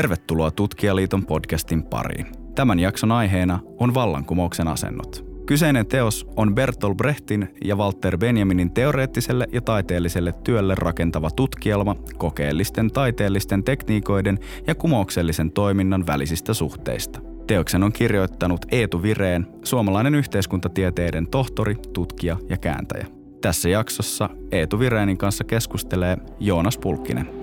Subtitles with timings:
[0.00, 2.26] Tervetuloa Tutkijaliiton podcastin pariin.
[2.54, 5.24] Tämän jakson aiheena on vallankumouksen asennot.
[5.46, 12.90] Kyseinen teos on Bertolt Brechtin ja Walter Benjaminin teoreettiselle ja taiteelliselle työlle rakentava tutkielma kokeellisten
[12.90, 17.20] taiteellisten tekniikoiden ja kumouksellisen toiminnan välisistä suhteista.
[17.46, 23.06] Teoksen on kirjoittanut Eetu Vireen, suomalainen yhteiskuntatieteiden tohtori, tutkija ja kääntäjä.
[23.40, 27.39] Tässä jaksossa Eetu Vireenin kanssa keskustelee Joonas Pulkkinen.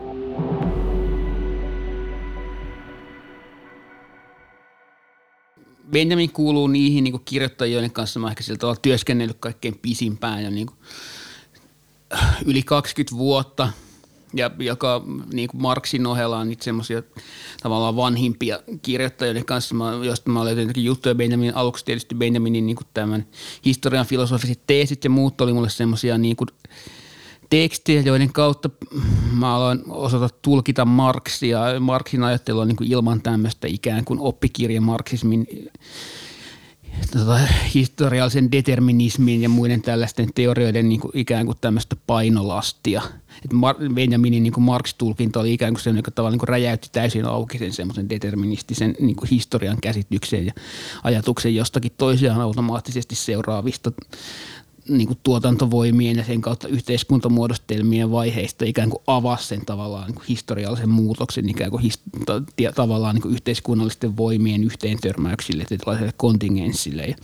[5.91, 8.19] Benjamin kuuluu niihin niin kirjoittajien, joiden kanssa.
[8.19, 10.77] Mä ehkä sillä tavalla työskennellyt kaikkein pisimpään ja niin kuin,
[12.45, 13.69] yli 20 vuotta–
[14.33, 17.03] ja joka niin kuin Marksin ohella on semmoisia
[17.63, 19.75] tavallaan vanhimpia kirjoittajia, kanssa.
[19.75, 23.25] Mä, josta mä olen jotenkin juttuja Benjamin, aluksi tietysti Benjaminin niin kuin tämän
[23.65, 26.47] historian filosofiset teesit ja muut oli mulle semmoisia niin kuin
[27.49, 28.69] tekstejä, joiden kautta
[29.31, 31.59] mä aloin osata tulkita Marksia.
[31.79, 35.47] Marksin ajattelu on niin kuin ilman tämmöistä ikään kuin oppikirja Marksismin
[37.11, 37.39] tota,
[37.73, 43.01] historiallisen determinismin ja muiden tällaisten teorioiden niin kuin ikään kuin tämmöistä painolastia.
[43.45, 47.57] Et Mar- Benjaminin niin Marx-tulkinta oli ikään kuin se, joka tavallaan niin räjäytti täysin auki
[47.57, 50.53] sen semmoisen deterministisen niin kuin historian käsitykseen ja
[51.03, 53.91] ajatuksen jostakin toisiaan automaattisesti seuraavista
[54.89, 60.25] niin kuin tuotantovoimien ja sen kautta yhteiskuntamuodostelmien vaiheista ikään kuin avasi sen tavallaan niin kuin
[60.29, 62.01] historiallisen muutoksen ikään kuin his-
[62.75, 67.05] tavallaan niin kuin yhteiskunnallisten voimien yhteen törmäyksille, tällaiselle kontingenssille.
[67.05, 67.15] Ja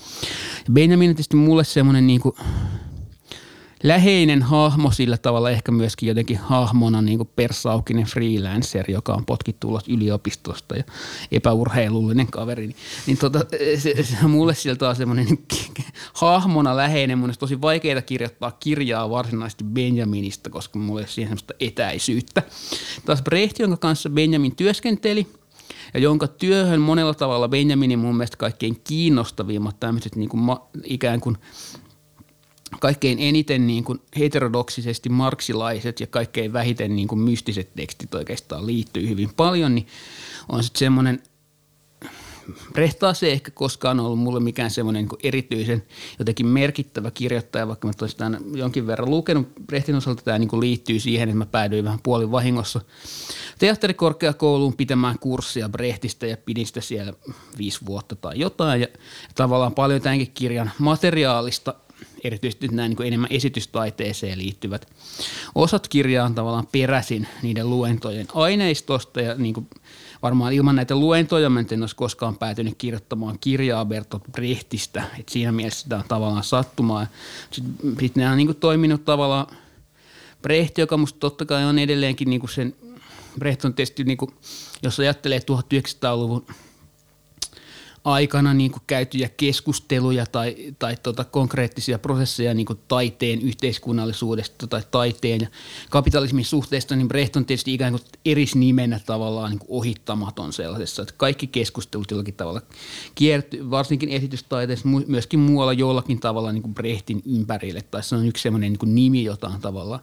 [0.73, 2.35] Benjamin on tietysti mulle semmoinen niin kuin
[3.83, 9.69] läheinen hahmo sillä tavalla ehkä myöskin jotenkin hahmona niin kuin persaukinen freelancer, joka on potkittu
[9.69, 10.83] ulos yliopistosta ja
[11.31, 12.67] epäurheilullinen kaveri.
[12.67, 12.75] Niin,
[13.07, 13.39] niin tota,
[13.77, 15.27] se, se, mulle sieltä on semmoinen
[16.21, 17.17] hahmona läheinen.
[17.17, 22.43] Mun tosi vaikeaa kirjoittaa kirjaa varsinaisesti Benjaminista, koska mulla ei ole siihen semmoista etäisyyttä.
[23.05, 25.27] Taas Brecht, jonka kanssa Benjamin työskenteli–
[25.93, 31.21] ja jonka työhön monella tavalla Benjaminin mun mielestä kaikkein kiinnostavimmat tämmöiset niin kuin ma, ikään
[31.21, 31.37] kuin
[32.79, 39.09] kaikkein eniten niin kuin heterodoksisesti marksilaiset ja kaikkein vähiten niin kuin mystiset tekstit oikeastaan liittyy
[39.09, 39.87] hyvin paljon, niin
[40.49, 41.23] on sitten semmoinen–
[42.73, 45.83] Brehtaa se ehkä koskaan ollut mulle mikään semmoinen niin erityisen
[46.19, 49.47] jotenkin merkittävä kirjoittaja, vaikka mä tosiaan jonkin verran lukenut.
[49.65, 52.81] Brehtin osalta tämä niin liittyy siihen, että mä päädyin vähän puolin vahingossa
[53.59, 57.13] teatterikorkeakouluun pitämään kurssia Brehtistä ja pidin sitä siellä
[57.57, 58.81] viisi vuotta tai jotain.
[58.81, 58.87] Ja
[59.35, 61.73] tavallaan paljon tämänkin kirjan materiaalista
[62.23, 64.87] erityisesti nämä niin enemmän esitystaiteeseen liittyvät
[65.55, 69.69] osat kirjaan tavallaan peräsin niiden luentojen aineistosta ja niin kuin
[70.23, 75.51] varmaan ilman näitä luentoja mä en olisi koskaan päätynyt kirjoittamaan kirjaa Bertolt Brechtistä, että siinä
[75.51, 77.07] mielessä tämä on tavallaan sattumaa.
[77.51, 79.47] Sitten sit nämä on niin kuin toiminut tavallaan
[80.41, 82.75] Brecht, joka musta totta kai on edelleenkin niin kuin sen,
[83.39, 84.31] Brecht on tietysti niin kuin,
[84.83, 86.45] jos ajattelee 1900-luvun–
[88.03, 94.81] aikana niin kuin käytyjä keskusteluja tai, tai tota konkreettisia prosesseja niin kuin taiteen yhteiskunnallisuudesta tai
[94.91, 95.47] taiteen ja
[95.89, 101.13] kapitalismin suhteesta, niin Brecht on tietysti ikään kuin erisnimenä tavallaan niin kuin ohittamaton sellaisessa, että
[101.17, 102.61] kaikki keskustelut jollakin tavalla
[103.15, 108.43] kiertyy, varsinkin esitystaiteessa, myöskin muualla jollakin tavalla niin kuin Brechtin ympärille, tai se on yksi
[108.43, 110.01] sellainen niin kuin nimi, jota on tavallaan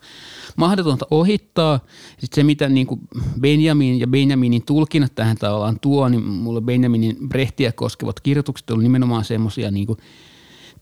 [0.57, 1.81] mahdotonta ohittaa.
[2.19, 3.01] Sitten se, mitä niin kuin
[3.41, 9.25] Benjamin ja Benjaminin tulkinnat tähän tavallaan tuo, niin mulle Benjaminin Brechtiä koskevat kirjoitukset on nimenomaan
[9.25, 9.87] semmoisia niin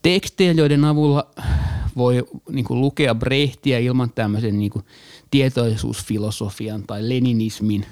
[0.03, 1.27] tekstejä, joiden avulla
[1.97, 4.85] voi niin kuin lukea Brehtiä ilman tämmöisen niin kuin
[5.31, 7.87] tietoisuusfilosofian tai leninismin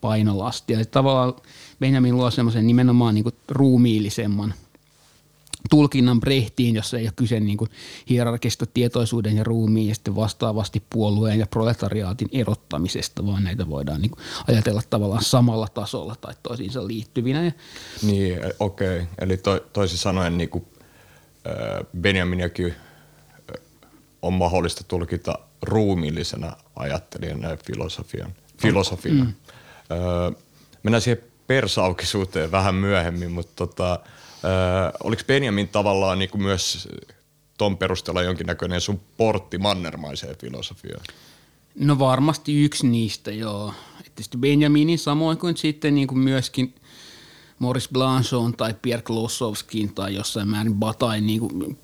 [0.00, 0.78] painolastia.
[0.78, 1.34] Ja tavallaan
[1.80, 4.54] Benjamin luo semmoisen nimenomaan niin kuin ruumiillisemman–
[5.76, 7.70] tulkinnan Brehtiin, jossa ei ole kyse niin kuin
[8.08, 14.10] hierarkista tietoisuuden ja ruumiin ja sitten vastaavasti puolueen ja proletariaatin erottamisesta, vaan näitä voidaan niin
[14.10, 17.52] kuin ajatella tavallaan samalla tasolla tai toisiinsa liittyvinä.
[18.02, 18.96] Niin, okei.
[18.96, 19.06] Okay.
[19.18, 20.64] Eli to, toisin sanoen niin kuin,
[22.00, 22.74] Benjaminiakin
[24.22, 28.32] on mahdollista tulkita ruumiillisena ajattelijana ja filosofian,
[28.62, 29.24] filosofiana.
[29.24, 29.32] Mm.
[29.90, 30.30] Öö,
[30.82, 34.00] mennään siihen persaukisuuteen vähän myöhemmin, mutta tota,
[34.46, 36.88] Öö, oliko Benjamin tavallaan niin kuin myös
[37.58, 41.04] ton perusteella jonkinnäköinen sun portti mannermaiseen filosofiaan?
[41.74, 43.74] No varmasti yksi niistä, joo.
[44.04, 46.74] Tietysti Benjaminin samoin kuin sitten niin kuin myöskin
[47.58, 51.78] Morris Blanchon tai Pierre Klossowskin tai jossain määrin Batain niin kuin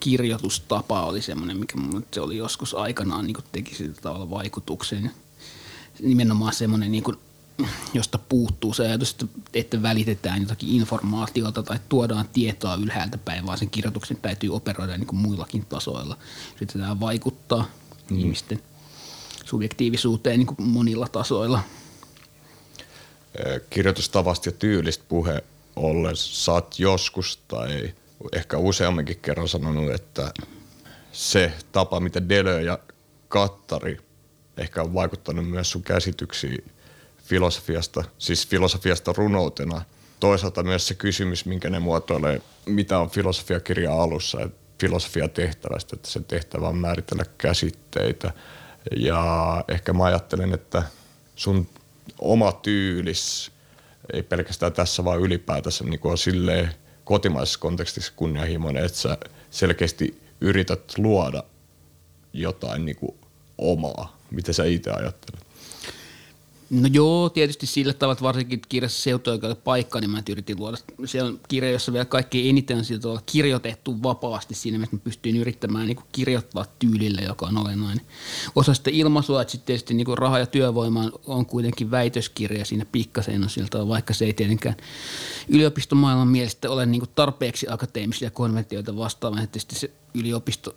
[0.00, 1.74] kirjoitustapa oli semmoinen, mikä
[2.12, 5.10] se oli joskus aikanaan niin kuin teki sillä tavalla vaikutuksen.
[6.00, 7.16] Nimenomaan semmoinen niin kuin–
[7.94, 9.16] josta puuttuu se ajatus,
[9.54, 15.06] että välitetään jotakin informaatiota tai tuodaan tietoa ylhäältä päin, vaan sen kirjoituksen täytyy operoida niin
[15.06, 16.18] kuin muillakin tasoilla.
[16.56, 17.68] Yritetään vaikuttaa
[18.10, 18.18] mm.
[18.18, 18.62] ihmisten
[19.44, 21.62] subjektiivisuuteen niin kuin monilla tasoilla.
[23.70, 25.44] Kirjoitustavasta ja tyylistä puhe
[25.76, 27.94] ollen saat joskus tai
[28.32, 30.32] ehkä useamminkin kerran sanonut, että
[31.12, 32.78] se tapa, miten Delö ja
[33.28, 33.98] Kattari
[34.56, 36.64] ehkä on vaikuttanut myös sun käsityksiin
[37.22, 39.82] filosofiasta, siis filosofiasta runoutena.
[40.20, 46.10] Toisaalta myös se kysymys, minkä ne muotoilee, mitä on filosofiakirja alussa, että filosofia tehtävästä, että
[46.10, 48.32] sen tehtävä on määritellä käsitteitä.
[48.96, 50.82] Ja ehkä mä ajattelen, että
[51.36, 51.68] sun
[52.18, 53.52] oma tyylis,
[54.12, 59.18] ei pelkästään tässä vaan ylipäätänsä, niin on silleen kotimaisessa kontekstissa kunnianhimoinen, että sä
[59.50, 61.42] selkeästi yrität luoda
[62.32, 63.14] jotain niin kuin
[63.58, 64.16] omaa.
[64.30, 65.46] Mitä sä itse ajattelet?
[66.72, 70.76] No joo, tietysti sillä tavalla, että varsinkin kirjassa seutuoikeuden paikka, niin mä yritin luoda.
[71.04, 75.36] Se on kirja, jossa vielä kaikki eniten on sillä kirjoitettu vapaasti siinä, että mä pystyin
[75.36, 78.06] yrittämään niin kirjoittaa tyylille, joka on olennainen.
[78.56, 83.42] Osa sitä ilmaisua, että sitten tietysti niin raha ja työvoima on kuitenkin väitöskirja siinä pikkasen
[83.42, 84.76] on siltä, vaikka se ei tietenkään
[85.48, 90.74] yliopistomaailman mielestä ole niin tarpeeksi akateemisia konventioita vastaavan, että se yliopisto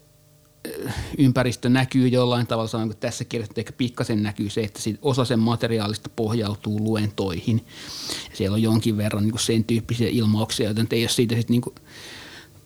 [1.17, 5.39] ympäristö näkyy jollain tavalla, sanon, että tässä kirjassa ehkä pikkasen näkyy se, että osa sen
[5.39, 7.65] materiaalista pohjautuu luentoihin.
[8.33, 11.75] Siellä on jonkin verran niin sen tyyppisiä ilmauksia, joten ei ole siitä sitten niin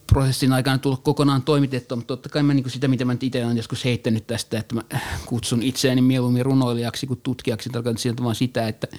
[0.08, 3.58] prosessin aikana tullut kokonaan toimitettua, mutta totta kai mä niin sitä, mitä mä itse olen
[3.58, 4.82] joskus heittänyt tästä, että mä
[5.26, 8.88] kutsun itseäni mieluummin runoilijaksi kuin tutkijaksi, tarkoitan sieltä vaan sitä, että–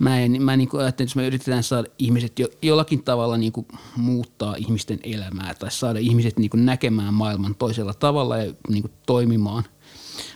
[0.00, 3.36] mä, en, mä niin kuin ajattelen, että jos me yritetään saada ihmiset jo, jollakin tavalla
[3.36, 3.66] niin kuin
[3.96, 8.92] muuttaa ihmisten elämää tai saada ihmiset niin kuin näkemään maailman toisella tavalla ja niin kuin
[9.06, 9.64] toimimaan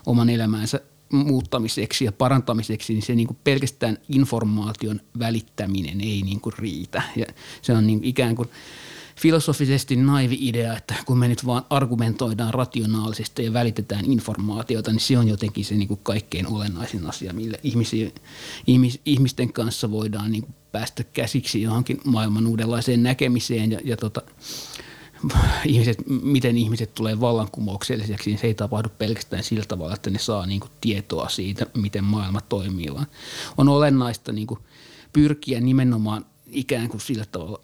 [0.07, 0.81] oman elämäänsä
[1.13, 7.03] muuttamiseksi ja parantamiseksi, niin se niin kuin pelkästään informaation välittäminen ei niin kuin riitä.
[7.17, 7.27] Ja
[7.63, 8.49] se on niin ikään kuin–
[9.17, 15.19] filosofisesti naivi idea, että kun me nyt vaan argumentoidaan rationaalisesti ja välitetään informaatiota, niin se
[15.19, 18.11] on jotenkin se niin kuin kaikkein olennaisin asia, millä ihmisiä,
[18.67, 24.23] ihmis, ihmisten kanssa voidaan niin kuin päästä käsiksi johonkin maailman uudenlaiseen näkemiseen ja, ja tota,
[25.67, 30.47] ihmiset, miten ihmiset tulee vallankumoukselliseksi, niin se ei tapahdu pelkästään sillä tavalla, että ne saa
[30.47, 33.07] niin kuin tietoa siitä, miten maailma toimii, vaan
[33.59, 34.61] on olennaista niin kuin
[35.13, 37.61] pyrkiä nimenomaan ikään kuin sillä tavalla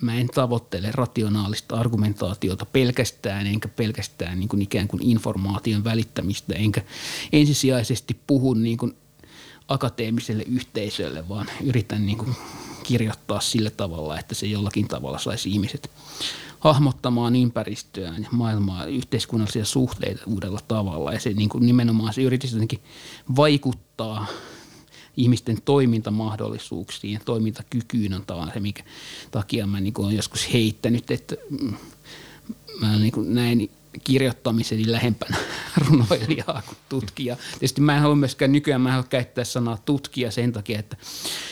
[0.00, 6.82] mä en tavoittele rationaalista argumentaatiota pelkästään, enkä pelkästään niin kuin ikään kuin informaation välittämistä, enkä
[7.32, 8.96] ensisijaisesti puhu niin kuin
[9.68, 12.36] akateemiselle yhteisölle, vaan yritän niin kuin
[12.82, 15.90] kirjoittaa sillä tavalla, että se jollakin tavalla saisi ihmiset
[16.58, 21.12] hahmottamaan ympäristöään ja maailmaa, yhteiskunnallisia suhteita uudella tavalla.
[21.12, 22.80] Ja se niin kuin nimenomaan se yritys jotenkin
[23.36, 24.26] vaikuttaa–
[25.16, 28.84] ihmisten toimintamahdollisuuksiin ja toimintakykyyn on tavallaan se, mikä
[29.30, 31.74] takia mä niin olen joskus heittänyt, että mm,
[32.80, 33.70] mä niin näin
[34.04, 35.36] kirjoittamiseni lähempänä
[35.88, 37.36] runoilijaa kuin tutkija.
[37.50, 40.96] Tietysti mä en halua myöskään nykyään, mä en halua käyttää sanaa tutkija sen takia, että,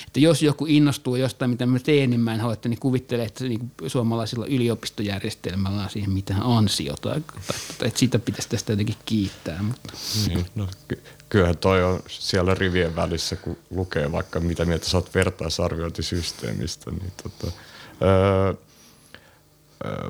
[0.06, 3.22] että jos joku innostuu jostain, mitä mä teen, niin mä en halua, että niin kuvittele,
[3.22, 7.34] että niin suomalaisilla yliopistojärjestelmällä on siihen mitään ansiota, että
[7.94, 9.62] sitä pitäisi tästä jotenkin kiittää.
[9.62, 9.92] Mutta.
[10.26, 14.96] Niin, no, ky- kyllähän toi on siellä rivien välissä, kun lukee vaikka mitä mieltä sä
[14.96, 17.52] oot vertaisarviointisysteemistä, niin tota,
[18.02, 18.54] öö,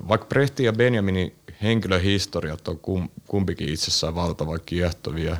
[0.08, 2.80] vaikka Brehti ja Benjaminin henkilöhistoriat on
[3.26, 5.36] kumpikin itsessään valtavan kiehtovia,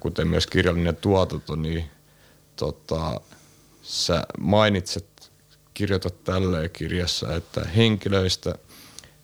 [0.00, 1.84] kuten myös kirjallinen tuotanto, niin
[2.56, 3.20] tota,
[3.82, 5.32] sä mainitset,
[5.74, 8.54] kirjoitat tälleen kirjassa, että henkilöistä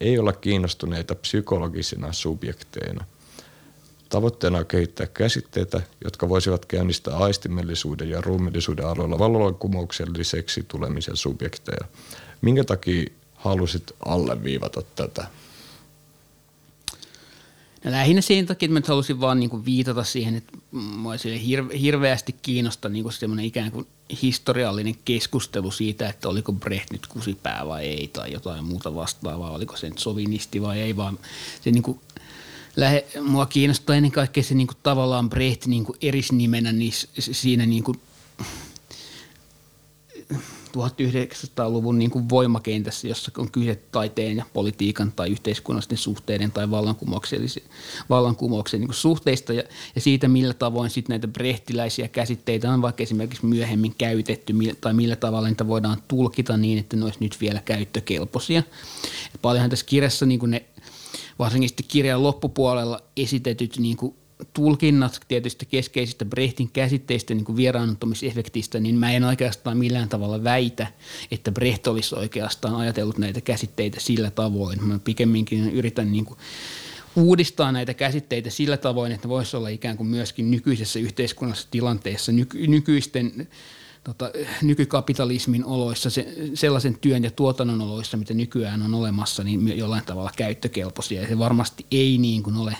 [0.00, 3.04] ei olla kiinnostuneita psykologisina subjekteina.
[4.08, 11.84] Tavoitteena on kehittää käsitteitä, jotka voisivat käynnistää aistimellisuuden ja ruumillisuuden aloilla vallankumoukselliseksi tulemisen subjekteja.
[12.42, 15.26] Minkä takia halusit alleviivata tätä?
[17.84, 21.08] No lähinnä sen takia, että mä halusin vaan niin viitata siihen, että mä
[21.46, 23.86] hirve, hirveästi kiinnostaa niin semmoinen ikään kuin
[24.22, 29.76] historiallinen keskustelu siitä, että oliko Brecht nyt kusipää vai ei tai jotain muuta vastaavaa, oliko
[29.76, 31.18] se nyt sovinisti vai ei, vaan
[31.64, 32.00] se niin
[32.76, 37.84] lähe, mua kiinnostaa ennen kaikkea se niin tavallaan Brecht niin kuin erisnimenä niin siinä niin
[40.68, 46.70] 1900-luvun niin kuin voimakentässä, jossa on kyse taiteen ja politiikan tai yhteiskunnallisten suhteiden tai
[48.10, 49.62] vallankumouksen niin suhteista ja,
[49.94, 55.16] ja siitä, millä tavoin sitten näitä brehtiläisiä käsitteitä on vaikka esimerkiksi myöhemmin käytetty tai millä
[55.16, 58.62] tavalla niitä voidaan tulkita niin, että ne olisi nyt vielä käyttökelpoisia.
[59.42, 60.64] Paljonhan tässä kirjassa niin kuin ne
[61.38, 64.14] varsinkin kirjan loppupuolella esitetyt niin kuin
[64.52, 70.86] tulkinnat tietysti keskeisistä Brechtin käsitteistä niin kuin vieraannuttamisefektistä, niin mä en oikeastaan millään tavalla väitä,
[71.30, 74.84] että Brecht olisi oikeastaan ajatellut näitä käsitteitä sillä tavoin.
[74.84, 76.38] Mä pikemminkin yritän niin kuin
[77.16, 82.66] uudistaa näitä käsitteitä sillä tavoin, että voisi olla ikään kuin myöskin nykyisessä yhteiskunnallisessa tilanteessa nyky,
[82.66, 83.48] nykyisten
[84.04, 84.30] tota,
[84.62, 90.30] nykykapitalismin oloissa, se, sellaisen työn ja tuotannon oloissa, mitä nykyään on olemassa, niin jollain tavalla
[90.36, 91.20] käyttökelpoisia.
[91.20, 92.76] Ja se varmasti ei niin kuin ole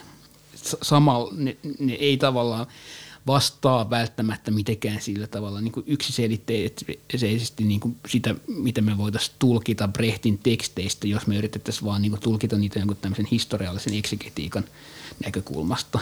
[0.83, 2.67] samalla, ne, ne ei tavallaan
[3.27, 10.38] vastaa välttämättä mitenkään sillä tavalla niin yksiselitteisesti niin kuin sitä, mitä me voitaisiin tulkita Brehtin
[10.38, 14.65] teksteistä, jos me yritettäisiin vaan niin kuin tulkita niitä jonkun tämmöisen historiallisen eksegetiikan
[15.25, 15.99] näkökulmasta.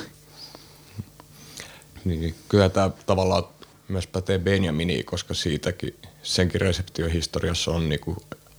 [2.04, 3.44] Niin, kyllä tämä tavallaan
[3.88, 8.16] myös pätee Benjaminiin, koska siitäkin senkin reseptiohistoriassa on niin kuin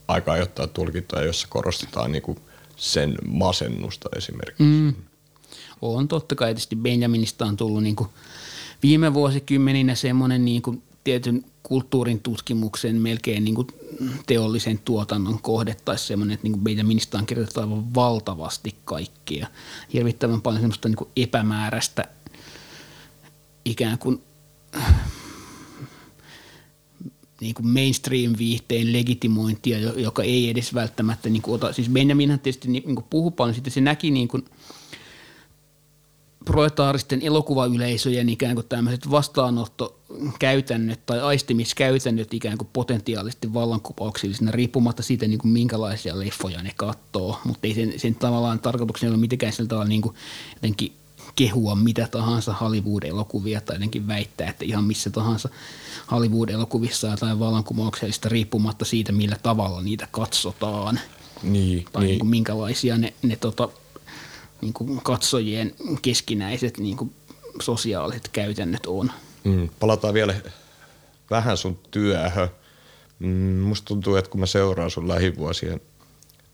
[0.08, 2.39] aika ajoittaa tulkintoja, jossa korostetaan niin kuin
[2.75, 4.63] sen masennusta esimerkiksi.
[4.63, 4.94] Mm.
[5.81, 8.10] On totta kai tietysti Benjaminista on tullut niin kuin
[8.84, 13.67] viime vuosikymmeninä semmoinen niin kuin tietyn kulttuurin tutkimuksen melkein niin kuin
[14.25, 19.48] teollisen tuotannon kohde tai semmoinen, että niin kuin Benjaminista on kirjoitettu aivan valtavasti kaikkia.
[19.93, 22.05] Hirvittävän paljon semmoista niin kuin epämääräistä
[23.65, 24.22] ikään kuin
[27.41, 31.74] niin kuin mainstream-viihteen legitimointia, joka ei edes välttämättä niin kuin ota.
[31.74, 34.46] Siis Benjaminhan tietysti niin kuin puhui paljon, sitten se näki niin kuin
[36.48, 45.39] proletaaristen elokuvayleisöjen ikään kuin tämmöiset vastaanottokäytännöt tai aistimiskäytännöt ikään kuin potentiaalisesti vallankumouksellisena riippumatta siitä, niin
[45.39, 49.89] kuin minkälaisia leffoja ne katsoo, mutta ei sen, sen tavallaan tarkoituksena ole mitenkään sillä tavalla
[49.89, 50.16] niin kuin
[50.56, 50.94] jotenkin–
[51.38, 55.50] kehua mitä tahansa Hollywood-elokuvia tai jotenkin väittää, että ihan missä tahansa
[56.12, 61.00] Hollywood-elokuvissa tai vallankumouksellista riippumatta siitä, millä tavalla niitä katsotaan.
[61.44, 62.10] Niin, tai niin.
[62.10, 63.70] Niin kuin minkälaisia ne, ne tota,
[64.61, 67.13] niin kuin katsojien keskinäiset niin kuin
[67.61, 69.11] sosiaaliset käytännöt on.
[69.43, 70.35] Mm, palataan vielä
[71.29, 72.49] vähän sun työhön.
[73.19, 75.81] Mm, musta tuntuu, että kun mä seuraan sun lähivuosien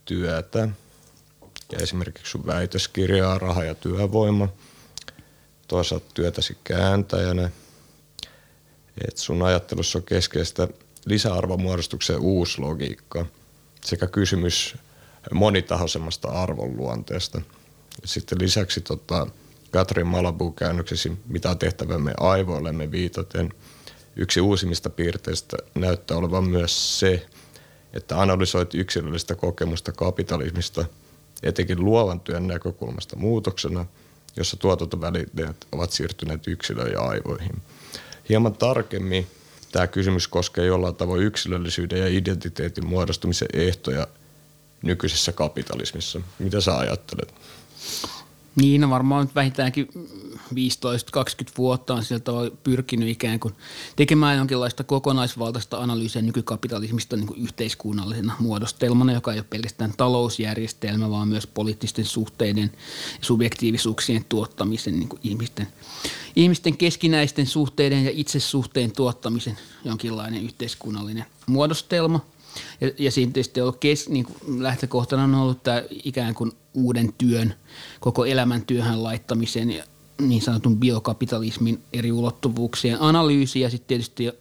[0.05, 0.69] työtä
[1.72, 4.48] ja esimerkiksi sun väitöskirjaa, raha ja työvoima–
[5.74, 7.50] toisaalta työtäsi kääntäjänä,
[9.07, 10.67] että sun ajattelussa on keskeistä
[11.05, 13.25] lisäarvomuodostuksen uusi logiikka
[13.81, 14.75] sekä kysymys
[15.33, 17.41] monitahoisemmasta arvonluonteesta.
[18.06, 19.28] Sitten lisäksi tota,
[19.72, 23.54] Katrin Malabu käännöksesi Mitä tehtävämme aivoillemme viitaten
[24.16, 27.26] yksi uusimmista piirteistä näyttää olevan myös se,
[27.94, 30.86] että analysoit yksilöllistä kokemusta kapitalismista
[31.44, 33.86] etenkin luovan työn näkökulmasta muutoksena–
[34.36, 37.62] jossa tuotantovälineet ovat siirtyneet yksilön ja aivoihin.
[38.30, 39.28] Hieman tarkemmin
[39.72, 44.08] tämä kysymys koskee jollain tavoin yksilöllisyyden ja identiteetin muodostumisen ehtoja
[44.82, 46.22] nykyisessä kapitalismissa.
[46.40, 47.34] Mitä sä ajattelet?
[48.56, 49.90] Niin, no varmaan nyt vähintäänkin
[50.54, 50.56] 15-20
[51.58, 52.32] vuotta on sieltä
[52.63, 53.54] pyrkinyt ikään kuin
[53.96, 61.28] tekemään jonkinlaista kokonaisvaltaista analyysiä nykykapitalismista niin kuin yhteiskunnallisena muodostelmana, joka ei ole pelkästään talousjärjestelmä, vaan
[61.28, 62.72] myös poliittisten suhteiden
[63.20, 65.68] ja subjektiivisuuksien tuottamisen, niin kuin ihmisten,
[66.36, 72.20] ihmisten keskinäisten suhteiden ja itsesuhteen tuottamisen jonkinlainen yhteiskunnallinen muodostelma–
[72.81, 77.13] ja, ja siinä tietysti on kes, niin kuin lähtökohtana on ollut tämä ikään kuin uuden
[77.17, 77.53] työn,
[78.00, 79.83] koko elämän työhön laittamisen ja
[80.22, 84.31] niin sanotun biokapitalismin eri ulottuvuuksien analyysi ja sitten tietysti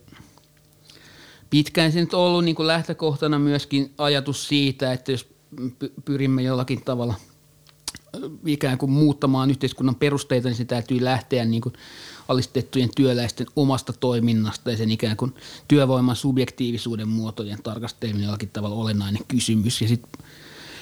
[1.50, 5.26] pitkään se nyt on ollut niin kuin lähtökohtana myöskin ajatus siitä, että jos
[6.04, 7.14] pyrimme jollakin tavalla
[8.46, 11.72] ikään kuin muuttamaan yhteiskunnan perusteita, niin se täytyy lähteä niin kuin
[12.32, 15.34] alistettujen työläisten omasta toiminnasta ja sen ikään kuin
[15.68, 19.82] työvoiman subjektiivisuuden muotojen tarkasteleminen jollakin tavalla olennainen kysymys.
[19.82, 20.24] Ja sitten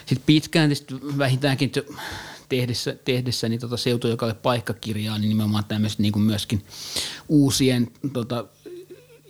[0.06, 0.70] sit pitkään
[1.18, 1.72] vähintäänkin
[2.48, 6.64] tehdessä, tehdessä niin tota seutujokalle paikkakirjaa, niin nimenomaan tämmöiset niin kuin myöskin
[7.28, 8.44] uusien tota,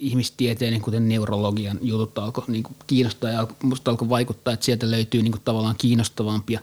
[0.01, 5.33] ihmistieteiden, kuten neurologian jutut alkoi niin kiinnostaa ja musta alkoi vaikuttaa, että sieltä löytyy niin
[5.33, 6.61] kuin tavallaan kiinnostavampia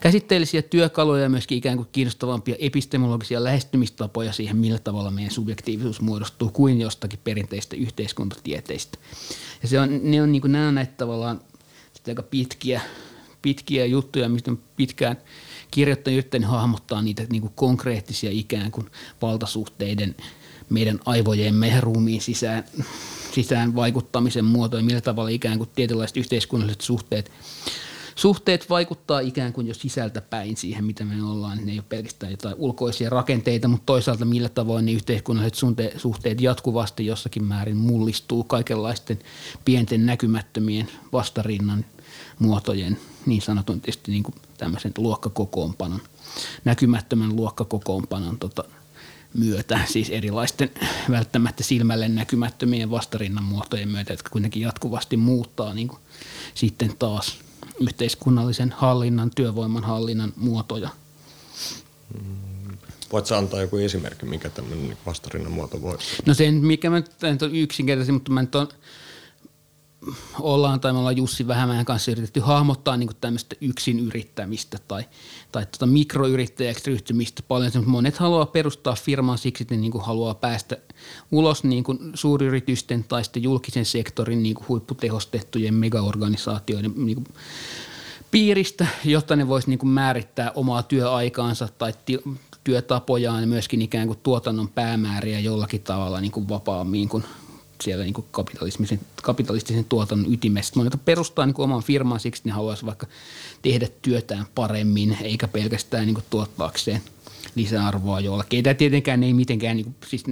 [0.00, 6.50] käsitteellisiä työkaluja ja myöskin ikään kuin kiinnostavampia epistemologisia lähestymistapoja siihen, millä tavalla meidän subjektiivisuus muodostuu
[6.50, 8.98] kuin jostakin perinteistä yhteiskuntatieteistä.
[9.62, 11.40] Ja se on, ne on, niin kuin, nämä on näitä tavallaan
[12.08, 12.80] aika pitkiä,
[13.42, 15.16] pitkiä juttuja, mistä pitkään
[15.70, 18.90] kirjoittanut, yrittänyt hahmottaa niitä niin kuin konkreettisia ikään kuin
[19.22, 20.14] valtasuhteiden–
[20.70, 22.64] meidän aivojemme ja ruumiin sisään,
[23.32, 27.30] sisään vaikuttamisen muotoja, millä tavalla ikään kuin tietynlaiset yhteiskunnalliset suhteet,
[28.14, 31.58] suhteet vaikuttaa ikään kuin jo sisältä päin siihen, mitä me ollaan.
[31.64, 35.60] Ne ei ole pelkästään jotain ulkoisia rakenteita, mutta toisaalta millä tavoin ne yhteiskunnalliset
[35.96, 39.18] suhteet jatkuvasti jossakin määrin mullistuu kaikenlaisten
[39.64, 41.84] pienten näkymättömien vastarinnan
[42.38, 46.00] muotojen, niin sanotun tietysti niin kuin tämmöisen luokkakokoonpanon,
[46.64, 48.64] näkymättömän luokkakokoonpanon tota,
[49.38, 50.70] myötä, siis erilaisten
[51.10, 55.98] välttämättä silmälle näkymättömien vastarinnan muotojen myötä, jotka kuitenkin jatkuvasti muuttaa niin kuin
[56.54, 57.38] sitten taas
[57.80, 60.90] yhteiskunnallisen hallinnan, työvoiman hallinnan muotoja.
[63.12, 67.54] Voitko antaa joku esimerkki, mikä tämmöinen vastarinnan muoto voisi No se, mikä mä nyt on
[67.54, 68.68] yksinkertaisin, mutta mä nyt on,
[70.40, 75.04] ollaan tai me ollaan Jussi Vähämäen kanssa yritetty hahmottaa niin tämmöistä yksin yrittämistä tai,
[75.52, 77.72] tai tota mikroyrittäjäksi ryhtymistä paljon.
[77.86, 80.76] Monet haluaa perustaa firman siksi, että ne niin haluaa päästä
[81.30, 87.26] ulos niin kuin suuryritysten tai sitten julkisen sektorin niin kuin huipputehostettujen megaorganisaatioiden niin kuin
[88.30, 92.22] piiristä, jotta ne voisi niin määrittää omaa työaikaansa tai ti-
[92.64, 97.24] työtapojaan ja myöskin ikään kuin tuotannon päämääriä jollakin tavalla niin kuin vapaammin kuin
[97.82, 100.72] siellä niin kuin kapitalistisen, kapitalistisen tuotannon ytimessä.
[100.76, 103.06] Monet perustaa niin kuin oman firman siksi, ne haluaisi vaikka
[103.62, 107.02] tehdä työtään paremmin, eikä pelkästään niin kuin tuottaakseen–
[107.54, 108.64] lisäarvoa jollakin.
[108.64, 110.24] Tämä tietenkään ei mitenkään, niin kuin, siis,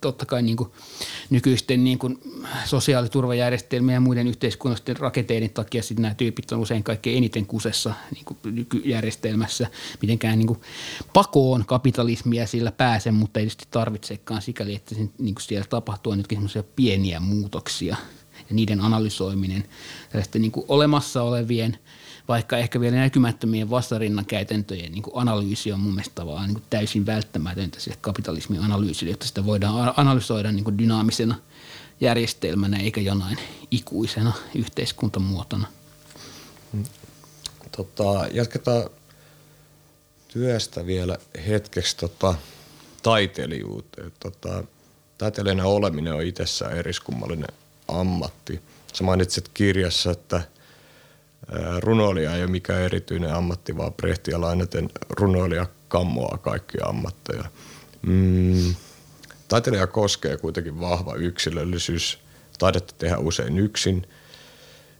[0.00, 0.70] totta kai niin kuin,
[1.30, 2.20] nykyisten niin kuin,
[2.64, 8.24] sosiaaliturvajärjestelmien ja muiden yhteiskunnallisten rakenteiden takia sitten nämä tyypit on usein kaikkein eniten kusessa niin
[8.24, 9.66] kuin, nykyjärjestelmässä.
[10.02, 10.60] Mitenkään niin kuin,
[11.12, 16.14] pakoon kapitalismia sillä pääse, mutta ei tietysti tarvitsekaan sikäli, että sen, niin kuin siellä tapahtuu
[16.14, 17.96] nytkin semmoisia pieniä muutoksia
[18.48, 19.64] ja niiden analysoiminen
[20.10, 21.78] tällaisten niin kuin, olemassa olevien–
[22.30, 27.80] vaikka ehkä vielä näkymättömien vastarinnan käytäntöjen niin analyysi on mun mielestä tavallaan niin täysin välttämätöntä
[27.80, 31.34] sille kapitalismin analyysille, jotta sitä voidaan analysoida niin dynaamisena
[32.00, 33.38] järjestelmänä eikä jonain
[33.70, 35.66] ikuisena yhteiskuntamuotona.
[37.76, 38.90] Tota, jatketaan
[40.28, 42.34] työstä vielä hetkeksi tota,
[43.02, 44.12] taiteilijuuteen.
[44.20, 44.64] Tota,
[45.18, 47.54] taiteilijana oleminen on itsessään eriskummallinen
[47.88, 48.60] ammatti.
[48.92, 50.42] Sä mainitsit kirjassa, että–
[51.78, 57.44] runoilija ei ole mikään erityinen ammatti, vaan Brehtiä lainaten runoilija kammoaa kaikkia ammatteja.
[58.02, 58.74] Mm,
[59.48, 62.18] taiteilija koskee kuitenkin vahva yksilöllisyys.
[62.58, 64.06] Taidetta tehdä usein yksin.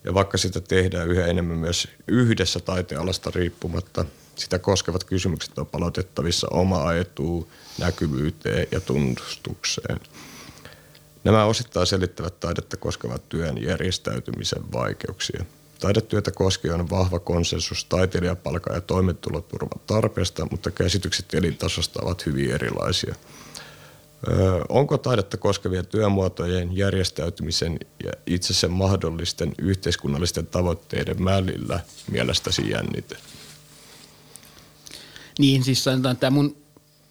[0.05, 4.05] Ja vaikka sitä tehdään yhä enemmän myös yhdessä taitealasta riippumatta,
[4.37, 7.49] sitä koskevat kysymykset on palautettavissa oma etuun,
[7.79, 10.01] näkyvyyteen ja tunnustukseen.
[11.25, 15.45] Nämä osittain selittävät taidetta koskevat työn järjestäytymisen vaikeuksia–
[15.81, 23.15] Taidetyötä koskien on vahva konsensus taiteilijapalkan ja toimeentuloturvan tarpeesta, mutta käsitykset elintasosta ovat hyvin erilaisia.
[24.69, 33.17] Onko taidetta koskevien työmuotojen järjestäytymisen ja itse sen mahdollisten yhteiskunnallisten tavoitteiden välillä mielestäsi jännite?
[35.39, 36.57] Niin, siis sanotaan, tämä mun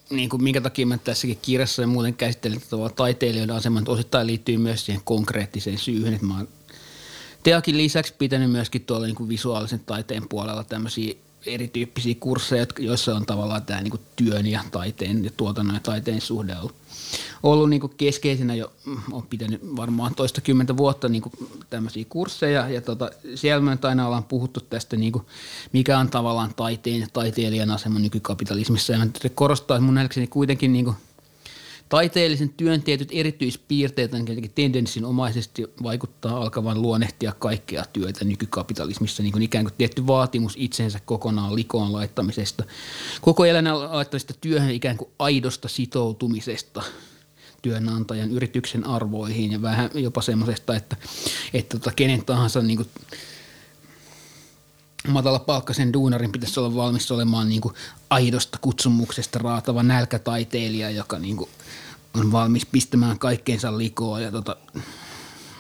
[0.10, 2.62] niin kuin minkä takia mä tässäkin kirjassa ja muuten käsittelen
[2.96, 6.48] taiteilijoiden aseman, osittain liittyy myös siihen konkreettiseen syyhyn, että mä oon
[7.44, 11.14] Teakin lisäksi pitänyt myöskin tuolla niin kuin visuaalisen taiteen puolella tämmöisiä
[11.46, 16.22] erityyppisiä kursseja, joissa on tavallaan tämä niin kuin työn ja taiteen ja tuotannon ja taiteen
[16.22, 16.76] suhde ollut,
[17.44, 21.34] ollut niin kuin keskeisenä jo, mm, on pitänyt varmaan toista kymmentä vuotta niin kuin
[21.70, 25.26] tämmöisiä kursseja ja tota, siellä me aina ollaan puhuttu tästä, niin kuin,
[25.74, 28.94] mikä on tavallaan taiteen ja taiteilijan asema nykykapitalismissa.
[28.94, 30.96] Ja mä korostaa, että mun nähdäkseni kuitenkin niin kuin–
[31.90, 34.12] Taiteellisen työn tietyt erityispiirteet
[34.56, 41.00] tendenssin omaisesti vaikuttaa alkavan luonnehtia kaikkea työtä nykykapitalismissa, niin kuin ikään kuin tietty vaatimus itsensä
[41.06, 42.64] kokonaan likoon laittamisesta,
[43.22, 46.84] koko elämän laittamista työhön ikään kuin aidosta sitoutumisesta
[47.62, 50.96] työnantajan yrityksen arvoihin ja vähän jopa semmoisesta, että,
[51.54, 52.90] että tota, kenen tahansa niin kuin
[55.08, 57.76] matala palkkaisen duunarin pitäisi olla valmis olemaan niin kuin
[58.10, 61.50] aidosta kutsumuksesta raatava nälkätaiteilija, joka niin kuin
[62.14, 64.56] on valmis pistämään kaikkeensa likoa ja tota,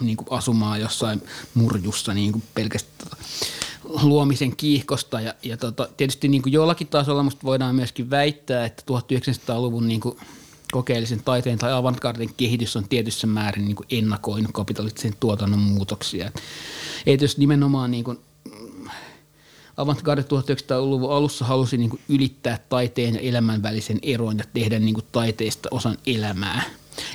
[0.01, 1.21] niin kuin asumaan jossain
[1.53, 3.17] murjussa niin kuin pelkästään tota,
[4.01, 5.21] luomisen kiihkosta.
[5.21, 10.01] Ja, ja tota, tietysti niin kuin jollakin tasolla musta voidaan myöskin väittää, että 1900-luvun niin
[10.01, 10.17] kuin
[10.71, 16.25] kokeellisen taiteen tai avantgarden kehitys on tietyssä määrin niin kuin ennakoinut kapitalistisen tuotannon muutoksia.
[17.05, 18.19] Ei tietysti nimenomaan niin kuin
[19.81, 24.93] avantgarde 1900-luvun alussa halusi niin kuin ylittää taiteen ja elämän välisen eron ja tehdä niin
[24.93, 26.63] kuin taiteesta osan elämää.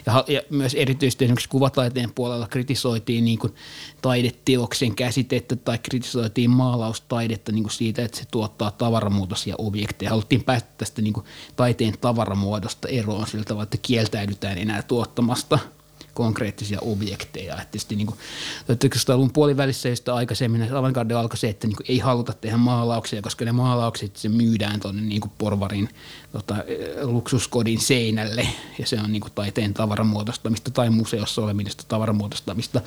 [0.07, 3.55] Ja, ja myös erityisesti esimerkiksi kuvataiteen puolella kritisoitiin niin kuin
[4.03, 10.11] taideteoksen käsitettä tai kritisoitiin maalaustaidetta niin kuin siitä, että se tuottaa tavaramuotoisia objekteja.
[10.11, 15.59] Haluttiin päästä tästä niin kuin taiteen tavaramuodosta eroon sillä tavalla, että kieltäydytään enää tuottamasta–
[16.15, 17.55] konkreettisia objekteja.
[17.55, 18.19] Että tietysti niin kuin
[18.63, 23.45] 1900-luvun puolivälissä, josta aikaisemmin avantgarde alkoi se, että niin kuin ei haluta tehdä maalauksia, koska
[23.45, 25.89] ne maalaukset se myydään tuonne niin porvarin
[26.33, 26.57] tota,
[27.03, 28.49] luksuskodin seinälle
[28.79, 32.81] ja se on niin kuin taiteen tavaramuodostamista tai museossa olemista tavaramuodostamista.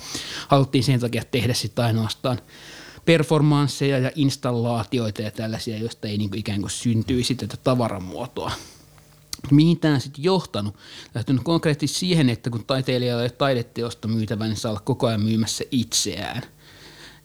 [0.47, 2.39] Haluttiin sen takia tehdä sitten ainoastaan
[3.05, 8.51] performansseja ja installaatioita ja tällaisia, joista ei niin kuin ikään kuin syntyisi tätä tavaramuotoa
[9.52, 10.76] mihin tämä sitten johtanut?
[11.15, 15.63] Lähtenyt konkreettisesti siihen, että kun taiteilijalla ei taideteosta myytävä, niin saa olla koko ajan myymässä
[15.71, 16.41] itseään.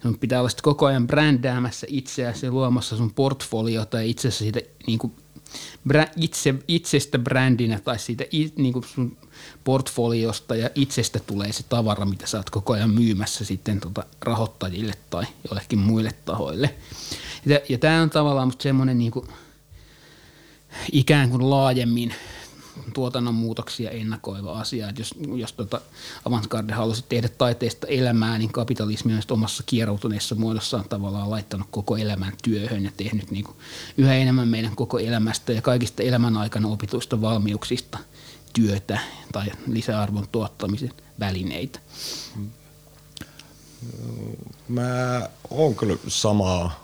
[0.03, 4.98] Sun pitää olla koko ajan brändäämässä itseään, se luomassa sun portfoliota ja itse siitä niin
[4.98, 5.12] kuin
[5.88, 8.25] brä, itse, itsestä brändinä tai siitä
[8.57, 9.16] niin kuin sun
[9.64, 14.92] portfoliosta ja itsestä tulee se tavara, mitä sä oot koko ajan myymässä sitten tota rahoittajille
[15.11, 16.75] tai jollekin muille tahoille.
[17.46, 19.29] Ja, ja tämä on tavallaan musta semmoinen niin kuin
[20.92, 22.14] ikään kuin laajemmin
[22.94, 24.88] tuotannon muutoksia ennakoiva asia.
[24.88, 25.80] Että jos, jos tota
[26.24, 32.32] Avantgarde halusi tehdä taiteesta elämää, niin kapitalismi on omassa kieroutuneessa muodossaan tavallaan laittanut koko elämän
[32.42, 33.56] työhön ja tehnyt niin kuin
[33.98, 37.98] yhä enemmän meidän koko elämästä ja kaikista elämän aikana opituista valmiuksista
[38.52, 38.98] työtä
[39.32, 41.78] tai lisäarvon tuottamisen välineitä.
[44.68, 46.82] Mä oon kyllä samaa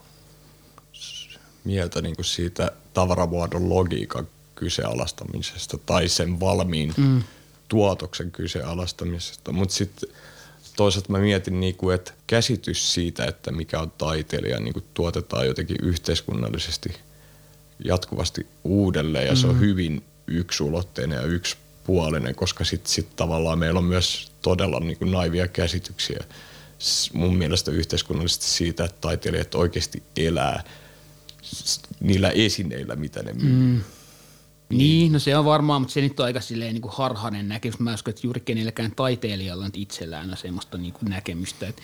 [1.65, 7.23] mieltä niin kuin siitä tavaramuodon logiikan kyseenalaistamisesta tai sen valmiin mm.
[7.69, 9.53] tuotoksen kyseenalaistamisesta.
[9.53, 10.11] Mutta sitten
[10.77, 16.95] toisaalta mä mietin, niinku, että käsitys siitä, että mikä on taiteilija, niinku tuotetaan jotenkin yhteiskunnallisesti
[17.85, 19.37] jatkuvasti uudelleen ja mm.
[19.37, 19.61] se on mm.
[19.61, 26.25] hyvin yksulotteinen ja yksipuolinen, koska sitten sit tavallaan meillä on myös todella niinku naivia käsityksiä
[27.13, 30.65] mun mielestä yhteiskunnallisesti siitä, että taiteilijat oikeasti elää
[32.01, 33.53] niillä esineillä, mitä ne myy.
[33.53, 33.81] Mm.
[34.69, 37.79] Niin, no se on varmaan, mutta se nyt on aika silleen niin kuin harhainen näkemys.
[37.79, 41.69] Mä uskon, että juuri kenelläkään taiteilijalla on itsellään semmoista niin kuin näkemystä.
[41.69, 41.83] Että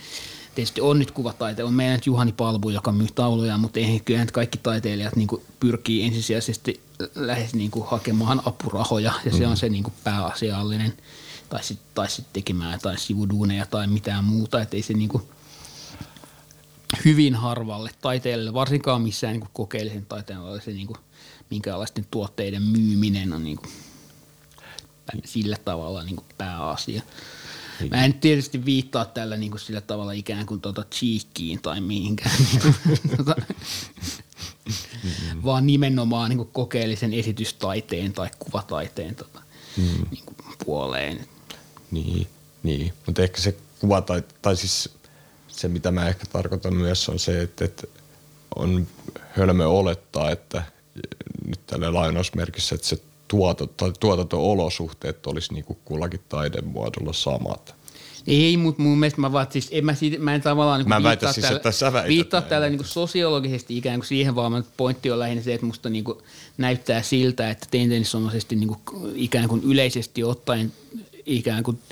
[0.55, 4.59] tietysti on nyt kuvataite, on meidän Juhani Palbu, joka myy tauluja, mutta eihän kyllähän kaikki
[4.59, 6.81] taiteilijat niin kuin pyrkii ensisijaisesti
[7.15, 9.57] lähes niin kuin hakemaan apurahoja ja se on mm.
[9.57, 10.93] se niin kuin pääasiallinen
[11.49, 15.23] tai sitten tai sit tekemään tai sivuduuneja tai mitään muuta, että ei se niin kuin
[17.05, 20.99] hyvin harvalle taiteilijalle, varsinkaan missään niin kuin kokeellisen taiteilijalle se niin kuin–
[21.51, 23.73] minkälaisten tuotteiden myyminen on niin kuin
[25.25, 27.03] sillä tavalla niin kuin pääasia.
[27.91, 32.37] Mä en tietysti viittaa tällä niin kuin sillä tavalla ikään kuin tuota cheekkiin tai mihinkään,
[33.17, 33.35] tuota,
[35.05, 35.43] mm-hmm.
[35.45, 39.43] vaan nimenomaan niin kuin kokeellisen esitystaiteen tai kuvataiteen tuota,
[39.77, 40.07] mm.
[40.11, 41.29] niin kuin puoleen.
[41.91, 42.27] Niin,
[42.63, 42.93] niin.
[43.07, 44.91] mutta ehkä se kuva tai, tai siis
[45.57, 47.87] se mitä mä ehkä tarkoitan myös on se, että, että
[48.57, 48.87] on
[49.31, 50.63] hölmö olettaa, että
[51.47, 57.75] nyt tällä lainausmerkissä, että se tuoto, tai tuotanto-olosuhteet olisi niin kuin kullakin taidemuodolla samat.
[58.27, 61.03] Ei, mutta mun mielestä mä vaan, siis en mä, siitä, mä en tavallaan niin mä
[61.03, 65.43] viittaa, siis, tällä, että viittaa tällä niin sosiologisesti ikään kuin siihen, vaan pointti on lähinnä
[65.43, 66.19] se, että musta niin kuin
[66.59, 70.73] näyttää siltä, että tendenssinomaisesti niin kuin ikään kuin yleisesti ottaen
[71.27, 71.79] ikään kuin–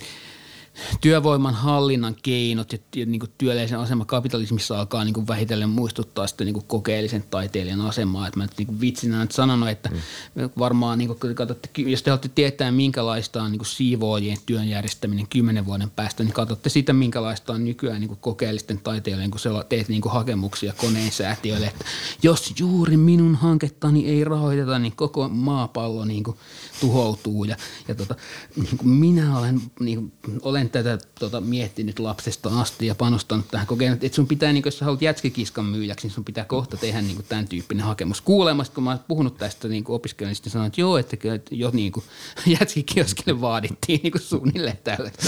[1.01, 6.27] työvoiman hallinnan keinot ja, ja niin kuin työläisen asema kapitalismissa alkaa niin kuin vähitellen muistuttaa
[6.27, 8.27] sitten niin kuin kokeellisen taiteilijan asemaa.
[8.27, 10.51] Että mä nyt niin vitsinä nyt sanonut, että mm.
[10.59, 15.27] varmaan niin kuin, katsotte, jos te haluatte tietää minkälaista on niin kuin siivoojien työn järjestäminen
[15.27, 19.89] kymmenen vuoden päästä, niin katsotte sitä minkälaista on nykyään niin kuin kokeellisten taiteilijoiden, kun teet
[19.89, 21.85] niin kuin hakemuksia koneen säätiöille, että
[22.23, 26.37] jos juuri minun hankettani ei rahoiteta, niin koko maapallo niin kuin
[26.83, 27.45] tuhoutuu.
[27.45, 27.57] Ja,
[27.89, 28.15] ja tota,
[28.57, 33.67] niin kuin minä olen, niin kuin, olen tätä tota, miettinyt lapsesta asti ja panostanut tähän
[33.67, 36.77] kokeen, että sun pitää, niin kuin, jos sä haluat jätskikiskan myyjäksi, niin sun pitää kohta
[36.77, 38.21] tehdä niin kuin, tämän tyyppinen hakemus.
[38.21, 41.71] Kuulemasta, kun mä oon puhunut tästä niin opiskelijoille, niin sanoin, että joo, että kyllä jo
[41.73, 42.05] niin kuin,
[42.61, 45.11] jätskikioskille vaadittiin niin kuin suunnilleen tällä.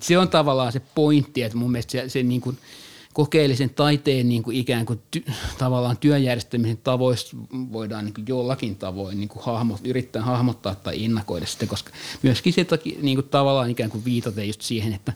[0.00, 2.58] Se on tavallaan se pointti, että mun mielestä se, se niin kuin,
[3.18, 5.24] kokeellisen taiteen niin kuin ikään kuin ty,
[5.58, 7.36] tavallaan työjärjestämisen tavoista
[7.72, 11.90] voidaan niin kuin jollakin tavoin niin kuin hahmot, yrittää hahmottaa tai ennakoida sitä, koska
[12.22, 12.66] myöskin se
[13.02, 15.12] niin kuin tavallaan ikään kuin viitata just siihen, että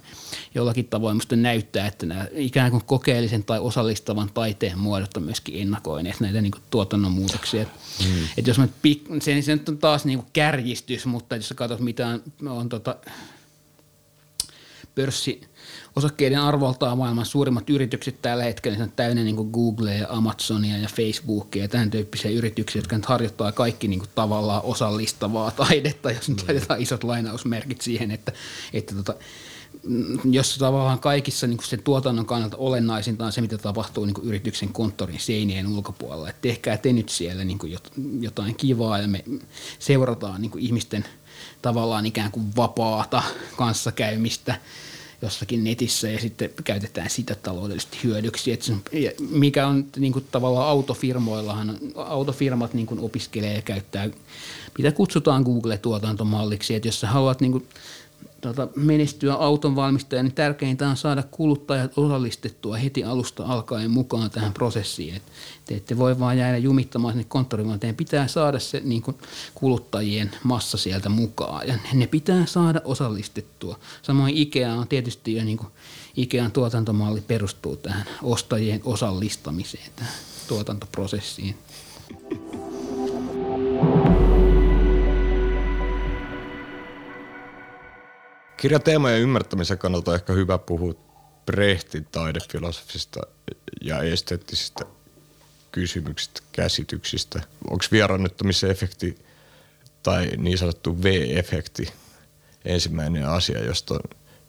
[0.54, 5.62] jollakin tavoin musta näyttää, että nämä ikään kuin kokeellisen tai osallistavan taiteen muodot on myöskin
[5.62, 7.64] ennakoineet näitä niin kuin tuotannon muutoksia.
[7.64, 8.24] Mm.
[8.36, 8.68] Että jos mä,
[9.20, 12.68] se, se nyt on taas niin kuin kärjistys, mutta jos sä katsot mitä on, on
[12.68, 12.96] tota,
[14.94, 15.51] pörssi
[15.96, 20.88] osakkeiden arvoltaan maailman suurimmat yritykset tällä hetkellä, se on täynnä niin Googlea ja Amazonia ja
[20.88, 26.28] Facebookia ja tämän tyyppisiä yrityksiä, jotka nyt harjoittaa kaikki niin kuin tavallaan osallistavaa taidetta, jos
[26.28, 26.44] nyt mm.
[26.48, 28.32] laitetaan isot lainausmerkit siihen, että,
[28.72, 29.14] että tota,
[30.24, 35.20] jos tavallaan kaikissa niin sen tuotannon kannalta olennaisinta on se, mitä tapahtuu niin yrityksen konttorin
[35.20, 36.28] seinien ulkopuolella.
[36.28, 37.58] Et tehkää te nyt siellä niin
[38.20, 39.24] jotain kivaa ja me
[39.78, 41.04] seurataan niin ihmisten
[41.62, 43.22] tavallaan ikään kuin vapaata
[43.56, 44.54] kanssakäymistä–
[45.22, 48.52] jossakin netissä ja sitten käytetään sitä taloudellisesti hyödyksi.
[48.52, 48.72] Että
[49.30, 54.08] mikä on niin kuin tavallaan autofirmoillahan, autofirmat niin kuin opiskelee ja käyttää,
[54.78, 57.66] mitä kutsutaan Google-tuotantomalliksi, että jos sä haluat niin kuin
[58.42, 64.52] tota, menestyä auton valmistaja, niin tärkeintä on saada kuluttajat osallistettua heti alusta alkaen mukaan tähän
[64.52, 65.16] prosessiin.
[65.16, 65.22] Et
[65.66, 69.16] te ette voi vaan jäädä jumittamaan sinne konttoriin, vaan teidän pitää saada se niin kuin
[69.54, 73.78] kuluttajien massa sieltä mukaan ja ne pitää saada osallistettua.
[74.02, 75.70] Samoin IKEA on tietysti jo niin kuin
[76.16, 80.14] Ikean tuotantomalli perustuu tähän ostajien osallistamiseen, tähän
[80.48, 81.56] tuotantoprosessiin.
[88.62, 90.94] Kirjan teemojen ymmärtämisen kannalta on ehkä hyvä puhua
[91.46, 93.20] Brehtin taidefilosofista
[93.80, 94.84] ja esteettisistä
[95.72, 97.40] kysymyksistä, käsityksistä.
[97.70, 98.76] Onko vieraannuttamisen
[100.02, 101.92] tai niin sanottu V-efekti
[102.64, 104.00] ensimmäinen asia, josta on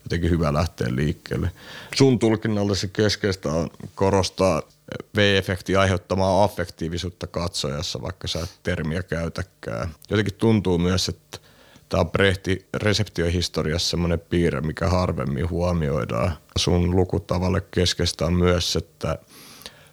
[0.03, 1.51] jotenkin hyvä lähteä liikkeelle.
[1.95, 4.61] Sun tulkinnalle se keskeistä on korostaa
[5.17, 9.95] V-efekti aiheuttamaa affektiivisuutta katsojassa, vaikka sä et termiä käytäkään.
[10.09, 11.42] Jotenkin tuntuu myös, että
[11.93, 16.37] tämä on Brehti reseptiohistoriassa semmoinen piirre, mikä harvemmin huomioidaan.
[16.57, 19.17] Sun lukutavalle keskeistä on myös, että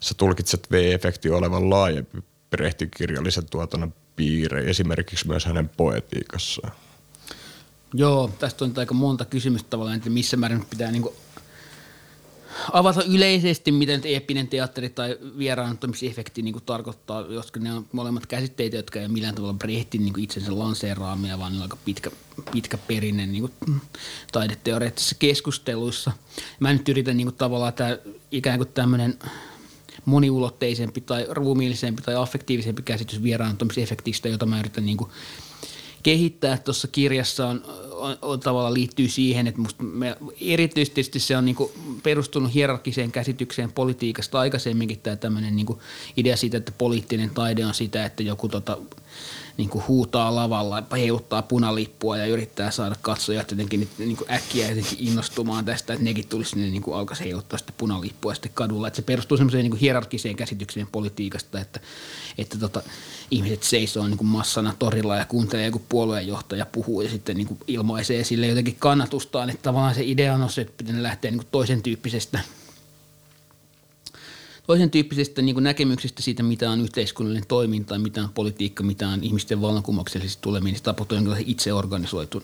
[0.00, 2.18] sä tulkitset V-efekti olevan laajempi
[2.50, 6.72] Brehtin kirjallisen tuotannon piirre, esimerkiksi myös hänen poetiikassaan.
[7.94, 11.08] Joo, tästä on aika monta kysymystä tavallaan, että missä määrin pitää niin
[12.73, 18.77] avata yleisesti, mitä nyt eeppinen teatteri tai vieraannuttamisefekti niin tarkoittaa, koska ne on molemmat käsitteitä,
[18.77, 22.11] jotka ei millään tavalla Brehtin niin itsensä lanseeraamia, vaan ne on aika pitkä,
[22.53, 23.51] pitkä perinne niin
[24.33, 26.12] taideteoreettisissa keskusteluissa.
[26.61, 27.99] Mä nyt yritän niin kuin, tavallaan tämä
[28.31, 29.18] ikään kuin tämmöinen
[30.05, 35.11] moniulotteisempi tai ruumiillisempi tai affektiivisempi käsitys vieraantumisefektistä, jota mä yritän niin kuin
[36.03, 37.62] kehittää tuossa kirjassa on,
[38.00, 43.72] on, on, tavallaan liittyy siihen, että musta me, erityisesti se on niinku perustunut hierarkiseen käsitykseen
[43.72, 44.38] politiikasta.
[44.38, 45.82] Aikaisemminkin tämä tämmöinen niinku
[46.16, 48.78] idea siitä, että poliittinen taide on sitä, että joku tota,
[49.56, 54.98] niin kuin huutaa lavalla, heiluttaa punalippua ja yrittää saada katsojat jotenkin niin kuin äkkiä jotenkin
[55.00, 58.86] innostumaan tästä, että nekin tulisi sinne niin kuin alkaisi heiluttaa sitä punalippua sitten kadulla.
[58.86, 61.80] Että se perustuu semmoiseen niin hierarkiseen käsitykseen politiikasta, että,
[62.38, 62.82] että tota,
[63.30, 67.60] ihmiset seisoo niin kuin massana torilla ja kuuntelee joku puolueenjohtaja puhuu ja sitten niin kuin
[67.66, 69.50] ilmaisee sille jotenkin kannatustaan.
[69.50, 72.40] Että tavallaan se idea on se, että pitää lähteä niin kuin toisen tyyppisestä
[74.70, 79.61] toisen tyyppisestä niin näkemyksestä siitä, mitä on yhteiskunnallinen toiminta, mitä on politiikka, mitä on ihmisten
[79.61, 82.42] vallankumouksellisesti tuleminen, se tapahtuu jonkinlaisen itseorganisoitun,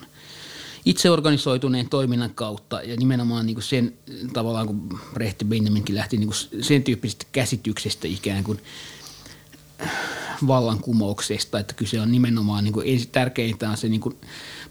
[0.85, 2.83] itseorganisoituneen toiminnan kautta.
[2.83, 3.95] Ja nimenomaan niin sen
[4.33, 8.59] tavallaan, kun Rehti Benjaminkin lähti niin sen tyyppisestä käsityksestä ikään kuin
[10.47, 14.17] vallankumouksesta, että kyse on nimenomaan niin kuin, tärkeintä on se niin kuin,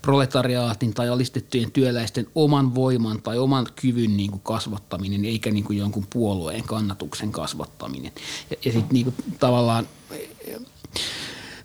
[0.02, 5.78] proletariaatin tai alistettujen työläisten oman voiman tai oman kyvyn niin kuin kasvattaminen, eikä niin kuin
[5.78, 8.12] jonkun puolueen kannatuksen kasvattaminen.
[8.50, 9.88] Ja, ja sitten niin tavallaan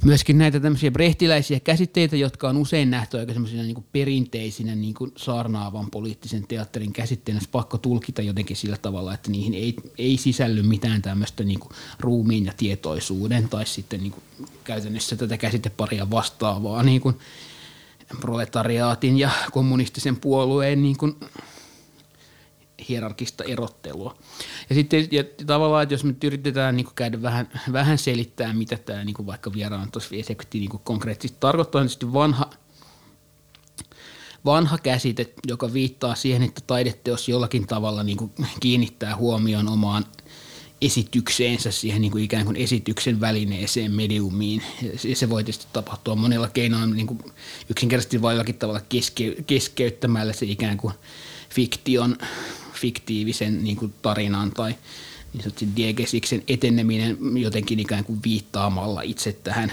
[0.05, 5.13] myöskin näitä tämmöisiä brehtiläisiä käsitteitä, jotka on usein nähty aika semmoisina niin perinteisinä niin kuin
[5.17, 7.41] saarnaavan poliittisen teatterin käsitteenä.
[7.53, 12.47] pakko tulkita jotenkin sillä tavalla, että niihin ei, ei sisälly mitään tämmöistä niin kuin ruumiin
[12.47, 17.19] ja tietoisuuden tai sitten niin kuin käytännössä tätä käsiteparia vastaavaa niin kuin
[18.21, 21.17] proletariaatin ja kommunistisen puolueen niin kuin
[22.91, 24.17] hierarkista erottelua.
[24.69, 29.05] Ja sitten ja tavallaan, että jos me yritetään niin käydä vähän, vähän selittää, mitä tämä
[29.05, 32.51] niin vaikka vieraantoisefekti niin konkreettisesti tarkoittaa, niin vanha,
[34.45, 40.05] vanha käsite, joka viittaa siihen, että taideteos jollakin tavalla niin kiinnittää huomioon omaan–
[40.81, 44.63] esitykseensä siihen niin kuin ikään kuin esityksen välineeseen mediumiin.
[45.05, 47.19] Ja se voi tietysti tapahtua monella keinoilla niin kuin
[47.69, 50.95] yksinkertaisesti vai jollakin tavalla keske, keskeyttämällä se ikään kuin
[51.51, 52.19] fiktion,
[52.81, 54.75] fiktiivisen niin kuin tarinan tai
[55.33, 59.73] niin diegesiksen eteneminen jotenkin ikään kuin viittaamalla itse tähän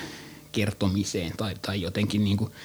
[0.52, 2.52] kertomiseen tai, tai jotenkin niin kuin–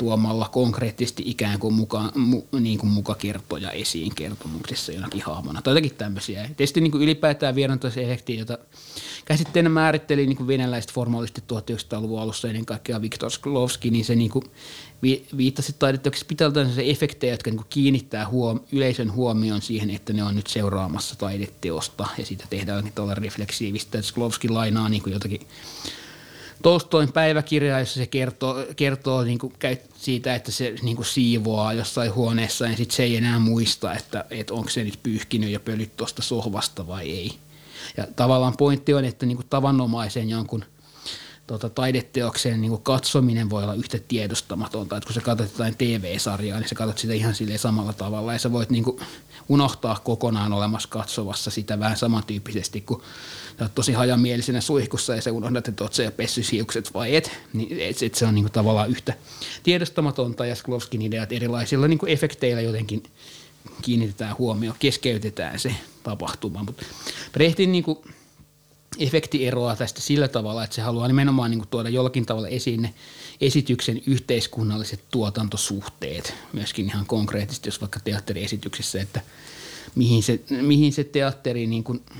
[0.00, 5.94] tuomalla konkreettisesti ikään kuin muka, mu, niin kuin mukakertoja esiin kertomuksessa jonakin hahmona tai jotakin
[5.94, 6.42] tämmöisiä.
[6.42, 8.58] Tietysti niin kuin ylipäätään vieraantoisefekti, jota
[9.24, 14.30] käsitteenä määritteli niin kuin venäläiset formaalisti 1900-luvun alussa ennen kaikkea Viktor Sklovski, niin se niin
[14.30, 14.44] kuin
[15.02, 20.24] vi, viittasi taidettavaksi pitää se efektejä, jotka niin kiinnittää huom, yleisön huomioon siihen, että ne
[20.24, 24.02] on nyt seuraamassa taideteosta ja siitä tehdään jotenkin tuolla refleksiivistä.
[24.02, 25.40] Sklovski lainaa niin kuin jotakin
[26.62, 29.52] Tolstoin päiväkirja, jossa se kertoo, kertoo niin kuin
[29.96, 34.24] siitä, että se niin kuin siivoaa jossain huoneessa ja sitten se ei enää muista, että,
[34.30, 37.38] että onko se nyt pyyhkinyt ja pölyt tuosta sohvasta vai ei.
[37.96, 40.64] Ja tavallaan pointti on, että niin kuin tavanomaisen jonkun
[41.50, 44.96] tota, taideteoksen niin kuin katsominen voi olla yhtä tiedostamatonta.
[44.96, 48.38] Että kun sä katsot jotain TV-sarjaa, niin sä katsot sitä ihan sille samalla tavalla ja
[48.38, 49.00] sä voit niin kuin
[49.48, 53.02] unohtaa kokonaan olemassa katsovassa sitä vähän samantyyppisesti kuin
[53.58, 57.16] sä oot tosi hajamielisenä suihkussa ja sä unohdat, että oot sä jo pessy hiukset vai
[57.16, 59.14] et, niin et, et se on niinku tavallaan yhtä
[59.62, 63.02] tiedostamatonta ja Sklovskin ideat erilaisilla niinku efekteillä jotenkin
[63.82, 66.64] kiinnitetään huomioon, keskeytetään se tapahtuma.
[66.64, 66.84] Mutta
[67.32, 68.04] Brehtin niinku
[69.00, 72.94] efekti eroaa tästä sillä tavalla, että se haluaa nimenomaan niinku tuoda jollakin tavalla esiin ne
[73.40, 79.20] esityksen yhteiskunnalliset tuotantosuhteet, myöskin ihan konkreettisesti, jos vaikka teatteriesityksessä, että
[79.94, 82.02] mihin se, mihin se teatteri niin kuin–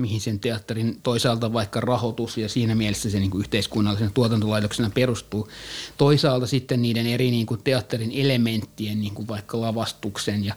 [0.00, 5.48] mihin sen teatterin toisaalta vaikka rahoitus ja siinä mielessä se niin kuin yhteiskunnallisen tuotantolaitoksena perustuu.
[5.96, 10.54] Toisaalta sitten niiden eri niin kuin teatterin elementtien, niin kuin vaikka lavastuksen ja,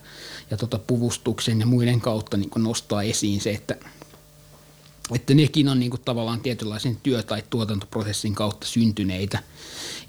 [0.52, 3.76] ja tota puvustuksen ja muiden kautta niin kuin nostaa esiin se, että,
[5.16, 9.40] että nekin on niin kuin tavallaan tietynlaisen työ- tai tuotantoprosessin kautta syntyneitä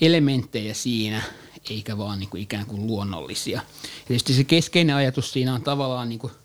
[0.00, 1.22] elementtejä siinä,
[1.70, 3.60] eikä vaan niin kuin ikään kuin luonnollisia.
[3.82, 6.32] Ja tietysti se keskeinen ajatus siinä on tavallaan niin kuin–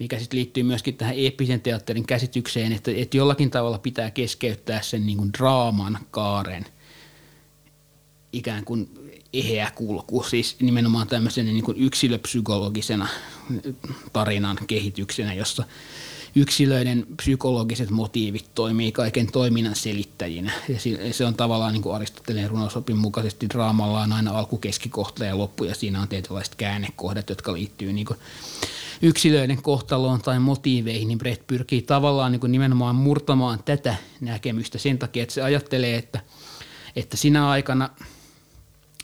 [0.00, 5.06] mikä sitten liittyy myöskin tähän eeppisen teatterin käsitykseen, että, että jollakin tavalla pitää keskeyttää sen
[5.06, 6.66] niin kuin draaman kaaren
[8.32, 8.90] ikään kuin
[9.32, 13.08] eheä kulku, siis nimenomaan tämmöisen niin yksilöpsykologisena
[14.12, 15.64] tarinan kehityksenä, jossa
[16.34, 20.52] yksilöiden psykologiset motiivit toimii kaiken toiminnan selittäjinä.
[20.68, 20.78] Ja
[21.12, 25.64] se on tavallaan niin kuin Aristoteleen runosopin mukaisesti draamalla on aina alku, keskikohta ja loppu,
[25.64, 28.18] ja siinä on tietynlaiset käännekohdat, jotka liittyy niin kuin
[29.02, 34.98] yksilöiden kohtaloon tai motiiveihin, niin Brett pyrkii tavallaan niin kuin nimenomaan murtamaan tätä näkemystä sen
[34.98, 36.20] takia, että se ajattelee, että,
[36.96, 37.90] että sinä aikana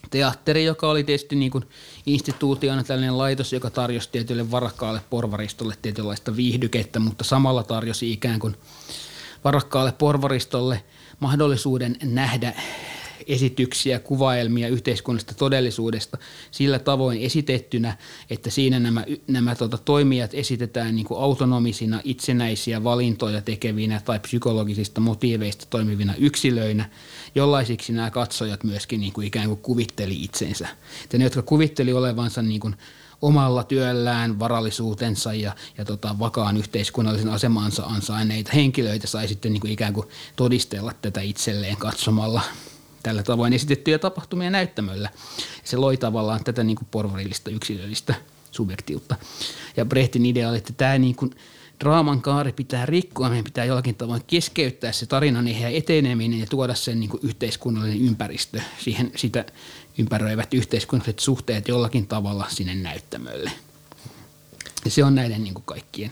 [0.09, 1.63] teatteri, joka oli tietysti niin kuin
[2.07, 8.55] instituutiona tällainen laitos, joka tarjosi tietylle varakkaalle porvaristolle tietynlaista viihdykettä, mutta samalla tarjosi ikään kuin
[9.43, 10.83] varakkaalle porvaristolle
[11.19, 12.53] mahdollisuuden nähdä
[13.27, 16.17] esityksiä, kuvaelmia yhteiskunnallisesta todellisuudesta
[16.51, 17.97] sillä tavoin esitettynä,
[18.29, 25.01] että siinä nämä, nämä tota, toimijat esitetään niin kuin autonomisina, itsenäisiä valintoja tekevinä tai psykologisista
[25.01, 26.89] motiiveista toimivina yksilöinä,
[27.35, 30.67] jollaisiksi nämä katsojat myöskin niin kuin ikään kuin kuvitteli itsensä.
[31.03, 32.75] Että ne, jotka kuvitteli olevansa niin kuin
[33.21, 39.73] omalla työllään, varallisuutensa ja, ja tota, vakaan yhteiskunnallisen asemansa ansaineita henkilöitä sai sitten niin kuin
[39.73, 42.41] ikään kuin todistella tätä itselleen katsomalla
[43.03, 45.09] tällä tavoin esitettyjä tapahtumia näyttämöllä.
[45.63, 48.15] Se loi tavallaan tätä niin kuin porvarillista yksilöllistä
[48.51, 49.15] subjektiutta.
[49.77, 51.31] Ja Brehtin idea oli, että tämä niin kuin
[51.79, 56.75] draaman kaari pitää rikkoa, meidän pitää jollakin tavoin keskeyttää se tarinan ja eteneminen ja tuoda
[56.75, 59.45] sen niin kuin yhteiskunnallinen ympäristö, siihen sitä
[59.97, 63.51] ympäröivät yhteiskunnalliset suhteet jollakin tavalla sinne näyttämölle.
[64.85, 66.11] Ja se on näiden niin kuin kaikkien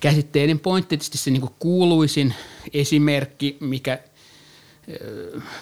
[0.00, 0.88] käsitteiden pointti.
[0.88, 2.34] Tietysti se niin kuin kuuluisin
[2.72, 3.98] esimerkki, mikä–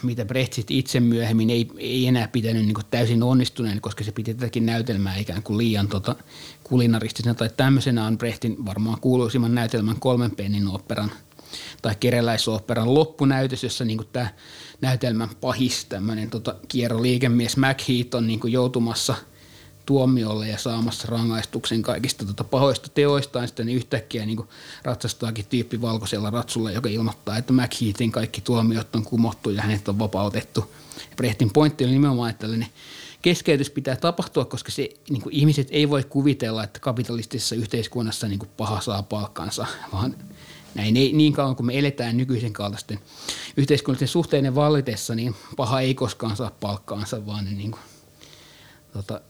[0.03, 4.67] mitä Brecht itse myöhemmin ei, ei enää pitänyt niin täysin onnistuneen, koska se piti tätäkin
[4.67, 6.17] näytelmää ikään kuin liian tota,
[6.65, 11.11] kulinaristisena tai tämmöisenä on Brechtin varmaan kuuluisimman näytelmän kolmen pennin operan
[11.83, 14.29] tai kereläisoperan loppunäytös, jossa niin tämä
[14.81, 19.15] näytelmän pahis, tämmöinen tota, kierroliikemies McHeath on niin joutumassa–
[19.87, 24.49] tuomiolle ja saamassa rangaistuksen kaikista tota pahoista teoistaan, sitten niin yhtäkkiä niin
[24.83, 29.99] ratsastaakin tyyppi valkoisella ratsulla, joka ilmoittaa, että McHeathin kaikki tuomiot on kumottu ja hänet on
[29.99, 30.75] vapautettu.
[31.17, 32.69] Brehtin pointti oli nimenomaan, että tällainen
[33.23, 38.39] keskeytys pitää tapahtua, koska se, niin kuin ihmiset ei voi kuvitella, että kapitalistisessa yhteiskunnassa niin
[38.39, 40.17] kuin paha saa palkkansa, vaan
[40.75, 42.99] näin ei, niin kauan kuin me eletään nykyisen kaltaisten
[43.57, 47.81] yhteiskunnallisten suhteiden vallitessa, niin paha ei koskaan saa palkkaansa, vaan ne niin kuin
[48.93, 49.21] tota,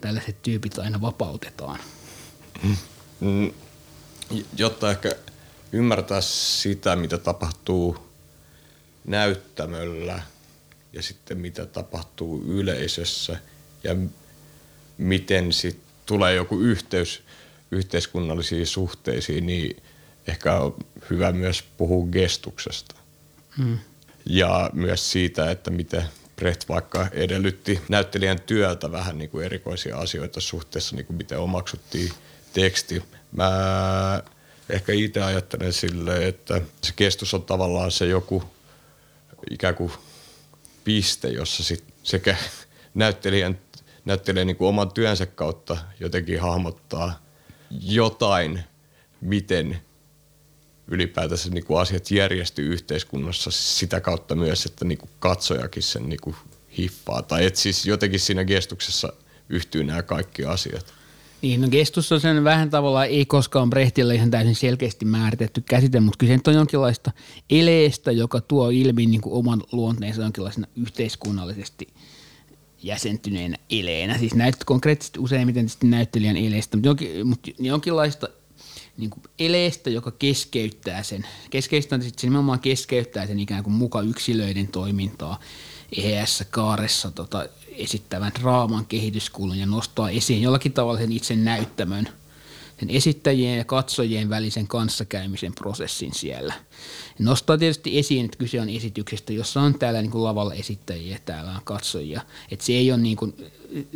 [0.00, 1.80] tällaiset tyypit aina vapautetaan.
[3.20, 3.52] Mm.
[4.56, 5.12] Jotta ehkä
[5.72, 7.96] ymmärtää sitä, mitä tapahtuu
[9.06, 10.22] näyttämöllä
[10.92, 13.38] ja sitten mitä tapahtuu yleisössä
[13.84, 13.96] ja
[14.98, 17.22] miten sit tulee joku yhteys
[17.70, 19.82] yhteiskunnallisiin suhteisiin, niin
[20.26, 20.74] ehkä on
[21.10, 22.94] hyvä myös puhua gestuksesta.
[23.56, 23.78] Hmm.
[24.26, 26.04] Ja myös siitä, että miten
[26.36, 32.12] Brecht vaikka edellytti näyttelijän työltä vähän niin kuin erikoisia asioita suhteessa, niin kuin miten omaksuttiin
[32.52, 33.02] teksti.
[33.32, 33.50] Mä
[34.68, 38.44] ehkä itse ajattelen sille, että se kestus on tavallaan se joku
[39.50, 39.92] ikään kuin
[40.84, 42.36] piste, jossa sit sekä
[42.94, 43.58] näyttelijän
[44.04, 47.24] näyttelee niin kuin oman työnsä kautta jotenkin hahmottaa
[47.70, 48.64] jotain,
[49.20, 49.80] miten
[50.88, 56.20] ylipäätänsä niin kuin asiat järjestyy yhteiskunnassa sitä kautta myös, että niin kuin katsojakin sen niin
[56.22, 56.36] kuin
[56.78, 57.22] hiffaa.
[57.22, 59.12] Tai että siis jotenkin siinä gestuksessa
[59.48, 60.94] yhtyy nämä kaikki asiat.
[61.42, 66.00] Niin, no gestus on sen vähän tavalla, ei koskaan Brechtille ihan täysin selkeästi määritetty käsite,
[66.00, 67.10] mutta kyllä se on jonkinlaista
[67.50, 71.86] eleestä, joka tuo ilmi niin kuin oman luonteensa jonkinlaisena yhteiskunnallisesti
[72.82, 74.18] jäsentyneenä eleenä.
[74.18, 78.28] Siis näyt konkreettisesti useimmiten näyttelijän eleestä, mutta, jonkin, mutta jonkinlaista
[78.96, 81.26] niin kuin eleestä, joka keskeyttää sen.
[81.50, 85.40] Keskeistä sitten se nimenomaan keskeyttää sen ikään kuin muka yksilöiden toimintaa
[85.96, 92.08] eheässä kaaressa tota, esittävän draaman kehityskulun ja nostaa esiin jollakin tavalla sen itse näyttämön–
[92.80, 96.54] sen esittäjien ja katsojien välisen kanssakäymisen prosessin siellä.
[97.18, 101.18] Nostaa tietysti esiin, että kyse on esityksestä, jossa on täällä niin kuin lavalla esittäjiä ja
[101.24, 102.20] täällä on katsojia.
[102.50, 103.34] Että se ei ole niin kuin,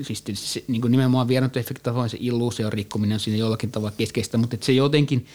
[0.03, 4.57] siis se, niin kuin nimenomaan vieraantoefekti se illuusion rikkominen on siinä jollakin tavalla keskeistä, mutta
[4.61, 5.27] se jotenkin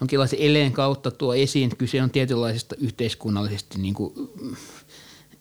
[0.00, 1.76] jonkinlaisen eleen kautta tuo esiin.
[1.76, 4.12] Kyse on tietynlaisesta yhteiskunnallisesti niin kuin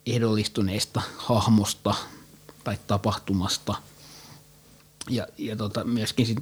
[0.05, 1.95] ehdollistuneesta hahmosta
[2.63, 3.75] tai tapahtumasta–
[5.09, 6.37] ja, ja tota, myöskin sit,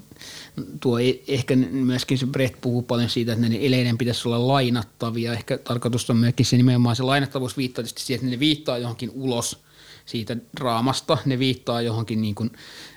[0.79, 5.33] tuo e, ehkä myöskin se Brett puhuu paljon siitä, että ne eleiden pitäisi olla lainattavia.
[5.33, 9.57] Ehkä tarkoitus on myöskin se nimenomaan se lainattavuus viittaa siihen, että ne viittaa johonkin ulos
[10.05, 11.17] siitä draamasta.
[11.25, 12.51] Ne viittaa johonkin niin kuin,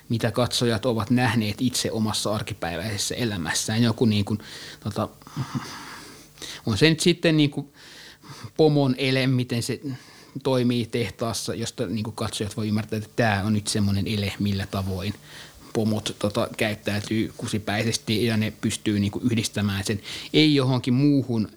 [0.09, 3.83] mitä katsojat ovat nähneet itse omassa arkipäiväisessä elämässään.
[3.83, 4.39] Joku niin kuin,
[4.79, 5.09] tota,
[6.65, 7.73] on se nyt sitten niin kuin
[8.57, 9.81] pomon ele, miten se
[10.43, 15.13] toimii tehtaassa, josta niin katsojat voi ymmärtää, että tämä on nyt semmoinen ele, millä tavoin
[15.73, 20.01] pomot tota, käyttäytyy kusipäisesti ja ne pystyy niinku yhdistämään sen
[20.33, 21.49] ei johonkin muuhun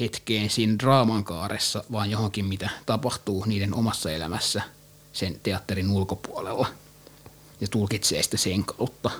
[0.00, 4.62] hetkeen siinä draaman kaaressa, vaan johonkin, mitä tapahtuu niiden omassa elämässä
[5.12, 6.68] sen teatterin ulkopuolella
[7.60, 9.10] ja tulkitsee sitä sen kautta.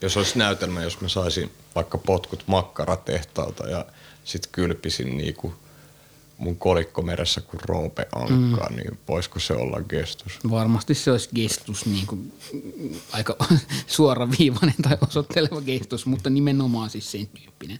[0.00, 3.86] Jos olisi näytelmä, jos mä saisin vaikka potkut makkaratehtaalta ja
[4.24, 5.54] sitten kylpisin niinku–
[6.38, 8.76] mun kolikko meressä kuin Roope Ankka, mm.
[8.76, 10.38] niin voisiko se olla gestus?
[10.50, 12.32] Varmasti se olisi gestus, niin kuin,
[13.12, 13.36] aika
[13.86, 17.78] suoraviivainen tai osoitteleva gestus, mutta nimenomaan siis sen tyyppinen.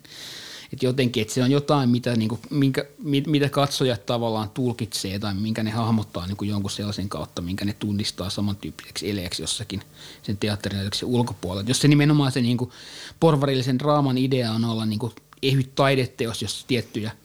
[0.72, 2.84] Et jotenkin, että se on jotain, mitä, niin kuin, minkä,
[3.26, 7.72] mitä katsojat tavallaan tulkitsee tai minkä ne hahmottaa niin kuin jonkun sellaisen kautta, minkä ne
[7.72, 9.82] tunnistaa samantyyppiseksi eleeksi jossakin
[10.22, 11.68] sen teatterinäytöksen ulkopuolella.
[11.68, 12.70] Jos se nimenomaan se niin kuin,
[13.20, 17.10] porvarillisen draaman idea on olla niin kuin, ehyt taideteos, jossa tiettyjä–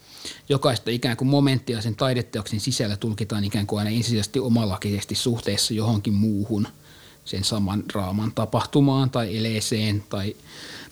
[0.49, 6.13] jokaista ikään kuin momenttia sen taideteoksen sisällä tulkitaan ikään kuin aina ensisijaisesti omalakisesti suhteessa johonkin
[6.13, 6.67] muuhun
[7.25, 10.35] sen saman draaman tapahtumaan tai eleeseen tai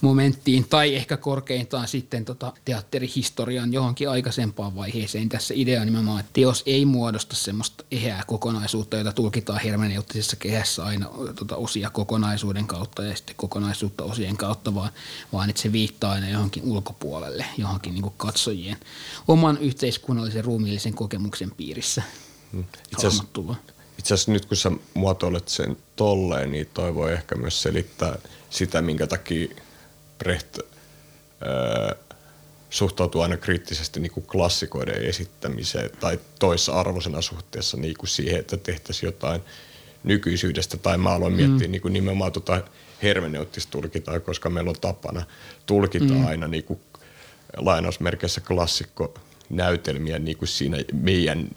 [0.02, 5.30] momenttiin tai ehkä korkeintaan sitten tota teatterihistorian johonkin aikaisempaan vaiheeseen.
[5.30, 10.84] Tässä idea on nimenomaan, että teos ei muodosta semmoista eheää kokonaisuutta, jota tulkitaan hermeneuttisessa kehässä
[10.84, 14.89] aina tota osia kokonaisuuden kautta ja sitten kokonaisuutta osien kautta, vaan,
[15.34, 18.78] vaan että se viittaa aina johonkin ulkopuolelle, johonkin niin katsojien
[19.28, 22.04] oman yhteiskunnallisen ruumiillisen kokemuksen piirissä.
[22.52, 22.66] Hmm.
[22.91, 23.24] Itse asiassa,
[23.99, 28.18] itse asiassa nyt kun sä muotoilet sen tolleen, niin toi voi ehkä myös selittää
[28.49, 29.47] sitä, minkä takia
[30.24, 31.95] Brecht öö,
[32.69, 38.57] suhtautuu aina kriittisesti niin kuin klassikoiden esittämiseen tai toissa arvoisena suhteessa niin kuin siihen, että
[38.57, 39.41] tehtäisiin jotain
[40.03, 40.78] nykyisyydestä.
[40.78, 41.72] Tai mä aloin miettiä mm.
[41.72, 42.61] niin kuin nimenomaan tuota
[43.03, 45.24] hermeneuttista tulkitaa, koska meillä on tapana
[45.65, 46.28] tulkita mm.
[46.28, 46.80] aina niin kuin
[47.57, 49.13] lainausmerkeissä klassikko
[49.49, 51.49] näytelmiä niin kuin siinä meidän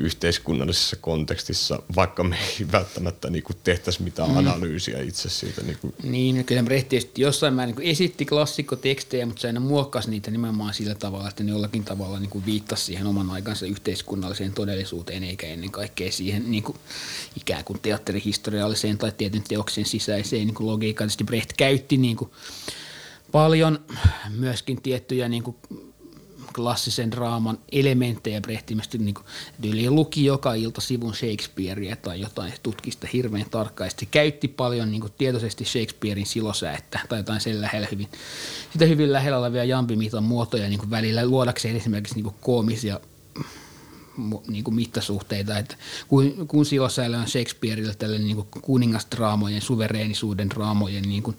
[0.00, 4.36] yhteiskunnallisessa kontekstissa, vaikka me ei välttämättä niin kuin tehtäisi mitään mm.
[4.36, 5.62] analyysiä itse siitä.
[5.62, 5.94] Niin, kuin.
[6.02, 10.94] niin kyllä Brehti jossain määrin niin esitti klassikkotekstejä, mutta se aina muokkasi niitä nimenomaan sillä
[10.94, 15.70] tavalla, että ne jollakin tavalla niin kuin viittasi siihen oman aikansa yhteiskunnalliseen todellisuuteen, eikä ennen
[15.70, 16.78] kaikkea siihen niin kuin
[17.36, 21.08] ikään kuin teatterihistorialliseen tai tietyn teoksen sisäiseen niin kuin logiikkaan.
[21.08, 22.30] Tietysti Brecht käytti niin kuin
[23.32, 23.78] paljon
[24.28, 25.56] myöskin tiettyjä niin kuin
[26.60, 29.26] klassisen draaman elementtejä brehtimästi, niin kuin,
[29.64, 33.90] yli luki joka ilta sivun Shakespearea tai jotain, tutkista hirveän tarkkaan.
[33.90, 38.08] Se käytti paljon niin kuin, tietoisesti Shakespearein silosäättä tai jotain sen lähellä hyvin,
[38.72, 43.00] sitä hyvin lähellä olevia jampimitan muotoja niin kuin välillä luodakseen esimerkiksi niin kuin koomisia
[44.48, 45.76] niin kuin mittasuhteita, että
[46.08, 51.36] kun, kun silosäällä on Shakespeareilla tällainen niin kuningasdraamojen, suvereenisuuden draamojen niin kuin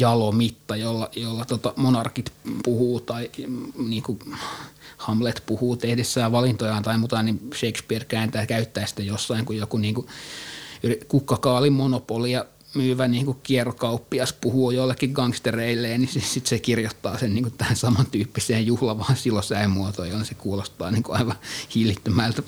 [0.00, 2.32] jalomitta, jolla, jolla tota monarkit
[2.64, 3.30] puhuu tai
[3.78, 4.18] niin kuin
[4.96, 9.94] Hamlet puhuu tehdessään valintojaan tai muuta, niin Shakespeare kääntää käyttää sitä jossain, kun joku niin
[9.94, 10.06] kuin
[11.08, 12.44] kukkakaalin monopolia
[12.74, 17.54] myyvä niin kuin kierrokauppias puhuu jollekin gangstereille, niin sitten sit se kirjoittaa sen niin kuin
[17.58, 21.36] tähän samantyyppiseen juhlavaan silosään muotoon, jolloin se kuulostaa niin kuin aivan
[21.74, 22.42] hiilittömältä.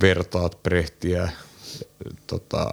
[0.00, 1.30] Vertaat Brehtiä,
[2.26, 2.70] tota,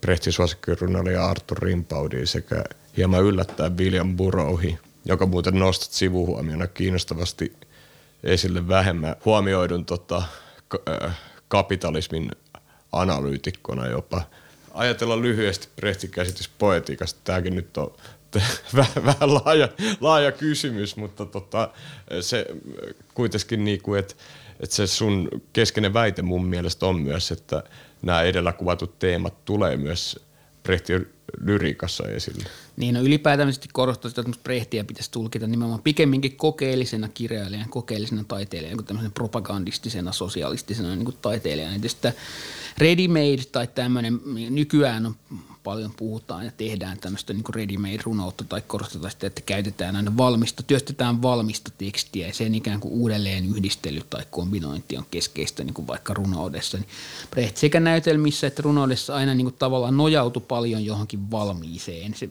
[0.00, 2.64] Brehtin suosikkirunoilija Arthur Rimpaudiin sekä–
[2.96, 7.52] hieman yllättää William Burroughsi, joka muuten nostat sivuhuomiona kiinnostavasti
[8.24, 10.22] esille vähemmän huomioidun tota,
[11.48, 12.30] kapitalismin
[12.92, 14.22] analyytikkona jopa.
[14.74, 17.20] Ajatella lyhyesti Brehtin käsitys poetiikasta.
[17.24, 17.92] Tämäkin nyt on
[18.76, 19.68] vähän, vähän laaja,
[20.00, 21.70] laaja kysymys, mutta tota,
[22.20, 22.46] se
[23.14, 24.14] kuitenkin niin kuin, että
[24.62, 27.62] että se sun keskeinen väite mun mielestä on myös, että
[28.02, 30.20] nämä edellä kuvatut teemat tulee myös
[30.62, 31.08] Brehtin
[31.40, 32.44] lyriikassa esille.
[32.76, 38.76] Niin, no ylipäätään korostaa sitä, että Brehtiä pitäisi tulkita nimenomaan pikemminkin kokeellisena kirjailijana, kokeellisena taiteilijana
[38.76, 41.72] kuin tämmöisen propagandistisena, sosialistisena niin kuin taiteilijana.
[41.72, 42.08] Tietysti
[42.78, 44.20] ready-made tai tämmöinen,
[44.50, 45.16] nykyään on
[45.64, 50.62] paljon puhutaan ja tehdään tämmöistä niin ready-made runoutta tai korostetaan sitä, että käytetään aina valmista,
[50.62, 55.86] työstetään valmista tekstiä ja sen ikään kuin uudelleen yhdistely tai kombinointi on keskeistä niin kuin
[55.86, 56.78] vaikka runoudessa.
[56.78, 62.14] Niin sekä näytelmissä että runoudessa aina niin kuin tavallaan nojautu paljon johonkin valmiiseen.
[62.14, 62.30] Se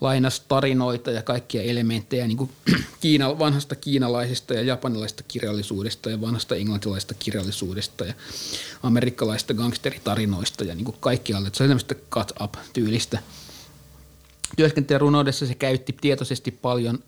[0.00, 2.50] lainas tarinoita ja kaikkia elementtejä niin kuin
[3.00, 8.14] Kiina, vanhasta kiinalaisesta ja japanilaisesta kirjallisuudesta ja vanhasta englantilaisesta kirjallisuudesta ja
[8.82, 11.50] amerikkalaisista gangsteritarinoista ja niin kuin kaikkialle.
[11.52, 13.18] Se on tämmöistä cut up-tyylistä.
[14.56, 16.98] Työskentelyrunoudessa se käytti tietoisesti paljon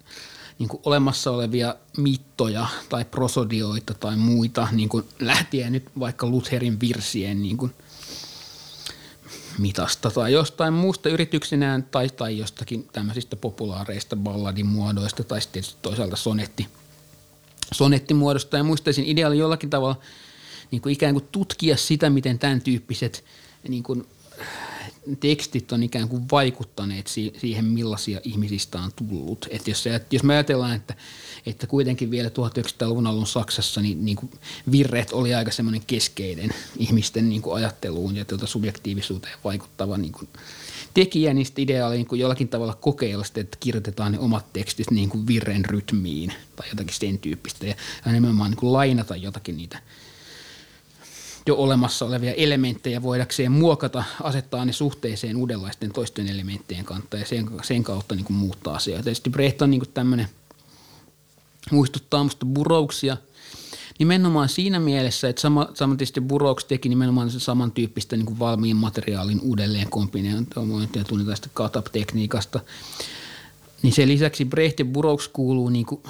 [0.59, 6.81] niin kuin olemassa olevia mittoja tai prosodioita tai muita, niin kuin lähtien nyt vaikka Lutherin
[6.81, 7.75] virsien niin kuin–
[9.59, 16.69] mitasta tai jostain muusta yrityksinään tai, tai jostakin tämmöisistä populaareista balladimuodoista tai sitten toisaalta sonetti,
[17.73, 18.57] sonettimuodosta.
[18.57, 19.97] Ja muistaisin ideaali jollakin tavalla
[20.71, 23.25] niin kuin ikään kuin tutkia sitä, miten tämän tyyppiset
[23.69, 24.07] niin kuin
[25.21, 27.07] tekstit on ikään kuin vaikuttaneet
[27.39, 29.47] siihen, millaisia ihmisistä on tullut.
[29.51, 30.95] Et jos, jos me ajatellaan, että,
[31.47, 34.31] että kuitenkin vielä 1900-luvun alun Saksassa niin, niin kuin
[34.71, 40.29] virreet oli aika semmoinen keskeinen ihmisten niin kuin ajatteluun ja tuota subjektiivisuuteen vaikuttava niin kuin
[40.95, 45.09] tekijä, niin ideaali niin kuin jollakin tavalla kokeilla sitä, että kirjoitetaan ne omat tekstit niin
[45.09, 47.75] kuin virren rytmiin tai jotakin sen tyyppistä ja
[48.12, 49.83] nimenomaan niin kuin lainata jotakin niitä–
[51.49, 57.51] jo olemassa olevia elementtejä voidakseen muokata, asettaa ne suhteeseen uudenlaisten toisten elementtien kanssa ja sen,
[57.63, 59.05] sen kautta niin kuin muuttaa asioita.
[59.05, 60.29] Tietysti Brecht on niin kuin tämmöinen,
[61.71, 63.17] muistuttaa musta burouksia
[63.99, 68.77] nimenomaan siinä mielessä, että sama, sama tietysti Burroughs teki nimenomaan sen samantyyppistä niin kuin valmiin
[68.77, 72.61] materiaalin uudelleen kombinointia, tunnetaan sitä cut-up-tekniikasta–
[73.83, 76.01] niin sen lisäksi Brecht ja Burroughs kuuluu niin kuin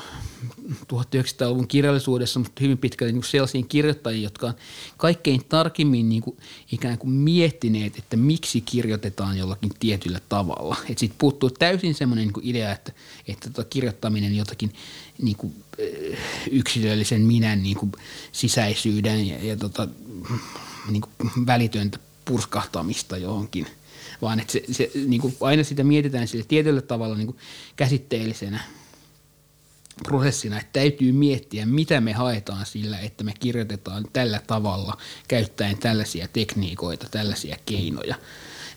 [0.72, 4.54] 1900-luvun kirjallisuudessa, mutta hyvin pitkälle niin sellaisiin kirjoittajiin, jotka on
[4.96, 6.36] kaikkein tarkimmin niin kuin
[6.72, 10.76] ikään kuin miettineet, että miksi kirjoitetaan jollakin tietyllä tavalla.
[10.88, 12.92] Että siitä puuttuu täysin semmoinen niin idea, että,
[13.28, 14.72] että tota kirjoittaminen jotakin
[15.22, 16.18] niin kuin, eh,
[16.50, 17.92] yksilöllisen minän niin kuin
[18.32, 19.88] sisäisyyden ja, ja tota,
[20.90, 21.98] niin kuin välitöntä
[22.28, 23.66] purskahtamista johonkin–
[24.22, 27.38] vaan että se, se niin kuin aina sitä mietitään sille tietyllä tavalla niin kuin
[27.76, 28.60] käsitteellisenä
[30.02, 34.96] prosessina, että täytyy miettiä, mitä me haetaan sillä, että me kirjoitetaan tällä tavalla
[35.28, 38.14] käyttäen tällaisia tekniikoita, tällaisia keinoja.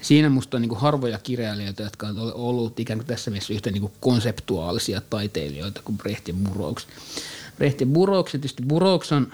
[0.02, 3.72] Siinä musta on niin kuin harvoja kirjailijoita, jotka on ollut ikään kuin tässä mielessä yhtä
[3.72, 6.88] niin kuin konseptuaalisia taiteilijoita kuin Brecht ja Burroughs.
[7.58, 9.32] Brecht ja Burroughs, tietysti Burroughs on,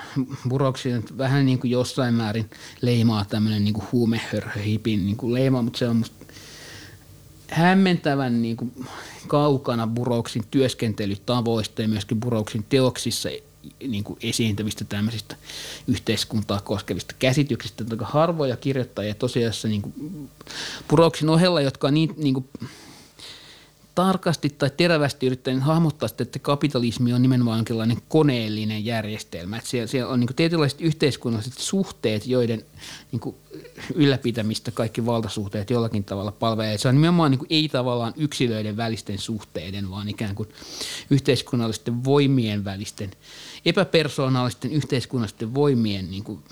[0.49, 0.84] Burroughs
[1.18, 2.49] vähän niin kuin jossain määrin
[2.82, 6.26] leimaa tämmöinen niin huumehörhöhipin niin leima, mutta se on musta
[7.49, 8.86] hämmentävän niin kuin
[9.28, 13.30] kaukana Burroughsin työskentelytavoista ja myöskin Burroughsin teoksissa
[13.88, 15.36] niin kuin esiintyvistä tämmöisistä
[15.88, 20.30] yhteiskuntaa koskevista käsityksistä, jotka harvoja kirjoittajia tosiaan niin kuin
[20.89, 22.49] Burroughsin ohella, jotka on niin, niin kuin
[23.97, 29.57] tarkasti tai terävästi yrittänyt hahmottaa sitä, että kapitalismi on nimenomaan jonkinlainen koneellinen järjestelmä.
[29.57, 32.65] Että siellä, siellä on niin tietynlaiset yhteiskunnalliset suhteet, joiden
[33.11, 33.36] niin
[33.95, 36.78] ylläpitämistä kaikki valtasuhteet jollakin tavalla palvelee.
[36.78, 40.49] Se on nimenomaan niin ei tavallaan yksilöiden välisten suhteiden, vaan ikään kuin
[41.09, 43.11] yhteiskunnallisten voimien välisten,
[43.66, 46.43] epäpersoonallisten yhteiskunnallisten voimien niin kuin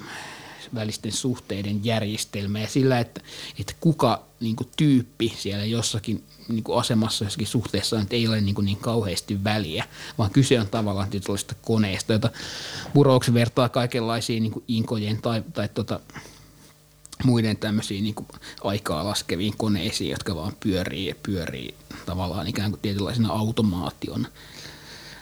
[0.75, 3.21] välisten suhteiden järjestelmä ja sillä, että,
[3.59, 8.41] että kuka niin kuin tyyppi siellä jossakin niin kuin asemassa jossakin suhteessa että ei ole
[8.41, 9.85] niin, kuin niin kauheasti väliä,
[10.17, 12.29] vaan kyse on tavallaan tietynlaista koneesta, jota
[12.93, 15.99] Burroughs vertaa kaikenlaisiin niin kuin inkojen tai, tai tota,
[17.23, 18.27] muiden tämmöisiin niin kuin
[18.63, 21.75] aikaa laskeviin koneisiin, jotka vaan pyörii ja pyörii
[22.05, 24.27] tavallaan ikään kuin tietynlaisena automaationa.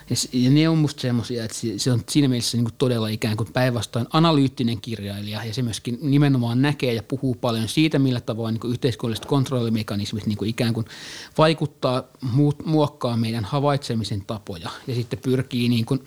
[0.09, 3.53] Ja, ne on musta semmoisia, että se, on siinä mielessä niin kuin todella ikään kuin
[3.53, 5.45] päinvastoin analyyttinen kirjailija.
[5.45, 10.37] Ja se myöskin nimenomaan näkee ja puhuu paljon siitä, millä tavoin niin yhteiskunnalliset kontrollimekanismit niin
[10.37, 10.85] kuin ikään kuin
[11.37, 12.03] vaikuttaa,
[12.65, 14.69] muokkaa meidän havaitsemisen tapoja.
[14.87, 16.03] Ja sitten pyrkii niin kuin,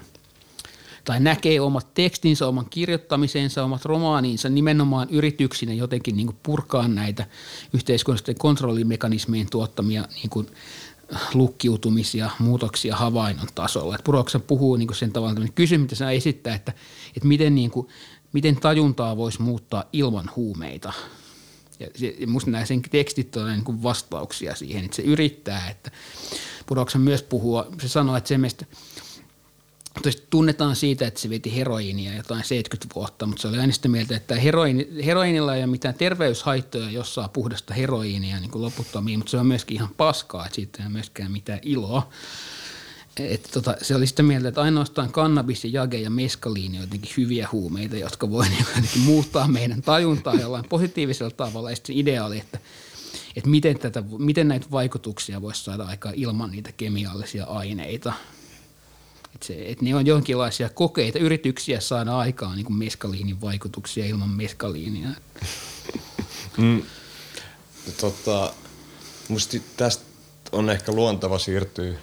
[1.04, 7.26] tai näkee omat tekstinsä, oman kirjoittamisensa, omat romaaninsa nimenomaan yrityksinä jotenkin niin kuin purkaa näitä
[7.74, 10.46] yhteiskunnallisten kontrollimekanismien tuottamia niin kuin–
[11.34, 13.98] lukkiutumisia, muutoksia havainnon tasolla.
[14.04, 16.72] Puroksen puhuu niin sen tavalla kysymys, mitä saa esittää, että,
[17.16, 17.88] että miten, niin kuin,
[18.32, 20.92] miten tajuntaa voisi muuttaa ilman huumeita.
[21.80, 21.86] Ja,
[22.18, 25.90] ja musta nämä sen tekstit on niin kuin vastauksia siihen, että se yrittää, että
[26.66, 28.38] Puroksen myös puhuu, se sanoo, että se
[30.02, 33.88] Tietysti tunnetaan siitä, että se veti heroinia jotain 70 vuotta, mutta se oli aina sitä
[33.88, 39.18] mieltä, että heroini, heroinilla ei ole mitään terveyshaittoja, jos saa puhdasta heroinia niin kuin loputtomiin,
[39.18, 42.08] mutta se on myöskin ihan paskaa, että siitä ei ole myöskään mitään iloa.
[43.16, 47.12] Että tota, se oli sitä mieltä, että ainoastaan kannabis ja jage ja meskaliini on jotenkin
[47.16, 51.70] hyviä huumeita, jotka voi niin muuttaa meidän tajuntaa jollain positiivisella tavalla.
[51.70, 52.58] Ja sitten ideaali, että,
[53.36, 58.12] että miten, tätä, miten näitä vaikutuksia voisi saada aikaan ilman niitä kemiallisia aineita–
[59.36, 65.08] että, se, että ne on jonkinlaisia kokeita, yrityksiä saada aikaan niin meskaliinin vaikutuksia ilman meskaliinia.
[66.56, 66.82] Mm.
[68.00, 68.52] Tota,
[69.28, 70.04] musta tästä
[70.52, 71.94] on ehkä luontava siirtyä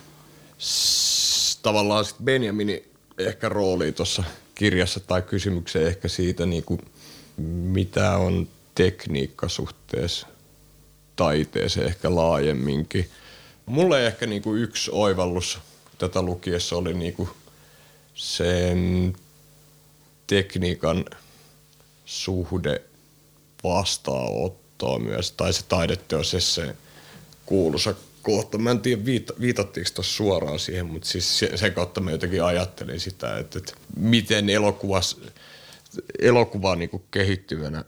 [0.60, 2.84] s- tavallaan sit Benjaminin
[3.18, 4.24] ehkä rooliin tuossa
[4.56, 6.82] kirjassa tai kysymykseen ehkä siitä, niin kuin,
[7.38, 10.28] mitä on tekniikka suhteessa
[11.16, 13.10] taiteeseen ehkä laajemminkin.
[13.66, 15.60] Mulle ehkä niin kuin yksi oivallus
[16.10, 17.30] tätä lukiessa oli niin kuin
[18.16, 19.14] sen
[20.28, 21.06] tekniikan
[22.06, 22.82] suhde
[23.64, 26.76] vastaanottoa myös, tai se taideteos se
[27.46, 28.58] kuuluisa kohta.
[28.58, 32.44] Mä en tiedä, viita, viitattiinko tuossa suoraan siihen, mutta siis se, sen kautta mä jotenkin
[32.44, 35.18] ajattelin sitä, että, että miten elokuvas,
[36.20, 37.86] elokuva niin kuin kehittyvänä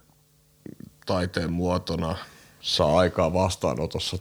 [1.06, 2.18] taiteen muotona
[2.62, 4.18] saa aikaa vastaanotossa,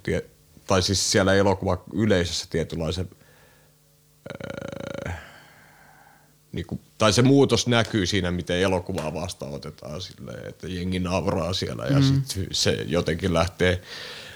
[0.66, 3.08] tai siis siellä elokuva yleisössä tietynlaisen
[6.52, 11.84] niin kuin, tai se muutos näkyy siinä, miten elokuvaa vastaanotetaan silleen, että jengi nauraa siellä
[11.84, 12.02] ja mm.
[12.02, 13.80] sit se jotenkin lähtee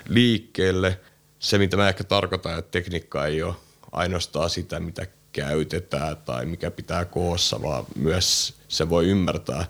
[0.09, 1.01] liikkeelle.
[1.39, 3.55] Se, mitä mä ehkä tarkoitan, että tekniikka ei ole
[3.93, 9.64] ainoastaan sitä, mitä käytetään tai mikä pitää koossa, vaan myös se voi ymmärtää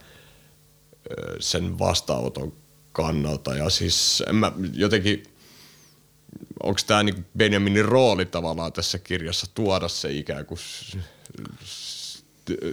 [1.41, 2.53] sen vastaanoton
[2.93, 3.55] kannalta.
[3.55, 5.23] Ja siis en mä jotenkin,
[6.63, 10.59] onko tämä niin Benjaminin rooli tavallaan tässä kirjassa tuoda se ikään kuin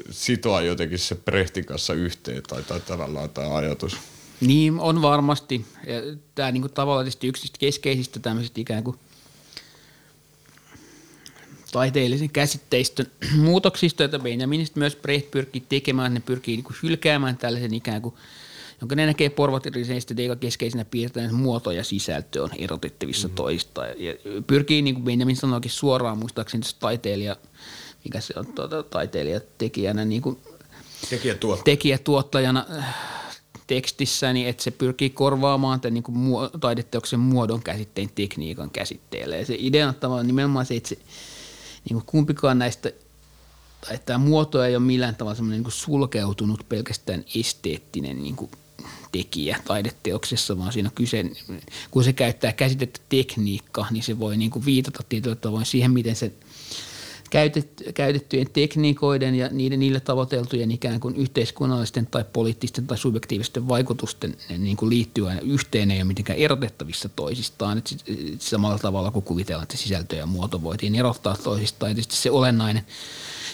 [0.10, 3.97] sitoa jotenkin se Brehtin kanssa yhteen tai, tai tavallaan tämä ajatus.
[4.41, 5.66] Niin, on varmasti.
[6.36, 8.97] Tämä niin tavallaan yksi keskeisistä tämmöisistä ikään kuin
[11.72, 13.06] taiteellisen käsitteistön
[13.45, 16.14] muutoksista, joita Benjaminista myös Brecht pyrkii tekemään.
[16.14, 18.16] Ne pyrkii niin kuin hylkäämään tällaisen ikään kuin,
[18.82, 23.36] jonka ne näkee porvatirisen estetiikan keskeisenä piirteinä muoto ja sisältö on erotettavissa mm-hmm.
[23.36, 23.86] toista.
[23.86, 24.13] Ja
[24.47, 27.36] pyrkii, niin kuin Benjamin sanoikin suoraan, muistaakseni taiteilija–
[28.05, 30.38] mikä se on tuota, taiteilijatekijänä, niin kuin
[31.09, 31.63] Tekijätuottaja.
[31.63, 32.95] tekijätuottajana äh,
[33.67, 39.38] tekstissä, niin että se pyrkii korvaamaan tämän niin kuin muo, taideteoksen muodon käsitteen tekniikan käsitteelle.
[39.38, 40.97] Ja se idea on nimenomaan se, että se,
[41.89, 42.91] niin kuin kumpikaan näistä,
[43.88, 48.51] tai tämä muoto ei ole millään tavalla semmoinen niin sulkeutunut pelkästään esteettinen niin kuin
[49.18, 51.26] tekijä taideteoksessa, vaan siinä on kyse,
[51.91, 56.16] kun se käyttää käsitettä tekniikka, niin se voi niin kuin viitata tietyllä tavoin siihen, miten
[56.16, 56.32] se–
[57.93, 64.78] käytettyjen tekniikoiden ja niiden, niille tavoiteltujen ikään kuin yhteiskunnallisten tai poliittisten tai subjektiivisten vaikutusten niin
[64.78, 67.78] kuin liittyy aina yhteen, ei ole mitenkään erotettavissa toisistaan.
[67.78, 67.95] Et
[68.39, 71.97] samalla tavalla kuin kuvitellaan, että sisältö ja muoto voitiin erottaa toisistaan.
[71.97, 72.86] Ja se olennainen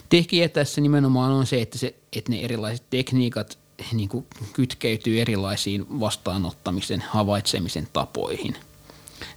[0.10, 3.58] tekijä tässä nimenomaan on se, että, se, että ne erilaiset tekniikat
[3.94, 8.56] niin kuin kytkeytyy erilaisiin vastaanottamisen, havaitsemisen tapoihin.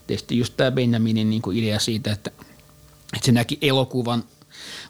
[0.07, 2.31] Tietysti just tämä Benjaminin niin kuin idea siitä, että–
[3.15, 4.25] että se näki elokuvan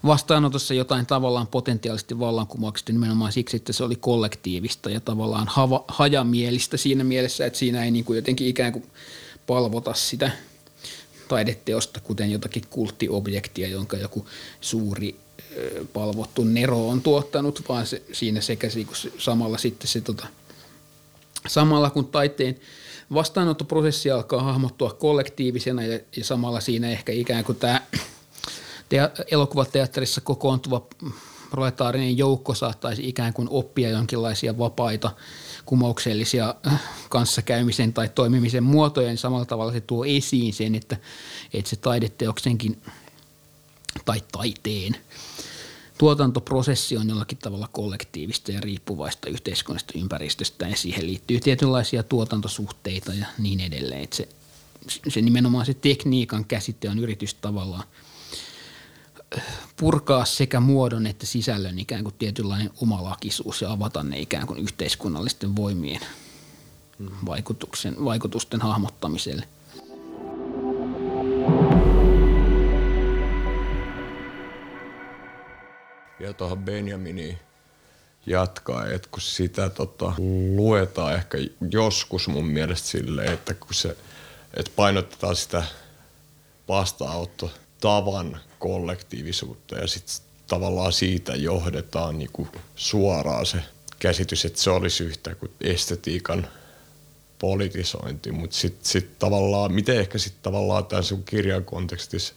[0.07, 6.77] vastaanotossa jotain tavallaan potentiaalisesti vallankumouksesta nimenomaan siksi, että se oli kollektiivista ja tavallaan hava, hajamielistä
[6.77, 8.85] siinä mielessä, että siinä ei niin kuin jotenkin ikään kuin
[9.47, 10.31] palvota sitä
[11.29, 14.27] taideteosta, kuten jotakin kulttiobjektia, jonka joku
[14.61, 15.17] suuri
[15.93, 18.87] palvottu Nero on tuottanut, vaan se, siinä sekä se,
[19.19, 20.27] samalla sitten se tota,
[21.47, 22.57] samalla kun taiteen
[23.15, 27.81] vastaanottoprosessi alkaa hahmottua kollektiivisena ja, ja samalla siinä ehkä ikään kuin tämä
[28.89, 30.87] te- elokuvateatterissa kokoontuva
[31.51, 35.11] proletaarinen joukko saattaisi ikään kuin oppia jonkinlaisia vapaita
[35.65, 40.97] kumouksellisia äh, kanssakäymisen tai toimimisen muotoja, niin samalla tavalla se tuo esiin sen, että,
[41.55, 42.83] että se taideteoksenkin
[44.05, 44.97] tai taiteen
[45.99, 53.27] tuotantoprosessi on jollakin tavalla kollektiivista ja riippuvaista yhteiskunnasta ympäristöstä ja siihen liittyy tietynlaisia tuotantosuhteita ja
[53.39, 54.03] niin edelleen.
[54.03, 54.29] Että se,
[55.09, 57.85] se nimenomaan se tekniikan käsite on yritys tavallaan–
[59.77, 65.57] purkaa sekä muodon että sisällön ikään kuin tietynlainen omalakisuus ja avata ne ikään kuin yhteiskunnallisten
[65.57, 66.01] voimien
[67.27, 69.49] vaikutuksen, vaikutusten hahmottamiselle.
[76.21, 77.39] Ja tuohon Benjaminiin
[78.27, 80.13] jatkaa, että kun sitä tota,
[80.57, 81.39] luetaan ehkä
[81.71, 83.97] joskus mun mielestä silleen, että kun se,
[84.55, 85.65] että painotetaan sitä
[86.69, 87.51] vastaanotto
[87.81, 93.59] tavan kollektiivisuutta ja sitten tavallaan siitä johdetaan niinku suoraan se
[93.99, 96.49] käsitys, että se olisi yhtä kuin estetiikan
[97.39, 102.35] politisointi, mutta sitten sit tavallaan, miten ehkä sitten tavallaan tämän sun kirjan kontekstissa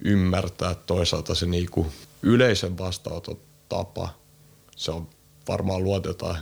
[0.00, 1.86] ymmärtää toisaalta se niinku
[2.24, 4.08] yleisen vastaanototapa,
[4.76, 5.08] se on
[5.48, 6.38] varmaan luotetaan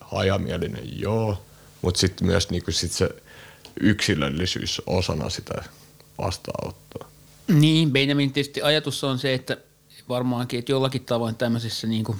[0.00, 1.42] hajamielinen, joo,
[1.82, 3.08] mutta sitten myös niinku sit se
[3.80, 5.64] yksilöllisyys osana sitä
[6.18, 7.08] vastaanottoa.
[7.48, 9.56] Niin, Benjamin tietysti ajatus on se, että
[10.08, 12.18] varmaankin, että jollakin tavoin tämmöisessä niin kuin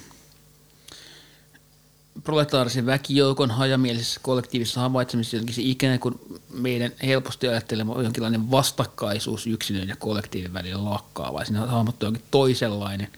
[2.25, 6.21] proletaarisen väkijoukon hajamielisessä kollektiivisessa havaitsemisessa jotenkin se ikään kuin
[6.53, 13.09] meidän helposti ajattelema jonkinlainen vastakkaisuus yksilön ja kollektiivin välillä lakkaa, vai siinä hahmottuu jonkin toisenlainen,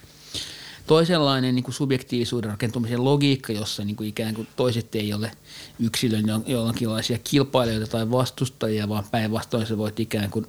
[0.86, 5.30] toisenlainen niin kuin subjektiivisuuden rakentumisen logiikka, jossa niin kuin ikään kuin toiset ei ole
[5.78, 10.46] yksilön jonkinlaisia kilpailijoita tai vastustajia, vaan päinvastoin sä voit ikään kuin,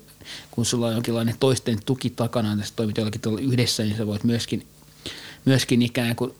[0.51, 4.23] kun sulla on jonkinlainen toisten tuki takana, että sä toimit jollakin yhdessä, niin sä voit
[4.23, 4.67] myöskin,
[5.45, 6.33] myöskin ikään kuin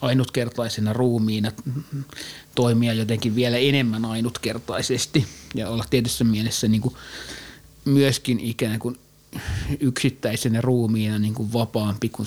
[0.00, 1.52] ainutkertaisena ruumiina
[2.54, 6.94] toimia jotenkin vielä enemmän ainutkertaisesti ja olla tietyssä mielessä niin kuin
[7.84, 8.98] myöskin ikään kuin
[9.80, 12.26] yksittäisenä ruumiina niin kuin vapaampi, kun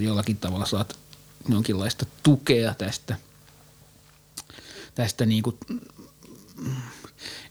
[0.00, 0.98] jollakin tavalla saat
[1.48, 3.16] jonkinlaista tukea tästä,
[4.94, 5.56] tästä niin kuin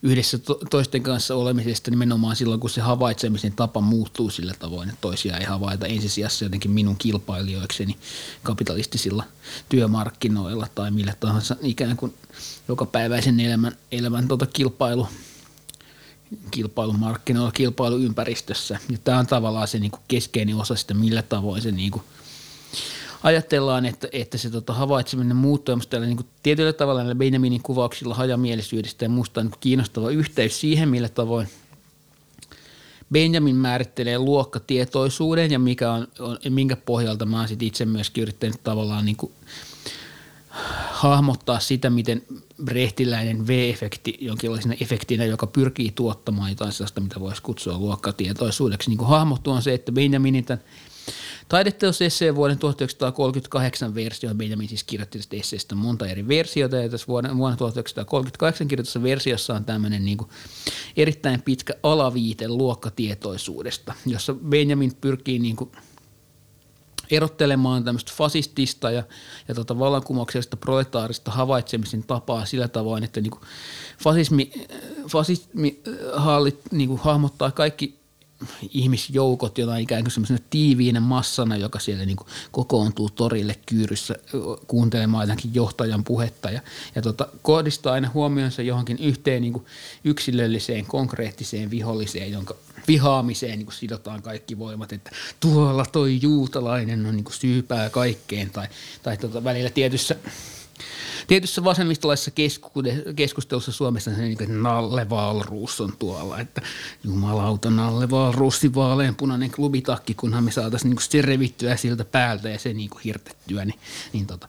[0.03, 5.01] yhdessä to- toisten kanssa olemisesta nimenomaan silloin, kun se havaitsemisen tapa muuttuu sillä tavoin, että
[5.01, 7.97] toisia ei havaita ensisijassa jotenkin minun kilpailijoikseni
[8.43, 9.23] kapitalistisilla
[9.69, 12.13] työmarkkinoilla tai millä tahansa ikään kuin
[12.67, 15.07] jokapäiväisen elämän, elämän tota kilpailu,
[16.51, 18.79] kilpailumarkkinoilla, kilpailuympäristössä.
[18.89, 22.03] Ja tämä on tavallaan se niin kuin keskeinen osa sitä, millä tavoin se niin kuin–
[23.23, 25.79] ajatellaan, että, että se tota, havaitseminen muuttuu.
[25.89, 30.59] Tällä, niin kuin, tietyllä tavalla näillä Benjaminin kuvauksilla hajamielisyydestä ja musta on niin kiinnostava yhteys
[30.61, 31.47] siihen, millä tavoin
[33.11, 38.63] Benjamin määrittelee luokkatietoisuuden ja mikä on, on, minkä pohjalta mä oon sit itse myöskin yrittänyt
[38.63, 39.31] tavallaan niin kuin
[40.89, 42.23] hahmottaa sitä, miten
[42.63, 49.07] brehtiläinen V-efekti jonkinlaisena efektinä, joka pyrkii tuottamaan jotain sellaista, mitä voisi kutsua luokkatietoisuudeksi, niin kuin
[49.09, 50.63] hahmottuu on se, että Benjaminin tämän
[51.49, 57.07] Taideteos esseen vuoden 1938 versio, Benjamin siis kirjoitti tästä esseestä monta eri versiota, ja tässä
[57.07, 60.29] vuonna, vuonna 1938 kirjoitussa versiossa on tämmöinen niin kuin
[60.97, 65.71] erittäin pitkä alaviite luokkatietoisuudesta, jossa Benjamin pyrkii niin kuin
[67.11, 69.03] erottelemaan tämmöistä fasistista ja,
[69.47, 73.41] ja tota vallankumouksellista proletaarista havaitsemisen tapaa sillä tavoin, että niin kuin
[74.03, 74.51] fasismi,
[75.09, 75.81] fasismi
[76.13, 77.98] hallit, niin kuin hahmottaa kaikki
[78.73, 84.15] ihmisjoukot jotain ikään kuin semmoisena tiiviinä massana, joka siellä niin kuin kokoontuu torille kyyryssä
[84.67, 86.49] kuuntelemaan jotakin johtajan puhetta.
[86.49, 86.61] Ja,
[86.95, 89.65] ja tota, kohdistaa aina huomionsa johonkin yhteen niin kuin
[90.03, 92.55] yksilölliseen, konkreettiseen viholliseen, jonka
[92.87, 98.49] vihaamiseen niin kuin sidotaan kaikki voimat, että tuolla toi juutalainen on niin kuin syypää kaikkeen
[98.49, 98.67] tai,
[99.03, 100.15] tai tota, välillä tietyssä–
[101.27, 102.31] tietyssä vasemmistolaisessa
[103.15, 106.61] keskustelussa Suomessa se, niin Nalle Valruus on tuolla, että
[107.03, 112.73] jumalauta Nalle Valruusi vaaleanpunainen klubitakki, kunhan me saataisiin niin se revittyä siltä päältä ja se
[112.73, 113.79] niin hirtettyä, niin,
[114.13, 114.47] niin tota,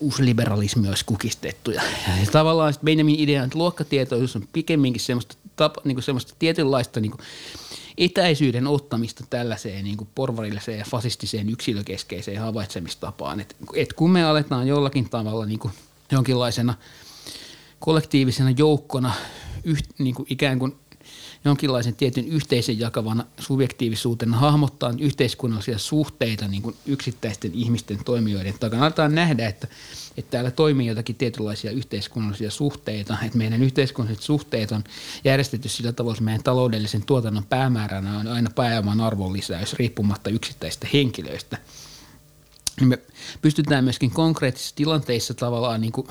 [0.00, 1.70] uusi liberalismi olisi kukistettu.
[1.70, 1.82] Ja,
[2.20, 7.20] ja tavallaan Benjamin idea, että luokkatietoisuus on pikemminkin semmoista, tapa, niin semmoista tietynlaista niin kuin
[7.98, 13.40] etäisyyden ottamista tällaiseen niin kuin porvarilliseen ja fasistiseen yksilökeskeiseen havaitsemistapaan.
[13.40, 15.72] Et, et kun me aletaan jollakin tavalla niin kuin–
[16.12, 16.74] jonkinlaisena
[17.78, 19.12] kollektiivisena joukkona
[19.64, 20.76] yht, niin kuin ikään kuin
[21.44, 28.82] jonkinlaisen tietyn yhteisen jakavana subjektiivisuutena hahmottaa yhteiskunnallisia suhteita niin kuin yksittäisten ihmisten toimijoiden takana.
[28.84, 29.68] Aletaan nähdä, että,
[30.16, 34.84] että täällä toimii jotakin tietynlaisia yhteiskunnallisia suhteita, että meidän yhteiskunnalliset suhteet on
[35.24, 41.58] järjestetty sillä tavalla, että meidän taloudellisen tuotannon päämääränä on aina pääoman arvonlisäys riippumatta yksittäistä henkilöistä–
[42.86, 42.98] me
[43.42, 46.08] pystytään myöskin konkreettisissa tilanteissa tavallaan niin kuin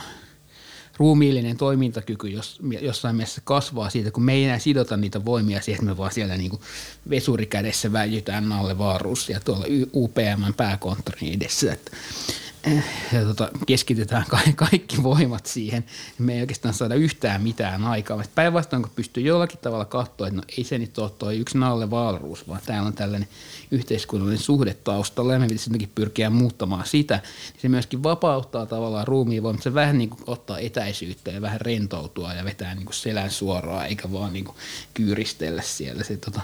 [0.97, 5.79] ruumiillinen toimintakyky jos, jossain mielessä kasvaa siitä, kun me ei enää sidota niitä voimia siihen,
[5.79, 6.61] että me vaan siellä niin kuin
[7.09, 11.73] vesurikädessä väijytään alle vaaruus ja tuolla UPM pääkonttorin edessä.
[11.73, 11.91] Että
[13.13, 14.25] ja tota, keskitetään
[14.55, 15.85] kaikki voimat siihen,
[16.17, 18.23] niin me ei oikeastaan saada yhtään mitään aikaa.
[18.35, 21.89] Päinvastoin, kun pystyy jollakin tavalla katsoa, että no ei se nyt ole tuo yksi Nalle
[21.89, 23.29] Valruus, vaan täällä on tällainen
[23.71, 27.15] yhteiskunnallinen suhde taustalla ja me pitäisi jotenkin pyrkiä muuttamaan sitä,
[27.53, 29.63] niin se myöskin vapauttaa tavallaan ruumiin voimat.
[29.63, 33.85] Se vähän niin kuin ottaa etäisyyttä ja vähän rentoutua ja vetää niin kuin selän suoraan,
[33.85, 34.57] eikä vaan niin kuin
[34.93, 36.41] kyyristellä siellä se tota,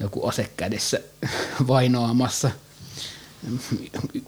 [0.00, 1.00] joku ase kädessä
[1.66, 2.50] vainoamassa–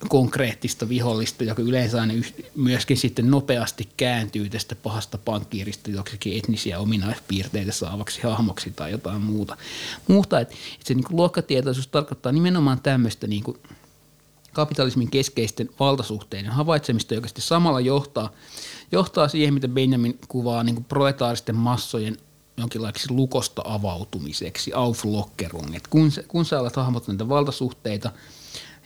[0.08, 2.14] konkreettista vihollista, joka yleensä aina
[2.54, 9.56] myöskin sitten nopeasti kääntyy tästä pahasta pankkiirista joksikin etnisiä ominaispiirteitä saavaksi hahmoksi tai jotain muuta.
[10.08, 10.54] Muuta, että,
[10.84, 13.58] se niin kuin luokkatietoisuus tarkoittaa nimenomaan tämmöistä niin kuin
[14.52, 18.32] kapitalismin keskeisten valtasuhteiden havaitsemista, joka sitten samalla johtaa,
[18.92, 22.16] johtaa siihen, mitä Benjamin kuvaa niin kuin proletaaristen massojen
[22.56, 25.76] jonkinlaiseksi lukosta avautumiseksi, auflockerung.
[25.90, 28.10] Kun, kun sä alat hahmottaa näitä valtasuhteita–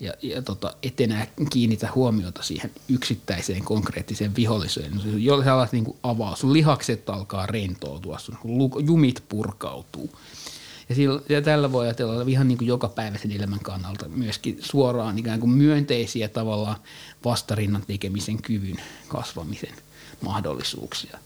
[0.01, 4.93] ja, ja tota, et enää kiinnitä huomiota siihen yksittäiseen konkreettiseen viholliseen.
[5.19, 8.39] Jos sä alat niin avaa, sun lihakset alkaa rentoutua, sun
[8.87, 10.11] jumit purkautuu.
[10.89, 15.41] Ja, sillä, ja tällä voi ajatella ihan niin kuin jokapäiväisen elämän kannalta myöskin suoraan ikään
[15.41, 16.77] kuin myönteisiä tavallaan
[17.25, 18.77] vastarinnan tekemisen kyvyn
[19.09, 19.75] kasvamisen
[20.21, 21.19] mahdollisuuksia.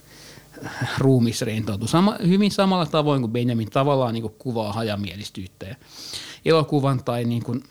[0.99, 5.77] Ruumis rentoutuu Sama, hyvin samalla tavoin kuin Benjamin tavallaan niin kuin kuvaa hajamielistyyttä ja
[6.45, 7.65] elokuvan tai niin kuin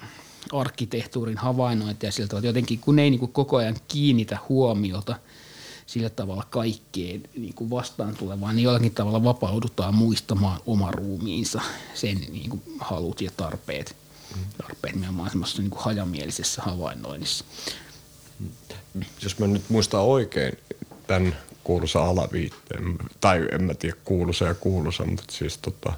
[0.54, 5.16] arkkitehtuurin havainnointia siltä, että jotenkin kun ei niin kuin koko ajan kiinnitä huomiota–
[5.86, 11.62] sillä tavalla kaikkeen niin kuin vastaan tulevaan, niin jollakin tavalla vapaudutaan muistamaan oma ruumiinsa,
[11.94, 13.96] sen niin kuin halut ja tarpeet,
[14.58, 17.46] tarpeet nimenomaan semmoisessa niin kuin hajamielisessä havainnoinnissa.
[19.24, 20.58] Jos mä nyt muistan oikein
[21.08, 25.94] tämän kuuluisa alaviitteen, tai en mä tiedä kuuluisa ja kuuluisa, mutta siis tota,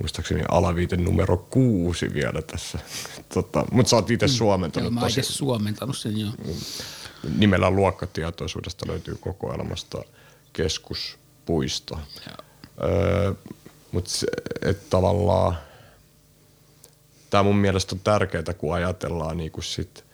[0.00, 2.78] muistaakseni alaviite numero kuusi vielä tässä.
[3.34, 4.30] Tota, mutta sä oot itse mm.
[4.30, 4.92] suomentanut.
[4.92, 6.30] Joo, mä oon suomentanut sen, joo.
[6.44, 6.54] Mm
[7.34, 10.02] nimellä luokkatietoisuudesta löytyy kokoelmasta
[10.52, 11.98] keskuspuisto.
[12.82, 13.34] Öö,
[13.92, 14.10] Mutta
[14.90, 15.58] tavallaan
[17.30, 20.04] tämä mun mielestä on tärkeää, kun ajatellaan niinku sit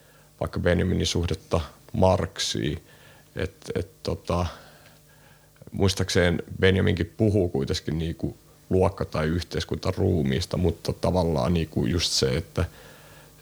[0.41, 1.61] vaikka Benjaminin suhdetta
[1.93, 2.83] Marksiin,
[3.37, 4.47] että et tota,
[5.72, 8.37] muistaakseen Benjaminkin puhuu kuitenkin niinku
[8.73, 12.64] luokka- tai yhteiskuntaruumiista, mutta tavallaan niinku just se, että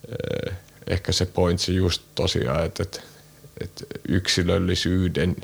[0.08, 0.54] eh,
[0.86, 3.00] ehkä se pointsi just tosiaan, että, että
[3.60, 5.36] että yksilöllisyyden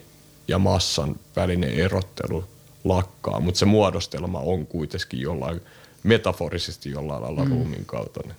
[0.49, 2.45] ja massan välinen erottelu
[2.85, 5.61] lakkaa, mutta se muodostelma on kuitenkin jollain
[6.03, 7.51] metaforisesti jollain lailla mm.
[7.51, 8.37] ruumiin kaltainen.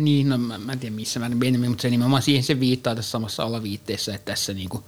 [0.00, 2.94] Niin, no mä, mä en tiedä missä mä Benjamin, mutta se nimenomaan siihen se viittaa
[2.94, 4.84] tässä samassa alaviitteessä, että tässä niinku,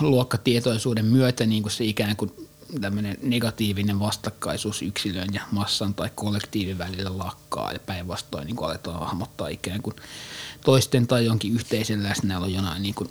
[0.00, 2.48] luokkatietoisuuden myötä niinku se ikään kuin
[2.80, 9.48] tämmöinen negatiivinen vastakkaisuus yksilön ja massan tai kollektiivin välillä lakkaa ja päinvastoin niin aletaan hahmottaa
[9.48, 9.96] ikään kuin
[10.64, 13.10] toisten tai jonkin yhteisen läsnäolon jonain niin kuin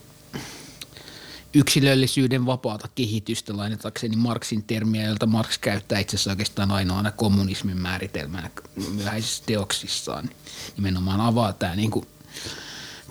[1.53, 8.49] yksilöllisyyden vapaata kehitystä lainatakseni Marxin termiä, jolta Marx käyttää itse asiassa oikeastaan ainoana kommunismin määritelmänä
[8.95, 10.29] myöhäisissä teoksissaan.
[10.77, 12.07] Nimenomaan avaa tämä niin kuin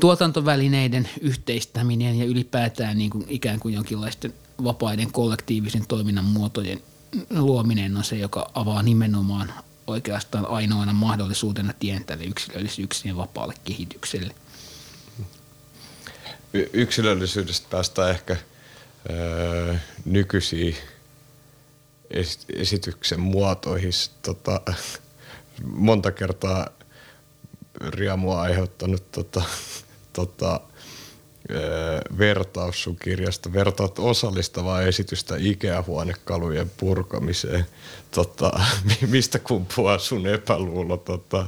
[0.01, 4.35] tuotantovälineiden yhteistäminen ja ylipäätään niin kuin ikään kuin jonkinlaisten
[4.65, 6.83] vapaiden kollektiivisen toiminnan muotojen
[7.31, 9.53] luominen on se, joka avaa nimenomaan
[9.87, 14.35] oikeastaan ainoana mahdollisuutena tien tälle yksilöllisyyksien vapaalle kehitykselle.
[16.53, 18.37] Y- yksilöllisyydestä päästään ehkä
[19.11, 19.75] öö,
[20.05, 20.77] nykyisiin
[22.55, 23.93] esityksen muotoihin.
[24.23, 24.61] Tota,
[25.65, 26.69] monta kertaa
[27.81, 29.43] riamua aiheuttanut tota,
[30.19, 30.61] tota,
[32.19, 33.53] vertaus sun kirjasta.
[33.53, 37.67] Vertaat osallistavaa esitystä Ikea-huonekalujen purkamiseen.
[38.11, 38.61] Tota,
[39.07, 41.47] mistä kumpuaa sun epäluulo tota,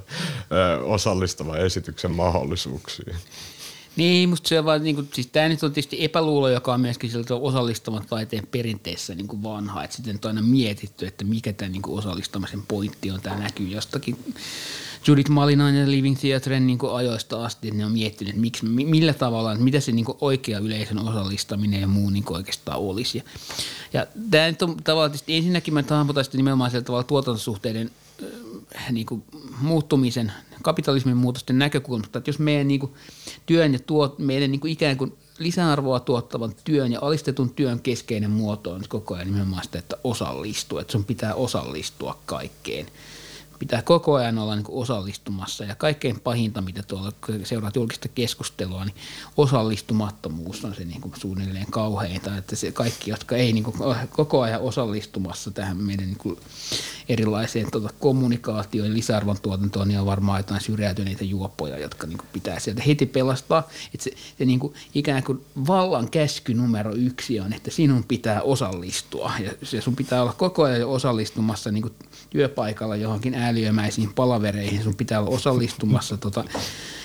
[0.84, 3.16] osallistava esityksen mahdollisuuksiin?
[3.96, 7.10] Niin, musta se vaan, niin kuin, siis tämä nyt on tietysti epäluulo, joka on myöskin
[7.10, 9.84] sieltä osallistavan taiteen perinteessä niin kuin vanha.
[9.84, 13.20] Että sitten on aina mietitty, että mikä tämä niin osallistamisen pointti on.
[13.20, 14.34] Tämä näkyy jostakin
[15.06, 19.52] Judith Malinainen ja Living Theatren niin ajoista asti, ne on miettinyt, että miksi, millä tavalla,
[19.52, 23.18] että mitä se niin oikea yleisön osallistaminen ja muu niin oikeastaan olisi.
[23.18, 23.24] Ja,
[23.92, 27.90] ja tämä nyt on tavallaan, että ensinnäkin mä hahmotan sitä nimenomaan sieltä tavalla tuotantosuhteiden
[28.76, 29.22] äh, niin kuin
[29.60, 30.32] muuttumisen,
[30.62, 32.92] kapitalismin muutosten näkökulmasta, että jos meidän niin kuin,
[33.46, 38.30] työn ja tuot, meidän niin kuin ikään kuin lisäarvoa tuottavan työn ja alistetun työn keskeinen
[38.30, 42.86] muoto on koko ajan nimenomaan sitä, että osallistuu, että sun pitää osallistua kaikkeen–
[43.60, 45.64] pitää koko ajan olla niin osallistumassa.
[45.64, 47.12] Ja kaikkein pahinta, mitä tuolla
[47.44, 48.94] seuraat julkista keskustelua, niin
[49.36, 53.64] osallistumattomuus on se niin suunnilleen kauheinta, että se kaikki, jotka ei niin
[54.10, 56.38] koko ajan osallistumassa tähän meidän niin
[57.08, 62.60] erilaiseen tuota kommunikaatioon ja lisäarvon tuotantoon, niin on varmaan jotain syrjäytyneitä juoppoja, jotka niin pitää
[62.60, 63.68] sieltä heti pelastaa.
[63.94, 68.42] Että se, se niin kuin ikään kuin vallan käsky numero yksi on, että sinun pitää
[68.42, 69.32] osallistua.
[69.72, 71.90] Ja sun pitää olla koko ajan osallistumassa niin
[72.30, 76.44] työpaikalla johonkin ääliömäisiin palavereihin, sun pitää olla osallistumassa tota,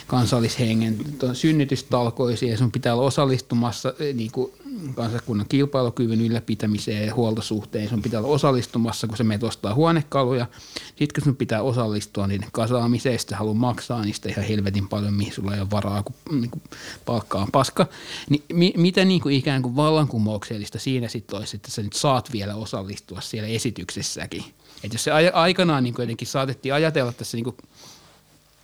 [0.08, 0.98] kansallishengen
[1.34, 4.52] synnytystalkoisiin ja sun pitää olla osallistumassa eh, niin kuin
[4.96, 7.90] kansakunnan kilpailukyvyn ylläpitämiseen ja huoltosuhteen.
[7.90, 10.46] Sun pitää olla osallistumassa, kun se menet ostaa huonekaluja.
[10.86, 15.34] Sitten kun sun pitää osallistua niiden kasaamiseen, sitten haluaa maksaa niistä ihan helvetin paljon, mihin
[15.34, 16.64] sulla ei ole varaa, kun niin kuin
[17.06, 17.88] palkka on paska.
[18.30, 22.32] Niin mi- mitä niin kuin ikään kuin vallankumouksellista siinä sitten olisi, että sä nyt saat
[22.32, 24.44] vielä osallistua siellä esityksessäkin.
[24.84, 27.56] Että jos se aikanaan niin jotenkin saatettiin ajatella tässä niin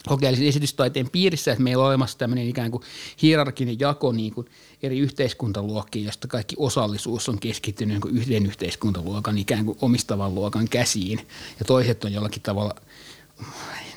[0.07, 2.84] kokeellisen esitystaiteen piirissä, että meillä on olemassa tämmöinen ikään kuin
[3.22, 4.47] hierarkinen jako niin kuin
[4.84, 10.68] eri yhteiskuntaluokkiin, josta kaikki osallisuus on keskittynyt niin kuin yhden yhteiskuntaluokan ikään kuin omistavan luokan
[10.70, 11.28] käsiin.
[11.59, 12.76] Ja toiset on jollakin tavalla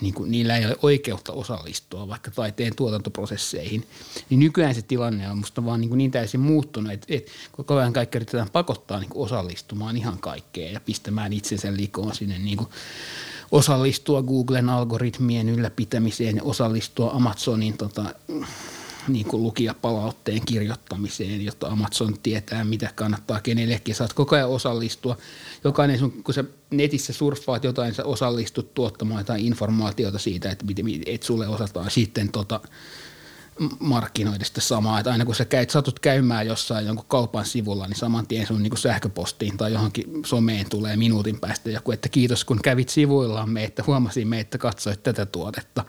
[0.00, 3.86] niin kuin, niillä ei ole oikeutta osallistua vaikka taiteen tuotantoprosesseihin,
[4.30, 7.74] niin nykyään se tilanne on musta vaan niin, kuin niin täysin muuttunut, että, että koko
[7.74, 12.56] ajan kaikki yritetään pakottaa niin kuin osallistumaan ihan kaikkeen ja pistämään itsensä likoon sinne niin
[12.56, 12.68] kuin
[13.50, 18.04] osallistua Googlen algoritmien ylläpitämiseen osallistua Amazonin tota,
[19.08, 23.94] niin kuin lukijapalautteen kirjoittamiseen, jotta Amazon tietää, mitä kannattaa kenellekin.
[23.94, 25.16] Saat koko ajan osallistua.
[25.64, 30.64] Jokainen sun, kun sä netissä surffaat jotain, sä osallistut tuottamaan jotain informaatiota siitä, että,
[31.06, 32.60] että sulle osataan sitten tota,
[33.78, 34.98] markkinoida sitä samaa.
[34.98, 38.62] Että aina kun sä käyt, satut käymään jossain jonkun kaupan sivulla, niin saman tien sun
[38.62, 43.84] niin sähköpostiin tai johonkin someen tulee minuutin päästä joku, että kiitos kun kävit sivuillamme, että
[43.86, 45.84] huomasimme, että katsoit tätä tuotetta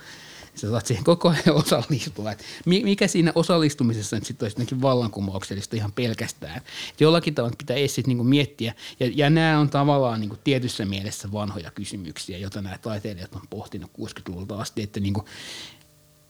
[0.58, 2.32] sä saat siihen koko ajan osallistua.
[2.32, 6.58] Et mikä siinä osallistumisessa nyt sitten olisi vallankumouksellista ihan pelkästään.
[6.90, 11.32] Et jollakin tavalla pitää edes niinku miettiä, ja, ja nämä on tavallaan niinku tietyssä mielessä
[11.32, 15.26] vanhoja kysymyksiä, joita nämä taiteilijat on pohtinut 60-luvulta asti, että niinku,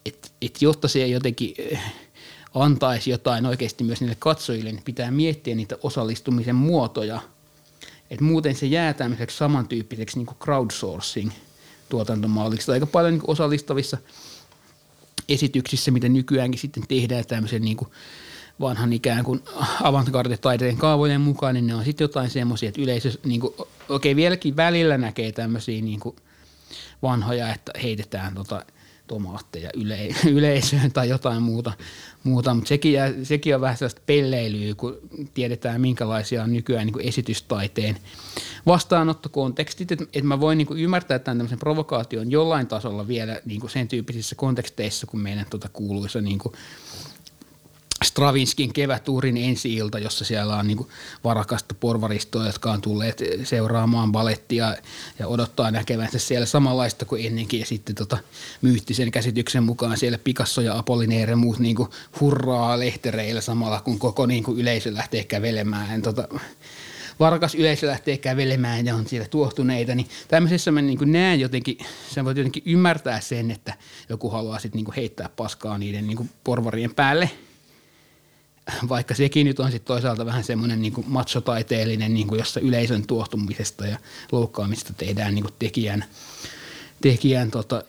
[0.05, 1.81] et, et jotta se jotenkin eh,
[2.53, 7.21] antaisi jotain oikeasti myös niille katsojille, niin pitää miettiä niitä osallistumisen muotoja,
[8.09, 11.31] että muuten se jää tämmöiseksi samantyyppiseksi niin kuin crowdsourcing–
[11.89, 12.71] tuotantomalliksi.
[12.71, 13.97] Aika paljon niin osallistavissa
[15.29, 17.89] esityksissä, mitä nykyäänkin sitten tehdään tämmöisen niin kuin
[18.59, 19.43] vanhan ikään kuin
[19.83, 24.15] avantgarde-taiteen kaavojen mukaan, niin ne on sitten jotain semmoisia, että yleisö, niin kuin, okei okay,
[24.15, 26.15] vieläkin välillä näkee tämmöisiä niin kuin
[27.01, 28.65] vanhoja, että heitetään tota
[29.07, 29.99] tomaatteja yle,
[30.37, 31.71] yleisöön tai jotain muuta,
[32.23, 32.53] muuta.
[32.53, 34.97] mutta sekin, jää, sekin on vähän sellaista pelleilyä, kun
[35.33, 37.97] tiedetään minkälaisia on nykyään niin kuin esitystaiteen
[38.65, 43.61] vastaanottokontekstit, että, että mä voin niin kuin ymmärtää tämän tämmöisen provokaation jollain tasolla vielä niin
[43.61, 46.53] kuin sen tyyppisissä konteksteissa, kun meidän tuota kuuluisa niin kuin
[48.03, 50.87] Stravinskin kevätuurin ensi-ilta, jossa siellä on niin
[51.23, 54.75] varakasta porvaristoa, jotka on tulleet seuraamaan balettia
[55.19, 57.59] ja odottaa näkevänsä siellä samanlaista kuin ennenkin.
[57.59, 58.17] Ja sitten tota,
[58.61, 61.75] myyttisen käsityksen mukaan siellä Picasso ja Apollinaire ja muut niin
[62.19, 66.01] hurraa lehtereillä samalla, kun koko niin kuin yleisö lähtee kävelemään.
[66.01, 66.27] Tota,
[67.19, 71.77] varakas yleisö lähtee kävelemään ja on siellä tuohtuneita, niin tämmöisessä mä niin näen jotenkin,
[72.15, 73.73] sä voit jotenkin ymmärtää sen, että
[74.09, 77.29] joku haluaa sitten niin heittää paskaa niiden niin porvarien päälle–
[78.89, 83.87] vaikka sekin nyt on sitten toisaalta vähän semmoinen niin machotaiteellinen, niin kuin jossa yleisön tuohtumisesta
[83.87, 83.97] ja
[84.31, 86.05] loukkaamista tehdään niin kuin tekijän,
[87.01, 87.83] tekijän tota,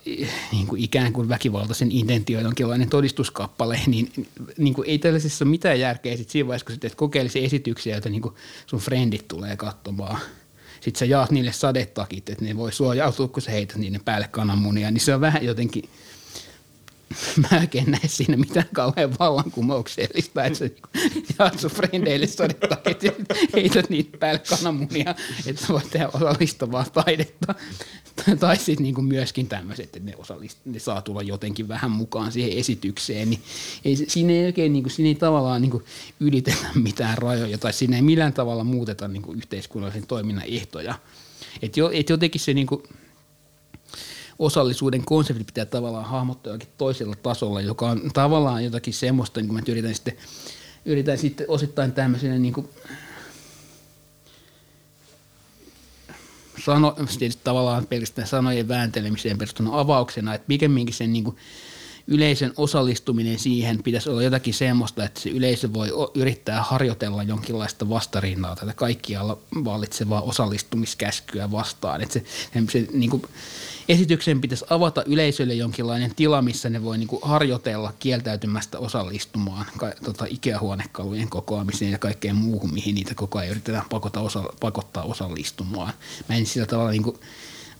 [0.52, 4.12] niin kuin ikään kuin väkivaltaisen intentio jonkinlainen todistuskappale, niin,
[4.58, 8.22] niin kuin ei tällaisessa ole mitään järkeä sit siinä vaiheessa, kun teet esityksiä, joita niin
[8.22, 8.34] kuin
[8.66, 10.18] sun frendit tulee katsomaan.
[10.80, 14.90] Sitten sä jaat niille sadetakit, että ne voi suojautua, kun sä heität niiden päälle kananmunia,
[14.90, 15.88] niin se on vähän jotenkin–
[17.50, 20.70] mä en näe siinä mitään kauhean vallankumouksellista, että sä
[21.38, 23.12] jaat sun frendeille sodettakit ja
[23.54, 25.14] heität niitä päälle kananmunia,
[25.46, 27.54] että voit tehdä osallistavaa taidetta.
[28.40, 32.58] tai sitten niinku myöskin tämmöiset, että ne, osallist, ne saa tulla jotenkin vähän mukaan siihen
[32.58, 33.42] esitykseen, niin
[33.84, 35.82] ei, siinä ei oikein, niinku, siinä ei tavallaan niinku
[36.20, 40.94] ylitetä mitään rajoja tai siinä ei millään tavalla muuteta niinku yhteiskunnallisen toiminnan ehtoja.
[41.62, 42.82] Että jo, et jotenkin se niinku,
[44.38, 49.56] osallisuuden konsepti pitää tavallaan hahmottaa jokin toisella tasolla, joka on tavallaan jotakin semmoista, niin kuin
[49.56, 50.16] mä yritän sitten,
[50.84, 52.68] yritän sitten osittain tämmöisenä niin kuin,
[56.64, 61.36] sano, tietysti tavallaan pelkästään sanojen vääntelemiseen perustuna avauksena, että pikemminkin sen niin kuin,
[62.06, 68.56] yleisön osallistuminen siihen pitäisi olla jotakin semmoista, että se yleisö voi yrittää harjoitella jonkinlaista vastarinnaa
[68.56, 72.02] tätä kaikkialla vallitsevaa osallistumiskäskyä vastaan.
[72.02, 72.24] Että se,
[72.70, 73.22] se niin kuin,
[73.88, 79.92] esityksen pitäisi avata yleisölle jonkinlainen tila, missä ne voi niin kuin harjoitella kieltäytymästä osallistumaan ka,
[80.04, 85.92] tota, ikähuonekalujen kokoamiseen ja kaikkeen muuhun, mihin niitä koko ajan yritetään pakota osa, pakottaa osallistumaan.
[86.28, 87.16] Mä en sillä tavalla niin kuin,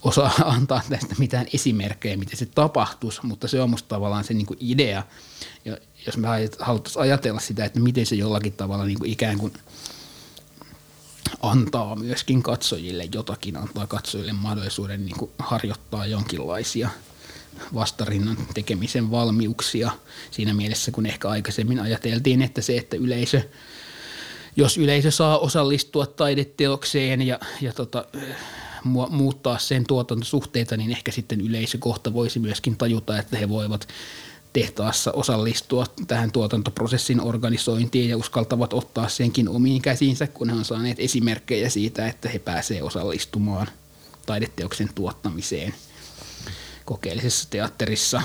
[0.06, 4.46] osaa antaa tästä mitään esimerkkejä, miten se tapahtuisi, mutta se on musta tavallaan se niin
[4.46, 5.02] kuin idea.
[5.64, 5.76] Ja
[6.06, 6.28] jos me
[6.58, 9.52] haluttaisiin ajatella sitä, että miten se jollakin tavalla niin kuin ikään kuin
[11.42, 16.90] antaa myöskin katsojille jotakin, antaa katsojille mahdollisuuden niin kuin harjoittaa jonkinlaisia
[17.74, 19.90] vastarinnan tekemisen valmiuksia
[20.30, 23.42] siinä mielessä, kun ehkä aikaisemmin ajateltiin, että se, että yleisö,
[24.56, 28.04] jos yleisö saa osallistua taideteokseen ja, ja tota,
[29.10, 33.88] muuttaa sen tuotantosuhteita, niin ehkä sitten yleisö kohta voisi myöskin tajuta, että he voivat
[34.52, 41.00] tehtaassa osallistua tähän tuotantoprosessin organisointiin ja uskaltavat ottaa senkin omiin käsiinsä, kun he on saaneet
[41.00, 43.66] esimerkkejä siitä, että he pääsevät osallistumaan
[44.26, 45.74] taideteoksen tuottamiseen
[46.84, 48.22] kokeellisessa teatterissa.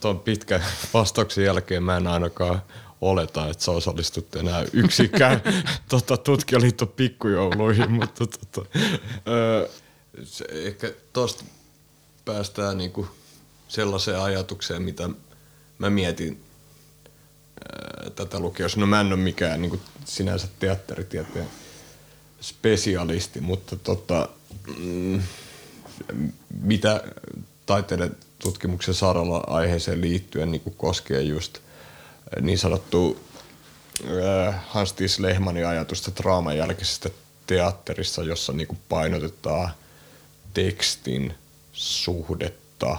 [0.00, 2.62] Tuon pitkän vastauksen jälkeen mä en ainakaan
[3.00, 5.42] oleta, että sä osallistut enää yksikään
[5.88, 8.68] tota, tutkijaliitto pikkujouluihin, mutta tota,
[9.28, 9.68] ö,
[10.24, 11.44] Se, ehkä tuosta
[12.24, 13.08] päästään niinku
[13.68, 15.10] sellaiseen ajatukseen, mitä
[15.78, 16.40] mä mietin
[17.72, 18.80] ää, tätä lukiossa.
[18.80, 21.46] No mä en ole mikään niinku sinänsä teatteritieteen
[22.40, 24.28] spesialisti, mutta tota,
[24.78, 25.22] mm,
[26.62, 27.04] mitä
[27.66, 31.58] taiteiden tutkimuksen saralla aiheeseen liittyen niin koskee just
[32.40, 33.20] niin sanottu
[34.66, 37.10] Hans Ties Lehmanin ajatusta draaman jälkeisestä
[37.46, 39.70] teatterissa, jossa niin painotetaan
[40.54, 41.34] tekstin
[41.72, 42.96] suhdetta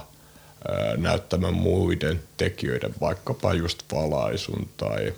[0.96, 5.14] näyttämään muiden tekijöiden, vaikkapa just valaisun tai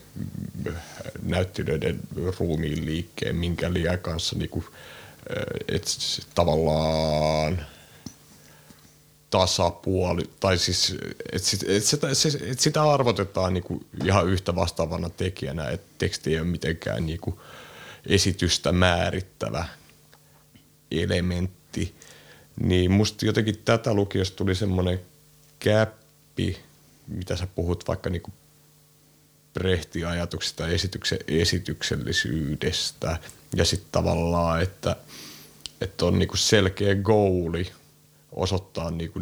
[1.22, 2.00] näyttelijöiden
[2.38, 4.64] ruumiin liikkeen, minkä liian kanssa niin kuin,
[5.68, 5.84] et
[6.34, 7.66] tavallaan
[9.34, 10.96] tasapuoli, tai siis
[11.32, 12.08] että sit, et sitä,
[12.46, 17.42] et sitä arvotetaan niinku ihan yhtä vastaavana tekijänä, että teksti ei ole mitenkään niinku
[18.06, 19.68] esitystä määrittävä
[20.90, 21.94] elementti,
[22.60, 25.00] niin musta jotenkin tätä lukiosta tuli semmoinen
[25.58, 26.58] käppi,
[27.08, 28.30] mitä sä puhut vaikka niinku
[29.54, 33.18] Brehtin ajatuksista esityksen esityksellisyydestä
[33.56, 34.96] ja sitten tavallaan, että,
[35.80, 37.72] että on niinku selkeä goali
[38.34, 39.20] osoittaa niinku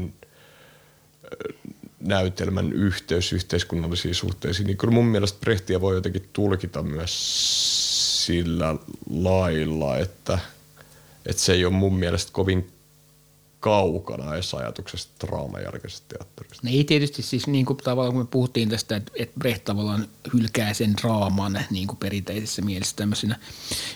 [2.00, 4.66] näytelmän yhteys yhteiskunnallisiin suhteisiin.
[4.66, 8.76] Niin kyllä mun mielestä Brehtiä voi jotenkin tulkita myös sillä
[9.10, 10.38] lailla, että,
[11.26, 12.71] että se ei ole mun mielestä kovin
[13.62, 16.68] kaukana edes ajatuksesta draamajälkeisestä teatterista.
[16.68, 20.74] Ei tietysti siis niin kuin tavallaan, kun me puhuttiin tästä, että, että Brecht tavallaan hylkää
[20.74, 23.38] sen draaman niin kuin perinteisessä mielessä tämmöisenä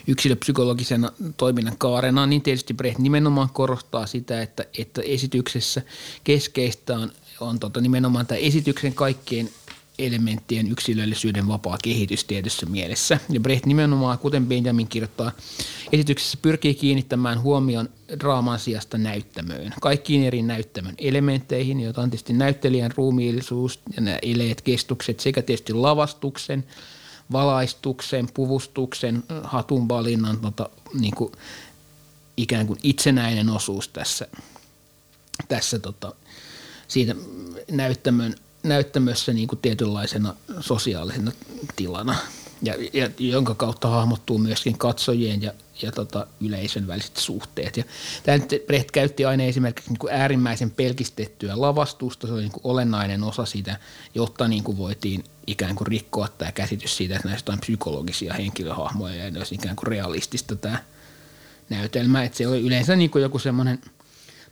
[0.07, 5.83] yksilöpsykologisen toiminnan kaarena, niin tietysti Brecht nimenomaan korostaa sitä, että, että esityksessä
[6.25, 9.51] keskeistä on, on tota nimenomaan tämä esityksen kaikkien
[9.99, 13.21] elementtien yksilöllisyyden vapaa kehitys tietyssä mielessä.
[13.29, 15.33] Ja Brecht nimenomaan, kuten Benjamin kirjoittaa,
[15.93, 17.89] esityksessä pyrkii kiinnittämään huomion
[18.21, 19.75] draaman sijasta näyttämöön.
[19.81, 25.73] Kaikkiin eri näyttämön elementteihin, joita on tietysti näyttelijän ruumiillisuus ja nämä eleet, kestukset sekä tietysti
[25.73, 26.65] lavastuksen,
[27.33, 30.69] valaistuksen, puvustuksen, hatun valinnan tota,
[31.01, 31.33] niin kuin
[32.37, 34.29] ikään kuin itsenäinen osuus tässä,
[35.49, 36.13] tässä tota,
[36.89, 37.15] siitä
[37.71, 41.33] näyttämön näyttämössä niin kuin tietynlaisena sosiaalisena
[41.77, 42.17] tilana,
[42.63, 45.53] ja, ja, jonka kautta hahmottuu myöskin katsojien ja,
[45.83, 47.77] ja tota, yleisön väliset suhteet.
[47.77, 47.85] Ja
[48.23, 52.65] tämä nyt Brecht käytti aina esimerkiksi niin kuin äärimmäisen pelkistettyä lavastusta, se oli niin kuin
[52.65, 53.79] olennainen osa sitä,
[54.15, 59.15] jotta niin kuin voitiin ikään kuin rikkoa tämä käsitys siitä, että näistä on psykologisia henkilöhahmoja
[59.15, 60.79] ja ne olisi ikään kuin realistista tämä
[61.69, 62.25] näytelmä.
[62.25, 63.81] Että se oli yleensä niin kuin joku semmoinen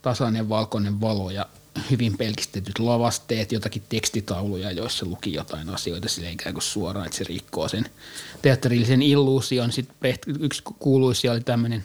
[0.02, 1.46] tasainen valkoinen valo ja
[1.91, 7.25] hyvin pelkistetyt lavasteet, jotakin tekstitauluja, joissa luki jotain asioita sille ikään kuin suoraan, että se
[7.25, 7.87] rikkoo sen
[8.43, 9.72] teatterillisen illuusion.
[9.72, 11.85] Sitten yksi kuuluisia oli tämmöinen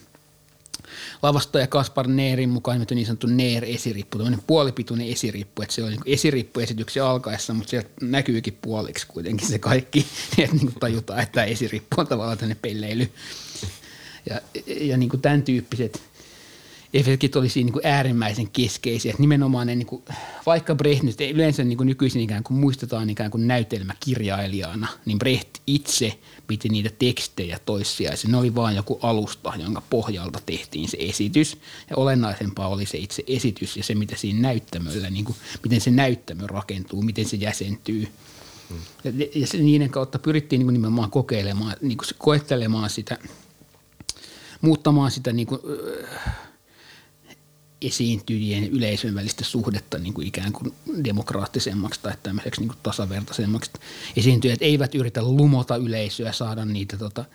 [1.24, 6.60] lavastaja Kaspar Neerin mukaan niin sanottu Neer-esirippu, tämmöinen puolipituinen esirippu, että se oli niin esirippu
[6.60, 10.06] esityksen alkaessa, mutta sieltä näkyykin puoliksi kuitenkin se kaikki,
[10.38, 13.12] että niin tajutaan, että esirippu on tavallaan tänne pelleily.
[14.30, 14.42] Ja,
[14.82, 16.02] ja niin kuin tämän tyyppiset–
[16.94, 19.10] efektit olisi niin kuin äärimmäisen keskeisiä.
[19.10, 20.04] Että nimenomaan ne, niin kuin,
[20.46, 25.50] vaikka Brecht nyt yleensä niin kuin nykyisin ikään kuin muistetaan ikään kuin näytelmäkirjailijana, niin Brecht
[25.68, 28.32] itse piti niitä tekstejä toissijaisia.
[28.32, 31.58] Ne oli vain joku alusta, jonka pohjalta tehtiin se esitys.
[31.90, 35.92] Ja olennaisempaa oli se itse esitys ja se, mitä siinä näyttämöllä, niin kuin, miten se
[35.92, 38.08] näyttämö rakentuu, miten se jäsentyy.
[39.04, 43.18] Ja, ja se, niiden kautta pyrittiin niin kuin nimenomaan kokeilemaan, niin kuin koettelemaan sitä,
[44.62, 45.62] muuttamaan sitä niin kuin,
[47.82, 50.74] esiintyjien yleisön välistä suhdetta niin kuin ikään kuin
[51.04, 53.72] demokraattisemmaksi tai tämmöiseksi niin kuin tasavertaisemmaksi.
[54.18, 57.26] Esiintyjät eivät yritä lumota yleisöä, saada niitä tota,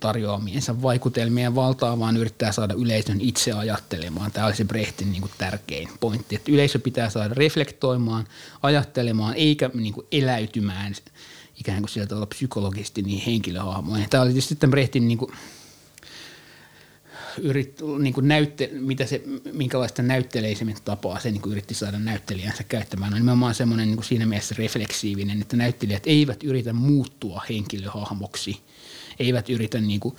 [0.00, 4.32] tarjoamiensa vaikutelmien valtaa, vaan yrittää saada yleisön itse ajattelemaan.
[4.32, 8.26] Tämä olisi Brechtin niin kuin tärkein pointti, että yleisö pitää saada reflektoimaan,
[8.62, 10.94] ajattelemaan eikä niin kuin eläytymään
[11.60, 14.06] ikään kuin sieltä olla psykologisesti niin henkilöhahmoja.
[14.10, 15.32] Tämä oli sitten Brechtin niin kuin
[17.38, 22.64] yrit, niin kuin näytte, mitä se, minkälaista näytteleisemmin tapaa se niin kuin yritti saada näyttelijänsä
[22.64, 23.12] käyttämään.
[23.12, 28.60] On nimenomaan semmoinen niin kuin siinä mielessä refleksiivinen, että näyttelijät eivät yritä muuttua henkilöhahmoksi,
[29.18, 30.16] eivät yritä niin kuin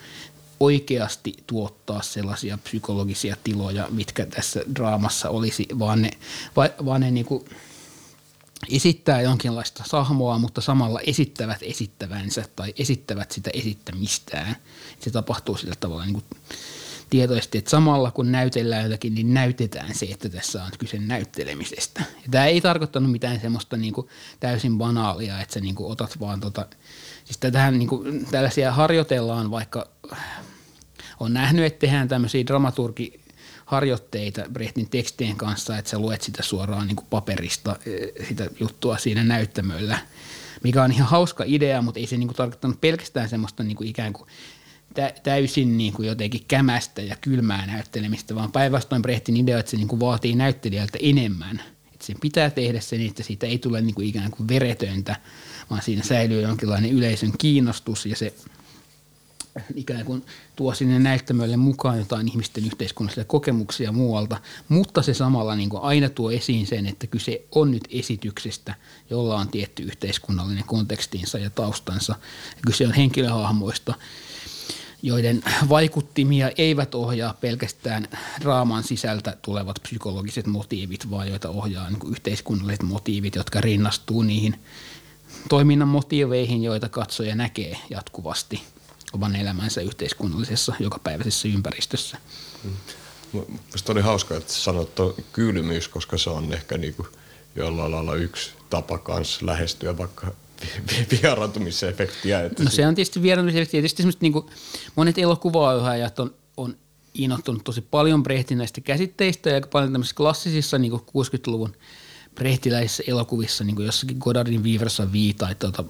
[0.60, 6.12] oikeasti tuottaa sellaisia psykologisia tiloja, mitkä tässä draamassa olisi, vaan ne,
[6.86, 7.46] vaan ne niin kuin
[8.70, 14.56] esittää jonkinlaista sahmoa, mutta samalla esittävät esittävänsä tai esittävät sitä esittämistään.
[15.00, 16.26] Se tapahtuu sillä tavalla niin kuin
[17.10, 22.03] tietoisesti, että samalla kun näytellään jotakin, niin näytetään se, että tässä on kyse näyttelemisestä.
[22.15, 24.07] Ja tämä ei tarkoittanut mitään semmoista niin kuin
[24.40, 26.65] täysin banaalia, että sä niin kuin otat vaan tota,
[27.26, 29.88] siis tähän niin kuin, tällaisia harjoitellaan, vaikka
[31.19, 33.19] on nähnyt, että tehdään tämmöisiä dramaturgi
[33.65, 38.98] harjoitteita Brehtin tekstien kanssa, että sä luet sitä suoraan niin kuin paperista, eh, sitä juttua
[38.98, 39.99] siinä näyttämöllä,
[40.64, 43.90] mikä on ihan hauska idea, mutta ei se niin kuin tarkoittanut pelkästään semmoista niin kuin
[43.90, 44.27] ikään kuin
[45.24, 49.88] täysin niin kuin jotenkin kämästä ja kylmää näyttelemistä, vaan päinvastoin Brehtin idea, että se niin
[49.88, 51.61] kuin vaatii näyttelijältä enemmän.
[51.94, 55.16] Että sen pitää tehdä se niin, että siitä ei tule niin kuin ikään kuin veretöntä,
[55.70, 58.34] vaan siinä säilyy jonkinlainen yleisön kiinnostus ja se
[59.76, 60.26] ikään kuin
[60.56, 64.38] tuo sinne näyttämölle mukaan jotain ihmisten yhteiskunnallisia kokemuksia muualta,
[64.70, 68.76] mutta se samalla niin kuin aina tuo esiin sen, että kyse on nyt esityksestä,
[69.10, 72.16] jolla on tietty yhteiskunnallinen kontekstinsa ja taustansa.
[72.66, 73.94] Kyse on henkilöhahmoista,
[75.02, 78.08] joiden vaikuttimia eivät ohjaa pelkästään
[78.42, 84.60] draaman sisältä tulevat psykologiset motiivit, vaan joita ohjaa niin kuin yhteiskunnalliset motiivit, jotka rinnastuu niihin
[85.50, 88.62] toiminnan motiiveihin, joita katsoja näkee jatkuvasti
[89.14, 92.18] oman elämänsä yhteiskunnallisessa jokapäiväisessä ympäristössä.
[93.34, 97.08] Minusta oli hauska, että sanoit tuon kylmyys, koska se on ehkä niin kuin
[97.56, 100.32] jollain lailla yksi tapa kanssa lähestyä vaikka
[101.11, 102.41] vieraantumisefektiä.
[102.41, 103.81] Että no se on tietysti vieraantumisefektiä.
[103.81, 104.45] Tietysti niin kuin
[104.95, 106.77] monet elokuvaajat on, on
[107.14, 111.76] innoittunut tosi paljon Brehtin näistä käsitteistä ja paljon tämmöisissä klassisissa niin kuin 60-luvun
[112.36, 115.84] brehtiläisissä elokuvissa, niin kuin jossakin Godardin Viiversa Vii tai tuota,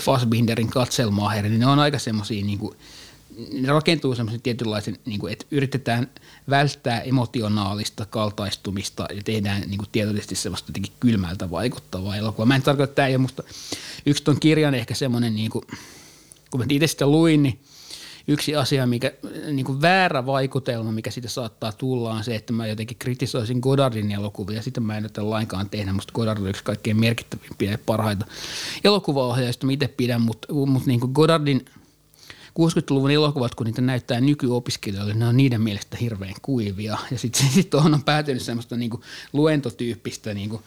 [0.00, 2.58] Fassbinderin Katselmaher, niin ne on aika semmoisia niin
[3.52, 6.10] ne rakentuu semmoisen tietynlaisen, niin kuin, että yritetään
[6.50, 12.46] välttää emotionaalista kaltaistumista ja tehdään niin kuin tietoisesti semmoista jotenkin kylmältä vaikuttavaa elokuvaa.
[12.46, 13.42] Mä en tarkoita, että tämä ei ole musta,
[14.06, 15.64] yksi ton kirjan ehkä semmoinen, niin kuin,
[16.50, 17.60] kun mä itse sitä luin, niin
[18.28, 19.12] yksi asia, mikä,
[19.52, 24.12] niin kuin väärä vaikutelma, mikä siitä saattaa tulla, on se, että mä jotenkin kritisoisin Godardin
[24.12, 24.62] elokuvia.
[24.62, 28.26] Sitten mä en nyt lainkaan tehdä, musta Godard on yksi kaikkein merkittävimpiä ja parhaita
[28.84, 31.64] elokuvaohjaajista, mitä pidän, mutta, mutta niin kuin Godardin–
[32.60, 36.98] 60-luvun elokuvat, kun niitä näyttää nykyopiskelijoille, ne on niiden mielestä hirveän kuivia.
[37.10, 39.02] Ja sitten sit tuohon on päätynyt semmoista niinku
[39.32, 40.62] luentotyyppistä niinku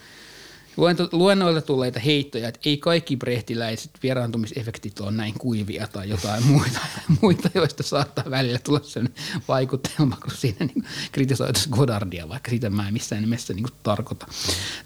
[1.12, 6.80] luennoilta tulleita heittoja, että ei kaikki brehtiläiset vieraantumisefektit ole näin kuivia tai jotain muita,
[7.22, 9.10] muita joista saattaa välillä tulla sen
[9.48, 14.28] vaikutelma, kun siinä niin kritisoitaisiin Godardia, vaikka sitä mä en missään nimessä niin tarkoita,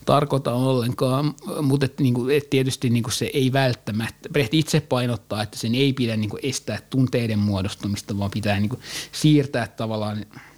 [0.05, 1.33] tarkoita ollenkaan.
[1.61, 6.17] Mutta niin et tietysti niin se ei välttämättä, Brecht itse painottaa, että sen ei pidä
[6.17, 8.79] niin estää tunteiden muodostumista, vaan pitää niin
[9.11, 10.25] siirtää tavallaan–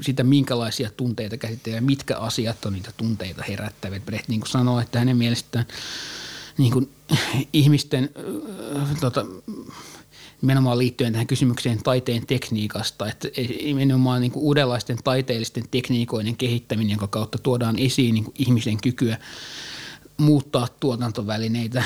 [0.00, 4.06] sitä, minkälaisia tunteita käsittelee ja mitkä asiat on niitä tunteita herättävät.
[4.06, 5.66] Brecht niin sanoo, että hänen mielestään
[6.58, 6.90] niin kuin
[7.52, 8.10] ihmisten
[8.76, 9.26] äh, tota,
[10.42, 13.28] nimenomaan liittyen tähän kysymykseen taiteen tekniikasta, että
[13.64, 19.18] nimenomaan niin kuin uudenlaisten taiteellisten tekniikoiden kehittäminen, jonka kautta tuodaan esiin niin kuin ihmisen kykyä
[20.16, 21.84] muuttaa tuotantovälineitä,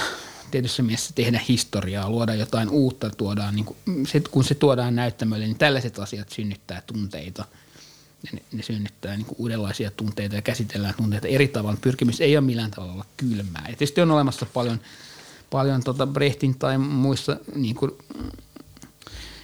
[0.50, 3.76] tietyssä mielessä tehdä historiaa, luoda jotain uutta, tuodaan, niin kuin,
[4.06, 7.44] se, kun se tuodaan näyttämölle, niin tällaiset asiat synnyttää tunteita–
[8.32, 11.78] ne, ne synnyttää niin kuin uudenlaisia tunteita ja käsitellään tunteita eri tavalla.
[11.80, 13.62] Pyrkimys ei ole millään tavalla olla kylmää.
[13.62, 14.80] Ja tietysti on olemassa paljon,
[15.50, 17.92] paljon tota Brechtin tai muissa niin kuin,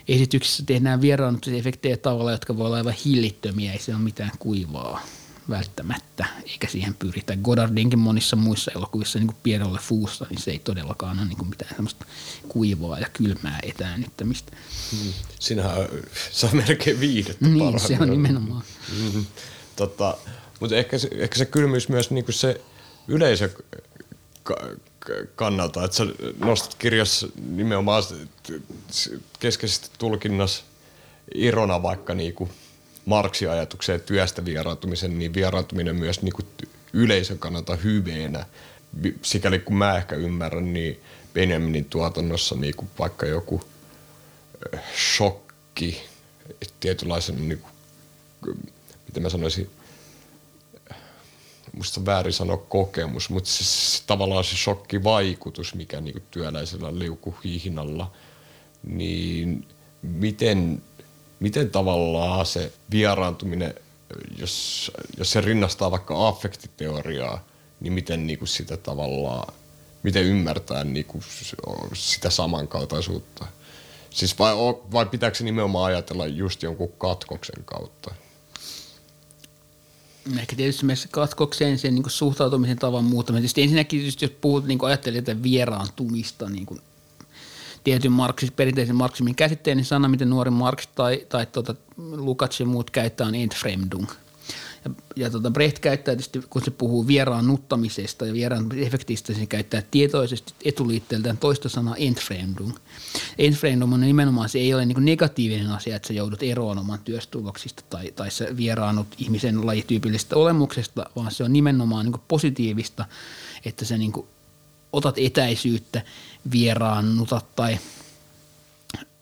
[0.09, 5.01] esityksissä tehdään vieraannuttusefektejä tavalla, jotka voi olla aivan hillittömiä, ei se ole mitään kuivaa
[5.51, 7.37] välttämättä, eikä siihen pyritä.
[7.37, 11.49] Godardinkin monissa muissa elokuvissa, niin kuin Pierre Fuussa, niin se ei todellakaan ole niin kuin
[11.49, 12.07] mitään semmoista
[12.49, 14.53] kuivaa ja kylmää etäännyttämistä.
[14.91, 15.13] Hmm.
[15.39, 15.89] Sinähän
[16.31, 18.63] se on melkein viidettä Niin, se on nimenomaan.
[19.03, 19.27] Mm-hmm.
[19.77, 20.17] Tota,
[20.61, 22.61] mutta ehkä se, ehkä se kylmyys myös niin kuin se
[23.09, 23.51] yleisö
[25.35, 26.07] kannalta, että sä
[26.39, 28.05] nostat kirjassa nimenomaan
[29.41, 30.63] keskeisesti tulkinnassa
[31.35, 32.64] irona vaikka niinku– Marksin
[33.51, 36.47] ajatukseen työstä vieraantumisen, niin vieraantuminen myös niin kuin
[36.93, 38.47] yleisön kannalta hyveenä.
[39.23, 41.01] Sikäli kun mä ehkä ymmärrän, niin
[41.35, 43.63] Benjaminin tuotannossa niin kuin vaikka joku
[45.17, 46.03] shokki,
[46.81, 47.73] tietynlaisen, niin kuin,
[49.07, 49.71] miten mä sanoisin,
[51.73, 58.13] musta on väärin sanoa kokemus, mutta siis tavallaan se shokkivaikutus, mikä niin työläisellä liukuhihnalla,
[58.83, 59.69] niin
[60.03, 60.83] miten
[61.41, 63.75] miten tavallaan se vieraantuminen,
[64.39, 67.45] jos, jos se rinnastaa vaikka affektiteoriaa,
[67.81, 69.55] niin miten niin kuin sitä tavallaan,
[70.03, 71.25] miten ymmärtää niin kuin
[71.95, 73.47] sitä samankaltaisuutta?
[74.11, 74.55] Siis vai,
[74.93, 78.15] vai pitääkö se nimenomaan ajatella just jonkun katkoksen kautta?
[80.39, 83.43] Ehkä tietysti myös katkokseen sen niin suhtautumisen tavan muuttaminen.
[83.43, 86.81] Tietysti ensinnäkin, tietysti, jos puhut, niin ajattelee vieraantumista niin kuin
[87.85, 92.67] tietyn marksis, perinteisen marksismin käsitteen, niin sana, miten nuori Marx tai, tai tuota, Lukács ja
[92.67, 94.07] muut käyttää, on Entfremdung.
[94.85, 99.83] Ja, ja tota Brecht käyttää tietysti, kun se puhuu vieraannuttamisesta ja vieraan efektistä, se käyttää
[99.91, 102.73] tietoisesti etuliitteeltään toista sanaa entfremdung.
[103.39, 107.83] Entfremdung on nimenomaan, se ei ole niin negatiivinen asia, että sä joudut eroon oman työstuloksista
[107.91, 113.05] tai, tai sä vieraannut ihmisen lajityypillisestä olemuksesta, vaan se on nimenomaan niin positiivista,
[113.65, 114.13] että sä niin
[114.93, 116.03] otat etäisyyttä,
[116.51, 117.79] vieraannutat tai–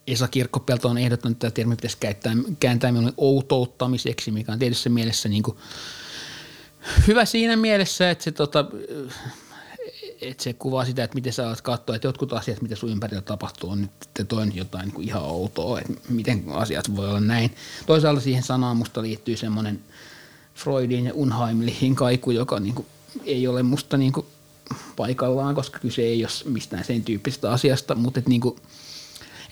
[0.06, 5.28] Esa Kirkkopelto on ehdottanut, että termi pitäisi käyttää, kääntää minulle outouttamiseksi, mikä on tietysti mielessä
[5.28, 5.56] niin kuin
[7.06, 8.64] hyvä siinä mielessä, että se, tota,
[10.20, 13.22] että se kuvaa sitä, että miten sä alat katsoa, että jotkut asiat, mitä sun ympärillä
[13.22, 17.54] tapahtuu, on nyt toinen jotain niin kuin ihan outoa, että miten asiat voi olla näin.
[17.86, 19.80] Toisaalta siihen sanaan musta liittyy semmoinen
[20.54, 22.86] Freudin ja Unheimlichin kaiku, joka niin kuin
[23.24, 24.26] ei ole musta niin kuin
[24.96, 28.56] paikallaan, koska kyse ei ole mistään sen tyyppisestä asiasta, mutta niin kuin–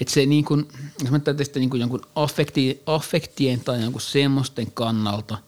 [0.00, 0.68] että se niin kuin,
[1.02, 1.20] jos mä
[1.54, 5.38] niin kuin jonkun affekti, affektien tai jonkun semmoisten kannalta,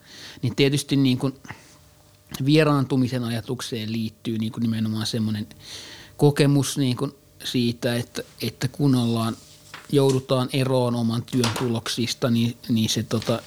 [0.41, 1.33] niin tietysti niin kuin
[2.45, 5.47] vieraantumisen ajatukseen liittyy niin kuin nimenomaan semmoinen
[6.17, 7.11] kokemus niin kuin
[7.43, 9.37] siitä, että, että kun ollaan,
[9.91, 13.41] joudutaan eroon oman työn tuloksista, niin, niin se tota,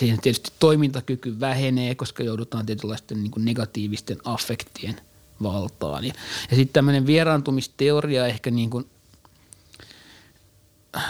[0.00, 5.00] siinä tietysti toimintakyky vähenee, koska joudutaan tietynlaisten niin kuin negatiivisten affektien–
[5.42, 6.04] valtaan.
[6.04, 6.12] Ja,
[6.50, 8.86] ja sitten tämmöinen vieraantumisteoria ehkä niin kuin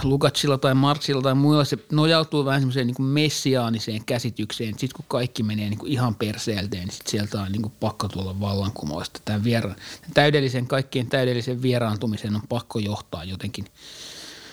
[0.03, 4.71] Lukatsilla tai Marksilla tai muilla se nojautuu vähän semmoiseen niin messiaaniseen käsitykseen.
[4.71, 8.09] Sitten kun kaikki menee niin kuin ihan perseelteen, niin sit sieltä on niin kuin pakko
[8.09, 9.21] tulla vallankumousta.
[9.25, 13.65] Tämän, vieraan, tämän täydellisen, kaikkien täydellisen vieraantumisen on pakko johtaa jotenkin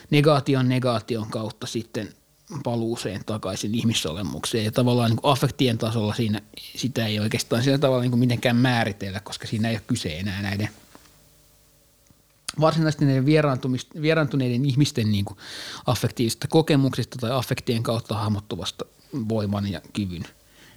[0.09, 2.13] negaation negaation kautta sitten
[2.63, 4.65] paluuseen takaisin ihmisolemukseen.
[4.65, 6.41] Ja tavallaan niin kuin affektien tasolla siinä
[6.75, 10.41] sitä ei oikeastaan sillä tavalla niin kuin mitenkään määritellä, koska siinä ei ole kyse enää
[10.41, 10.69] näiden
[12.59, 13.25] varsinaisesti näiden
[14.01, 15.37] vieraantuneiden ihmisten niin kuin
[15.85, 18.85] affektiivisista kokemuksista tai affektien kautta hahmottuvasta
[19.29, 20.23] voiman ja kyvyn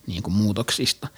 [0.06, 1.08] niin kuin muutoksista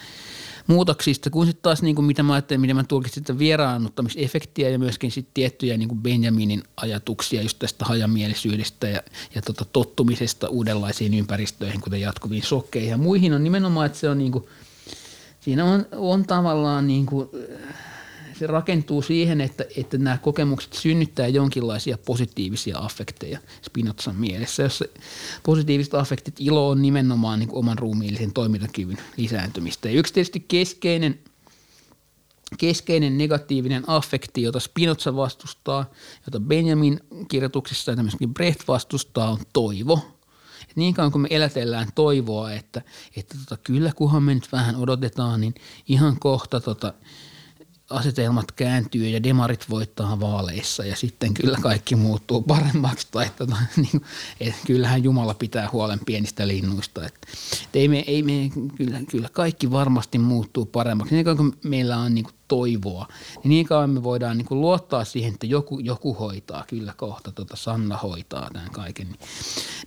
[0.66, 4.78] muutoksista, kun sitten taas niin kuin mitä mä ajattelin, miten mä tulkitsin sitä vieraannuttamisefektiä ja
[4.78, 9.02] myöskin sitten tiettyjä niin kuin Benjaminin ajatuksia just tästä hajamielisyydestä ja,
[9.34, 13.32] ja tota tottumisesta uudenlaisiin ympäristöihin, kuten jatkuviin sokkeihin ja muihin.
[13.32, 14.44] On nimenomaan, että se on niin kuin,
[15.40, 17.28] siinä on, on tavallaan niin kuin,
[18.42, 24.84] se rakentuu siihen, että, että nämä kokemukset synnyttää jonkinlaisia positiivisia affekteja Spinozan mielessä, jossa
[25.42, 29.88] positiiviset affektit, ilo on nimenomaan niin oman ruumiillisen toimintakyvyn lisääntymistä.
[29.88, 31.18] Ja yksi tietysti keskeinen,
[32.58, 35.90] keskeinen negatiivinen affekti, jota Spinoza vastustaa,
[36.26, 40.00] jota Benjamin kirjoituksissa ja myöskin Brecht vastustaa, on toivo–
[40.70, 42.82] et niin kauan kuin me elätellään toivoa, että,
[43.16, 45.54] että tota, kyllä kunhan me nyt vähän odotetaan, niin
[45.88, 46.94] ihan kohta tota,
[47.92, 53.06] asetelmat kääntyy ja demarit voittaa vaaleissa ja sitten kyllä kaikki muuttuu paremmaksi.
[53.10, 54.02] Tai, tota, niin,
[54.40, 57.06] et kyllähän Jumala pitää huolen pienistä linnuista.
[57.06, 57.14] Et,
[57.52, 61.14] et ei me, ei me, kyllä, kyllä kaikki varmasti muuttuu paremmaksi.
[61.14, 63.06] Niin kuin meillä on niin kuin toivoa,
[63.44, 67.32] niin niin kauan me voidaan niin kuin luottaa siihen, että joku, joku hoitaa, kyllä kohta
[67.32, 69.06] tota Sanna hoitaa tämän kaiken.
[69.06, 69.18] Niin,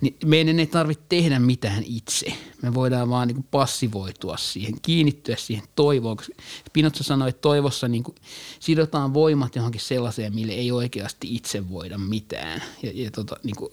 [0.00, 2.32] niin meidän ei tarvitse tehdä mitään itse.
[2.62, 6.16] Me voidaan vaan niin kuin passivoitua siihen, kiinnittyä siihen toivoon.
[6.72, 8.14] Pinotsa sanoi, että toivossa niin kuin
[8.60, 12.62] sidotaan voimat johonkin sellaiseen, mille ei oikeasti itse voida mitään.
[12.82, 13.72] Ja, ja tota, niin kuin,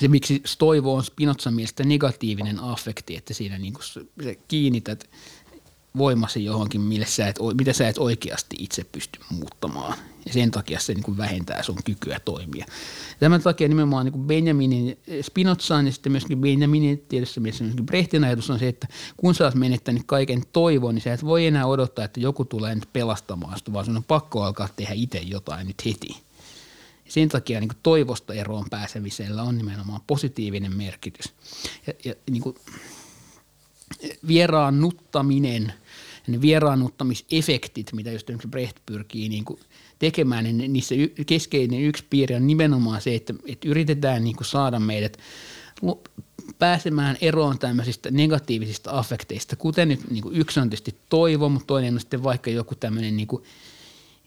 [0.00, 4.10] se, miksi toivo on Spinozan mielestä negatiivinen affekti, että siinä niin kuin
[4.48, 5.10] kiinnität
[5.98, 9.98] voimasi johonkin, mille sä et, mitä sä et oikeasti itse pysty muuttamaan.
[10.26, 12.66] Ja sen takia se niin kuin vähentää sun kykyä toimia.
[13.18, 18.24] Tämän takia nimenomaan niin kuin Benjaminin Spinozaan ja sitten myöskin Benjaminin tietysti mielessä myöskin Brechtin
[18.24, 21.66] ajatus on se, että kun sä oot menettänyt kaiken toivon, niin sä et voi enää
[21.66, 25.66] odottaa, että joku tulee nyt pelastamaan sitä, vaan sun on pakko alkaa tehdä itse jotain
[25.66, 26.08] nyt heti.
[27.04, 31.32] Ja sen takia niin kuin toivosta eroon pääsemisellä on nimenomaan positiivinen merkitys.
[31.86, 32.56] Ja, ja niin kuin
[34.26, 35.72] vieraannuttaminen–
[36.26, 39.60] ne vieraannuttamisefektit, mitä just Brecht pyrkii niin kuin
[39.98, 40.94] tekemään, niin niissä
[41.26, 45.18] keskeinen yksi piirre on nimenomaan se, että, että yritetään niin kuin saada meidät
[46.58, 51.94] pääsemään eroon tämmöisistä negatiivisista affekteista, kuten nyt niin kuin yksi on tietysti toivo, mutta toinen
[51.94, 53.42] on sitten vaikka joku tämmöinen niin kuin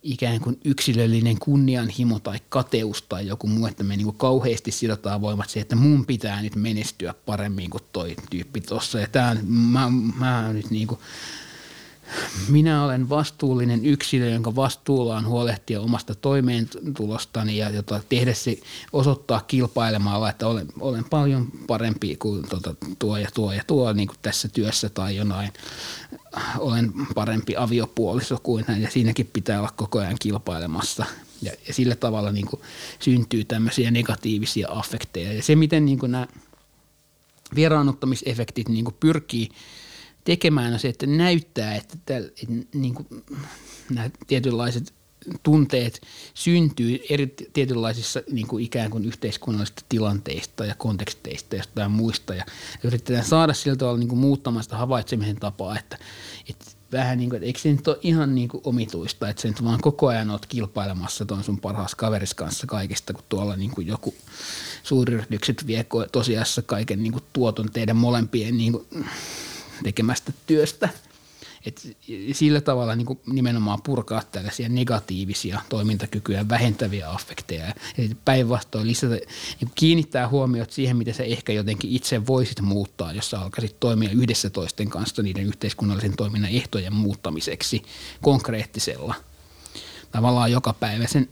[0.03, 5.21] ikään kuin yksilöllinen kunnianhimo tai kateus tai joku muu, että me niin kuin kauheasti sidotaan
[5.21, 8.99] voimat siihen, että mun pitää nyt menestyä paremmin kuin toi tyyppi tuossa.
[8.99, 9.89] Ja tämä mä,
[10.19, 10.99] mä nyt niin kuin
[12.49, 18.57] minä olen vastuullinen yksilö, jonka vastuulla on huolehtia omasta toimeentulostani ja jota tehdä se
[18.93, 24.07] osoittaa kilpailemalla, että olen, olen paljon parempi kuin tuota, tuo ja tuo ja tuo niin
[24.07, 25.53] kuin tässä työssä tai jonain.
[26.57, 31.05] Olen parempi aviopuoliso kuin hän ja siinäkin pitää olla koko ajan kilpailemassa.
[31.41, 32.61] Ja, ja sillä tavalla niin kuin
[32.99, 35.33] syntyy tämmöisiä negatiivisia affekteja.
[35.33, 36.27] Ja se, miten niin kuin nämä
[37.55, 39.49] vieraannuttamisefektit niin kuin pyrkii
[40.25, 43.07] tekemään on se, että näyttää, että, täl, että niin kuin,
[43.89, 44.93] nämä tietynlaiset
[45.43, 46.01] tunteet
[46.33, 52.35] syntyy eri tietynlaisissa niin kuin ikään kuin yhteiskunnallisista tilanteista ja konteksteista ja muista.
[52.35, 52.45] Ja
[52.83, 55.97] yritetään saada sillä tavalla niin kuin muuttamaan sitä havaitsemisen tapaa, että,
[56.49, 59.47] että vähän niin kuin, että eikö se nyt ole ihan niin kuin omituista, että sä
[59.47, 63.71] nyt vaan koko ajan oot kilpailemassa tuon sun parhaas kaveris kanssa kaikista, kun tuolla niin
[63.71, 64.15] kuin joku
[64.83, 69.05] suuryritykset vie tosiasiassa kaiken niin kuin tuoton teidän molempien niin kuin
[69.83, 70.89] tekemästä työstä–
[71.65, 71.97] et
[72.31, 77.73] sillä tavalla niin kuin nimenomaan purkaa tällaisia negatiivisia toimintakykyjä vähentäviä affekteja.
[78.25, 79.15] Päinvastoin lisätä,
[79.61, 84.09] niin kiinnittää huomiot siihen, miten sä ehkä jotenkin itse voisit muuttaa, jos sä alkaisit toimia
[84.09, 87.83] yhdessä toisten kanssa niiden yhteiskunnallisen toiminnan ehtojen muuttamiseksi
[88.21, 89.15] konkreettisella
[90.11, 91.29] tavallaan joka päivä sen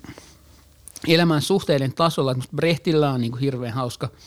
[1.08, 2.36] elämän suhteiden tasolla.
[2.56, 4.10] Brechtillä on niin kuin hirveän hauska–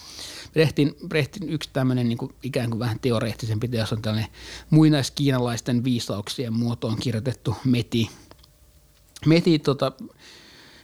[0.56, 4.30] Brechtin, Brechtin yksi tämmöinen niin kuin ikään kuin vähän teoreettisempi teos on tällainen
[4.70, 8.10] muinaiskiinalaisten viisauksien muotoon kirjoitettu meti.
[9.26, 9.92] Meti tota,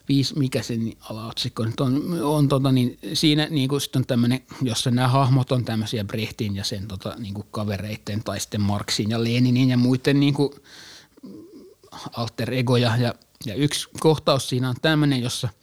[0.09, 4.90] viisi, mikä sen alaotsikko nyt on, on tota, niin siinä niin kuin on tämmöinen, jossa
[4.90, 9.24] nämä hahmot on tämmöisiä Brechtin ja sen tota, niin kuin kavereitten tai sitten Marksin ja
[9.24, 10.53] Leninin ja muiden niin kuin
[12.16, 13.15] alter egoja ja,
[13.47, 15.49] ja yksi kohtaus siinä on tämmöinen, jossa–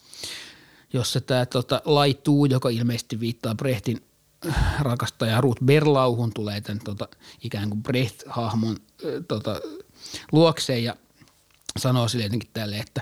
[0.94, 4.06] jossa tämä tota, laituu, joka ilmeisesti viittaa Brehtin
[4.48, 7.08] äh, rakastaja Ruth Berlauhun, tulee tämän tota,
[7.44, 9.62] ikään kuin Brecht-hahmon äh, tota,
[10.32, 10.96] luokseen ja
[11.78, 13.02] sanoo sille jotenkin tälle, että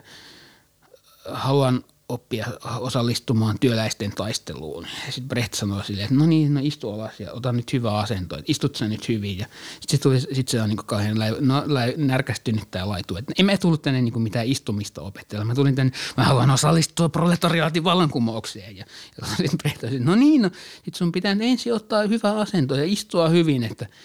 [1.25, 2.47] haluan– oppia
[2.79, 4.87] osallistumaan työläisten taisteluun.
[5.05, 8.37] Sitten Brecht sanoi silleen, että no niin, no istu alas ja ota nyt hyvä asento,
[8.37, 9.37] että istut sä nyt hyvin.
[9.37, 9.45] Ja
[9.87, 13.45] sitten se, sit se on niin kauhean lä, no, lä, närkästynyt tämä laitu, että en
[13.45, 15.45] mä tullut tänne niin mitään istumista opetella.
[15.45, 18.77] Mä tulin tänne, mä haluan osallistua proletariaatin vallankumoukseen.
[18.77, 18.85] Ja,
[19.21, 20.51] ja sitten Brecht sanoi, no niin, no,
[20.85, 23.85] sit sun pitää ensin ottaa hyvä asento ja istua hyvin, että–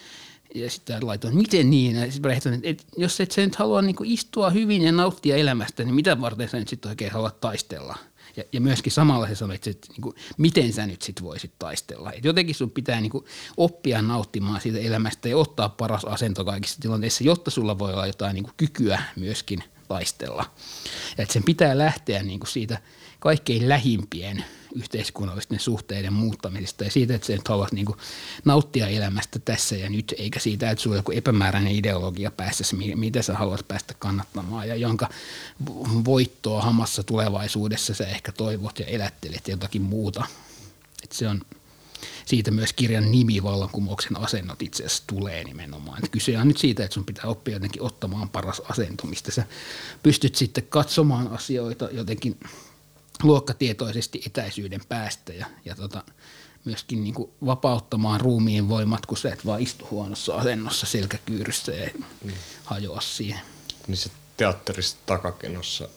[0.54, 1.96] ja sitten laitoin, miten niin?
[1.96, 5.84] Ja sitten että, että jos et sä nyt halua niin istua hyvin ja nauttia elämästä,
[5.84, 7.96] niin mitä varten sä nyt sitten oikein haluat taistella?
[8.36, 11.52] Ja, ja myöskin samalla se sanoi, että, että niin kuin, miten sä nyt sitten voisit
[11.58, 12.12] taistella.
[12.12, 13.24] Et jotenkin sun pitää niin kuin,
[13.56, 18.34] oppia nauttimaan siitä elämästä ja ottaa paras asento kaikissa tilanteissa, jotta sulla voi olla jotain
[18.34, 20.44] niin kuin, kykyä myöskin taistella.
[21.18, 22.78] Ja että sen pitää lähteä niin kuin, siitä
[23.20, 27.86] kaikkein lähimpien– yhteiskunnallisten suhteiden muuttamisesta ja siitä, että sä nyt haluat niin
[28.44, 33.22] nauttia elämästä tässä ja nyt, eikä siitä, että sulla on joku epämääräinen ideologia päässä, mitä
[33.22, 35.08] sä haluat päästä kannattamaan ja jonka
[36.04, 40.26] voittoa hamassa tulevaisuudessa sä ehkä toivot ja elättelet jotakin muuta.
[41.02, 41.40] Että se on
[42.26, 45.98] siitä myös kirjan nimi vallankumouksen asennot itse asiassa tulee nimenomaan.
[45.98, 49.44] Että kyse on nyt siitä, että sun pitää oppia jotenkin ottamaan paras asento, mistä sä
[50.02, 52.40] pystyt sitten katsomaan asioita jotenkin
[53.22, 56.04] luokkatietoisesti etäisyyden päästä ja, ja tota,
[56.64, 61.90] myöskin niin kuin vapauttamaan ruumiin voimat, kun sä et vaan istu huonossa asennossa selkäkyyryssä ja
[62.24, 62.32] mm.
[62.64, 63.40] hajoa siihen.
[63.86, 65.88] Niin se teatterissa takakenossa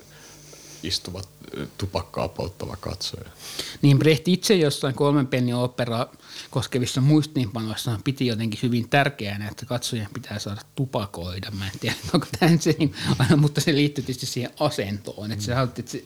[0.83, 1.29] istuvat
[1.77, 3.29] tupakkaa polttava katsoja.
[3.81, 6.11] Niin Brecht itse jossain kolmen pennin operaa
[6.49, 11.51] koskevissa muistiinpanoissa piti jotenkin hyvin tärkeänä, että katsojan pitää saada tupakoida.
[11.51, 12.75] Mä en tiedä, onko tämä se,
[13.19, 15.31] aina, mutta se liittyy tietysti siihen asentoon.
[15.31, 16.03] Että se halutti, että se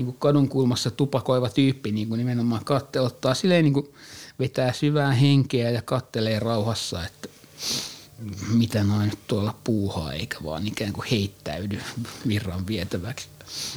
[0.00, 3.94] niin kuin kadun kulmassa tupakoiva tyyppi niin kuin nimenomaan katte, ottaa silleen niin kuin
[4.38, 7.28] vetää syvää henkeä ja kattelee rauhassa, että
[8.52, 11.80] mitä noin nyt tuolla puuhaa, eikä vaan ikään kuin heittäydy
[12.28, 13.28] virran vietäväksi.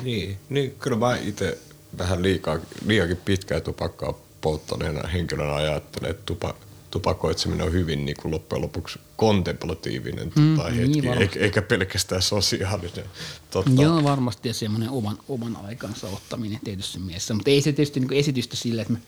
[0.04, 1.58] Niin, niin kyllä mä itse
[1.98, 6.56] vähän liikaa, liiakin pitkää tupakkaa polttaneena henkilönä ajattelen, että tupa,
[6.94, 12.22] tupakoitseminen on hyvin niin kuin loppujen lopuksi kontemplatiivinen mm, tota, hetki, niin eikä, eikä pelkästään
[12.22, 13.06] sosiaalinen.
[13.52, 13.82] Totta.
[13.82, 17.34] Joo, varmasti ja semmoinen oman, oman aikansa ottaminen tietysti mielessä.
[17.34, 19.00] Mutta ei se tietysti niin esitystä sille, että me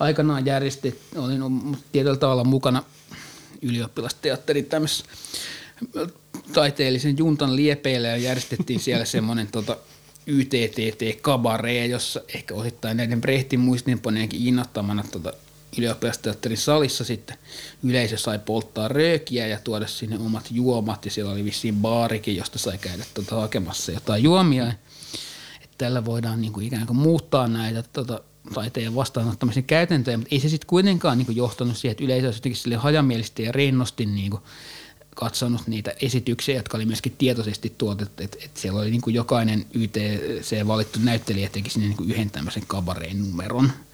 [0.00, 2.82] aikanaan järjestettiin, olin tietyllä tavalla mukana
[3.62, 5.04] ylioppilasteatterin tämmöisessä
[6.52, 9.76] taiteellisen juntan liepeillä ja järjestettiin siellä semmoinen tota,
[10.26, 15.32] YTTT kabaree, jossa ehkä osittain näiden Brehtin muistinpaneenkin innoittamana tota,
[15.78, 17.38] ylioppilasteatterin salissa sitten.
[17.82, 22.58] Yleisö sai polttaa röökiä ja tuoda sinne omat juomat ja siellä oli vissiin baarikin, josta
[22.58, 24.68] sai käydä tuota hakemassa jotain juomia.
[25.60, 28.20] Että tällä voidaan niin kuin ikään kuin muuttaa näitä tota,
[28.54, 32.38] taiteen vastaanottamisen käytäntöjä, mutta ei se sitten kuitenkaan niin kuin johtanut siihen, että yleisö olisi
[32.38, 34.42] jotenkin sille hajamielisesti ja rennosti niin kuin
[35.14, 39.66] katsonut niitä esityksiä, jotka oli myöskin tietoisesti tuotettu, että, että siellä oli niin kuin jokainen
[39.74, 43.72] YTC valittu näyttelijä teki sinne niin kuin yhden tämmöisen kabareen numeron–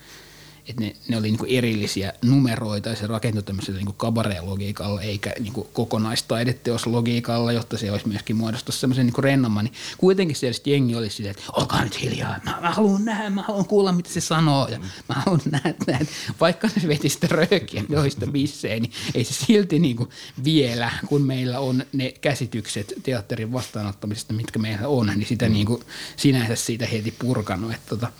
[0.68, 5.52] että ne, ne oli niin erillisiä numeroita ja se rakentui tämmöisellä niin kabaree-logiikalla eikä niin
[5.72, 9.64] kokonaistaideteoslogiikalla, jotta se olisi myöskin muodostunut semmoisen niin rennomman.
[9.64, 13.42] Niin kuitenkin siellä jengi oli silleen, että olkaa nyt hiljaa, mä, mä haluan nähdä, mä
[13.42, 14.78] haluan kuulla mitä se sanoo ja
[15.08, 16.06] mä haluan nähdä, nähdä.
[16.40, 20.08] Vaikka ne veti sitä röökiä joista bisseen, niin ei se silti niin kuin
[20.44, 25.52] vielä, kun meillä on ne käsitykset teatterin vastaanottamisesta, mitkä meillä on, niin sitä mm.
[25.52, 25.82] niin kuin
[26.16, 27.72] sinänsä siitä heti purkanut.
[27.72, 28.12] Että tota,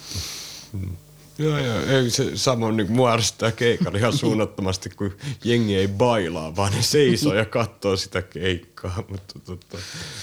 [0.73, 0.97] mm
[1.39, 1.81] Joo, joo.
[1.87, 7.35] Ei, se samoin niin ärsyttää keikalla ihan suunnattomasti, kun jengi ei bailaa, vaan ne seisoo
[7.35, 9.05] ja katsoo sitä keikkaa.
[9.09, 9.79] Mutta tota,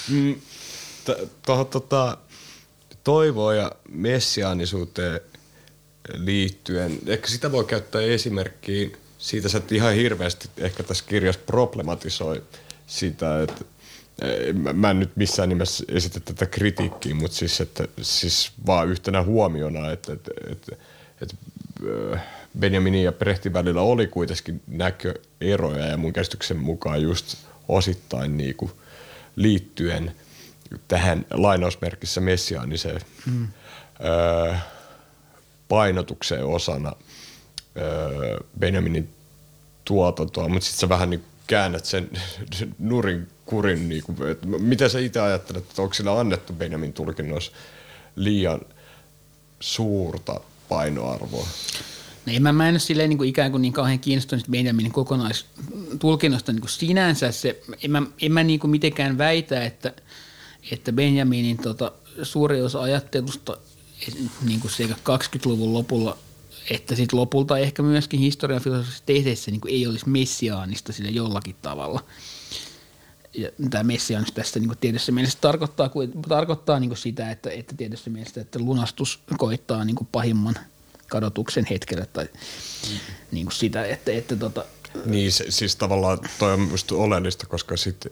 [0.09, 0.35] mm,
[1.45, 2.17] tuohon tota,
[3.03, 5.19] toivoa ja messiaanisuuteen
[6.13, 12.43] liittyen, ehkä sitä voi käyttää esimerkkiin, siitä sä ihan hirveästi ehkä tässä kirjassa problematisoi
[12.87, 13.65] sitä, että
[14.73, 19.91] mä en nyt missään nimessä esitä tätä kritiikkiä, mutta siis, että, siis vaan yhtenä huomiona,
[19.91, 20.75] että, että, että
[21.21, 21.35] että
[22.59, 27.37] Benjaminin ja Brehtin välillä oli kuitenkin näköeroja ja mun käsityksen mukaan just
[27.67, 28.71] osittain niinku
[29.35, 30.15] liittyen
[30.87, 33.47] tähän lainausmerkissä messiaaniseen mm.
[34.05, 34.55] öö,
[35.67, 36.93] painotukseen osana
[37.77, 39.09] öö, Benjaminin
[39.85, 42.09] tuotantoa, mutta sitten sä vähän niin käännät sen
[42.79, 47.51] nurin kurin, niin kuin, että mitä sä itse ajattelet, että onko sillä annettu Benjamin tulkinnoissa
[48.15, 48.61] liian
[49.59, 51.47] suurta painoarvoa?
[52.25, 56.51] No mä, mä en ole silleen niin kuin ikään kuin niin kauhean kiinnostunut Benjaminin kokonaistulkinnosta
[56.51, 57.31] niin kuin sinänsä.
[57.31, 59.93] Se, en mä, en mä niin kuin mitenkään väitä, että,
[60.71, 61.91] että Benjaminin tota,
[62.23, 63.57] suuri osa ajattelusta
[64.45, 66.17] niin kuin sekä 20-luvun lopulla
[66.69, 72.03] että sitten lopulta ehkä myöskin historian filosofisessa tehdessä niin ei olisi messiaanista sille jollakin tavalla.
[73.33, 75.91] Ja tämä messiaanis tässä niin tietyssä mielessä tarkoittaa,
[76.27, 80.55] tarkoittaa niin sitä, että, että tietyssä mielessä, että lunastus koittaa niin pahimman
[81.07, 82.97] kadotuksen hetkellä tai mm.
[83.31, 84.65] niin kuin sitä, että, että tota,
[85.05, 88.11] niin, se, siis tavallaan toi on minusta oleellista, koska sitten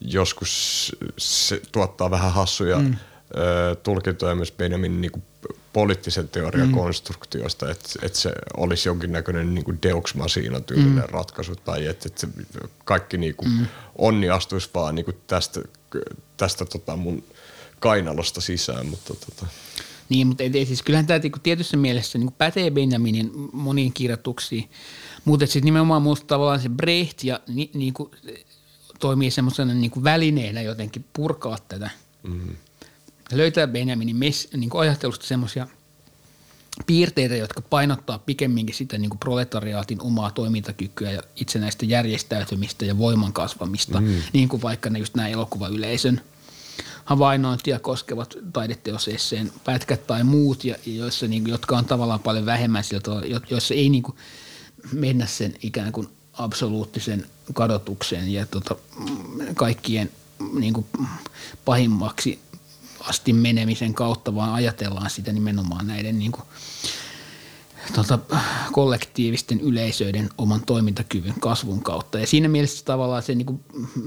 [0.00, 2.96] joskus se tuottaa vähän hassuja mm.
[3.36, 5.24] ö, tulkintoja myös Benjamin niin kuin
[5.76, 6.74] poliittisen teorian mm.
[6.74, 11.10] konstruktiosta, että, että se olisi jonkinnäköinen niin kuin Deux Machina tyylinen mm.
[11.10, 12.26] ratkaisu tai että, että
[12.84, 13.66] kaikki niin kuin mm.
[13.98, 15.60] onni astuisi vaan niin kuin tästä,
[16.36, 17.24] tästä tota mun
[17.80, 18.86] kainalosta sisään.
[18.86, 19.46] Mutta tota.
[20.08, 24.70] Niin, mutta ei, siis kyllähän tämä niinku tietyssä mielessä niin pätee Benjaminin moniin kirjoituksiin,
[25.24, 28.10] mutta sitten nimenomaan minusta tavallaan se Brecht ja ni, niin kuin,
[29.00, 31.90] toimii semmoisena niin välineenä jotenkin purkaa tätä.
[32.22, 32.56] Mm-hmm.
[33.32, 35.66] Löytää Benjaminin mes, niin kuin ajattelusta semmoisia
[36.86, 43.32] piirteitä, jotka painottaa pikemminkin sitä niin kuin proletariaatin omaa toimintakykyä ja itsenäistä järjestäytymistä ja voiman
[43.32, 44.22] kasvamista, mm.
[44.32, 46.20] niin kuin vaikka ne just nämä elokuvayleisön–
[47.06, 53.10] havainnointia koskevat taideteosesseen pätkät tai muut, ja, joissa, niin, jotka on tavallaan paljon vähemmän sieltä,
[53.50, 54.16] joissa ei niin kuin,
[54.92, 58.76] mennä sen ikään kuin absoluuttisen kadotuksen ja tota,
[59.54, 60.10] kaikkien
[60.58, 60.86] niin kuin,
[61.64, 62.38] pahimmaksi
[63.08, 66.44] asti menemisen kautta, vaan ajatellaan sitä nimenomaan näiden niin kuin,
[67.94, 68.18] tota,
[68.72, 72.18] kollektiivisten yleisöiden oman toimintakyvyn kasvun kautta.
[72.18, 73.60] Ja siinä mielessä tavallaan se niin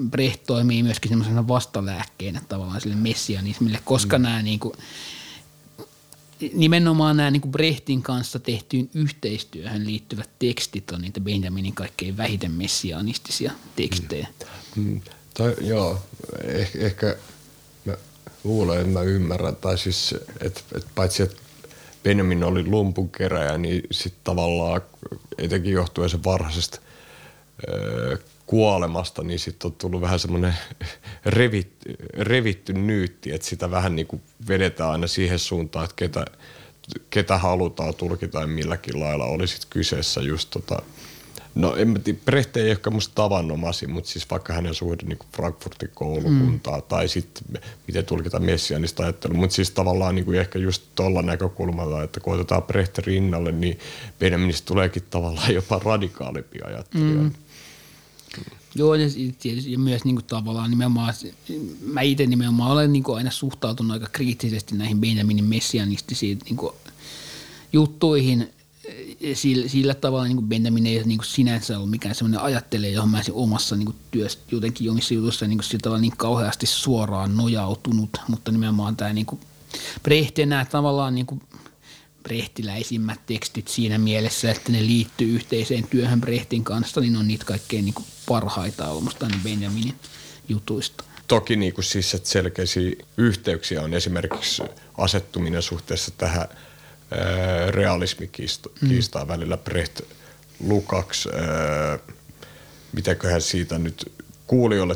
[0.09, 4.21] Brecht toimii myöskin semmoisena vastalääkkeenä tavallaan sille messianismille, koska mm.
[4.21, 4.73] nämä niin kuin,
[6.53, 12.51] nimenomaan nämä niin kuin Brechtin kanssa tehtyyn yhteistyöhön liittyvät tekstit on niitä Benjaminin kaikkein vähiten
[12.51, 14.27] messianistisia tekstejä.
[14.76, 14.84] Mm.
[14.84, 15.01] Mm.
[15.34, 16.01] Tai, joo,
[16.43, 17.17] ehkä, ehkä
[18.44, 21.36] luulen, että mä ymmärrän, tai siis, että et paitsi että
[22.03, 24.82] Benjamin oli lumpunkeräjä, niin sitten tavallaan
[25.38, 26.80] etenkin johtuen sen varhaisesta
[27.70, 30.53] öö, kuolemasta, niin sitten on tullut vähän semmoinen
[31.26, 31.72] revit,
[32.14, 36.26] revitty nyytti, että sitä vähän niin kuin vedetään aina siihen suuntaan, että ketä,
[37.10, 40.82] ketä halutaan tulkita ja milläkin lailla oli sitten kyseessä just tota,
[41.55, 45.19] No en mä tiedä, Brecht ei ehkä musta tavanomasi, mutta siis vaikka hänen suhde niin
[45.35, 46.84] Frankfurtin koulukuntaa mm.
[46.84, 47.43] tai sitten
[47.88, 52.34] miten tulkita messianista ajattelua, mutta siis tavallaan niin kuin ehkä just tuolla näkökulmalla, että kun
[52.34, 53.80] otetaan Brecht rinnalle, niin
[54.19, 57.21] Benjaminista tuleekin tavallaan jopa radikaalimpi ajattelija.
[57.21, 57.31] Mm.
[58.76, 59.07] Joo, ja,
[59.39, 61.13] tietysti, ja myös niin kuin tavallaan nimenomaan,
[61.81, 66.73] mä itse nimenomaan olen niin kuin aina suhtautunut aika kriittisesti näihin Benjaminin messianistisiin niin kuin
[67.73, 68.49] juttuihin–
[69.34, 73.10] sillä, sillä tavalla niin kuin Benjamin ei niin kuin sinänsä ole mikään sellainen ajattelija, johon
[73.10, 78.10] mä omassa niin kuin työstä jotenkin jomissa jutuissa niin kuin tavalla niin kauheasti suoraan nojautunut,
[78.28, 79.41] mutta nimenomaan tämä niin kuin
[80.03, 81.41] Brecht ja nämä tavallaan niin kuin
[82.24, 87.86] brehtiläisimmät tekstit siinä mielessä, että ne liittyy yhteiseen työhön Brehtin kanssa, niin on niitä kaikkein
[87.86, 89.95] niin kuin parhaita olmusta niin Benjaminin
[90.49, 91.03] jutuista.
[91.28, 94.64] Toki niin kuin siis, että selkeisiä yhteyksiä on esimerkiksi
[94.98, 96.48] asettuminen suhteessa tähän–
[97.69, 99.27] realismikiistaa mm.
[99.27, 100.02] välillä Brecht
[100.68, 101.99] Lukacs, ää,
[102.91, 104.11] mitäköhän siitä nyt
[104.48, 104.95] kuulijoille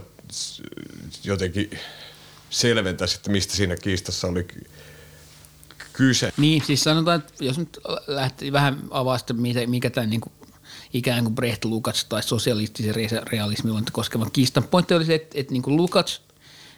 [1.24, 1.80] jotenkin
[2.50, 4.48] selventäisi, että mistä siinä kiistassa oli
[5.94, 6.34] kyse.
[6.38, 9.34] Niin, siis sanotaan, että jos nyt lähti vähän avaa sitä,
[9.68, 10.34] mikä tämä niin kuin
[10.94, 12.96] ikään kuin Brecht Lukács tai sosialistisen
[13.32, 14.64] realismin koskevan kiistan.
[14.64, 16.22] Pointti oli se, että, että niin kuin Lukács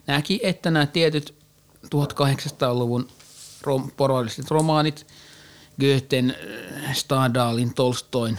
[0.08, 1.36] näki, että nämä tietyt
[1.86, 3.08] 1800-luvun
[3.62, 5.08] rom, porvalliset romaanit,
[5.80, 6.36] Goethen,
[6.94, 8.38] Stadalin, Tolstoin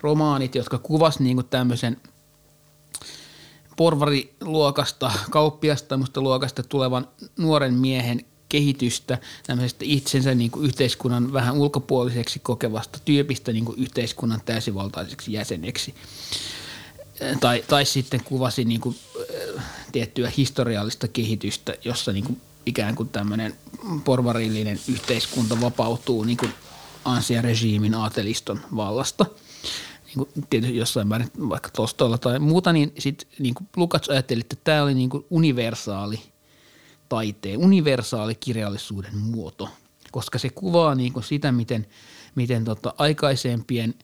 [0.00, 1.96] romaanit, jotka kuvasivat niin tämmöisen
[3.76, 12.98] porvariluokasta, kauppiasta luokasta tulevan nuoren miehen kehitystä tämmöisestä itsensä niin kuin yhteiskunnan vähän ulkopuoliseksi kokevasta
[13.04, 15.94] tyypistä niin kuin yhteiskunnan täysivaltaiseksi jäseneksi.
[17.40, 18.96] Tai, tai sitten kuvasi niin kuin,
[19.92, 23.54] tiettyä historiallista kehitystä, jossa niin kuin ikään kuin tämmöinen
[24.04, 26.52] porvarillinen yhteiskunta vapautuu niin kuin
[27.40, 29.26] regiimin aateliston vallasta.
[30.06, 34.56] Niin kuin tietysti jossain määrin vaikka Tostoilla tai muuta, niin sitten niin Lukas ajatteli, että
[34.64, 36.20] tämä oli niin kuin universaali–
[37.08, 39.68] taiteen, universaali kirjallisuuden muoto,
[40.10, 41.86] koska se kuvaa niin kuin sitä, miten,
[42.34, 43.94] miten tota aikaisempien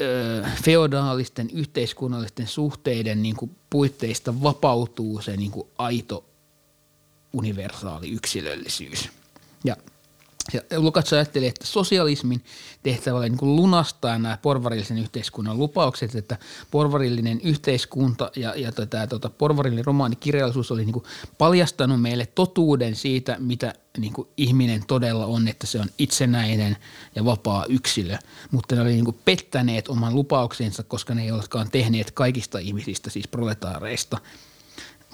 [0.00, 6.24] ö, feodaalisten yhteiskunnallisten suhteiden niin kuin puitteista vapautuu se niin kuin aito
[7.32, 9.08] universaali yksilöllisyys.
[9.64, 9.76] Ja
[10.76, 12.44] Lukas ajatteli, että sosialismin
[12.82, 16.38] tehtävä oli niin lunastaa nämä porvarillisen yhteiskunnan lupaukset, että
[16.70, 21.02] porvarillinen yhteiskunta ja, ja tämä tota, porvarillinen romaanikirjallisuus oli niin
[21.38, 26.76] paljastanut meille totuuden siitä, mitä niin ihminen todella on, että se on itsenäinen
[27.14, 28.16] ja vapaa yksilö.
[28.50, 33.28] Mutta ne oli niin pettäneet oman lupauksensa, koska ne ei olekaan tehneet kaikista ihmisistä, siis
[33.28, 34.18] proletaareista,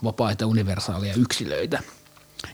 [0.05, 1.83] vapaita universaaleja yksilöitä–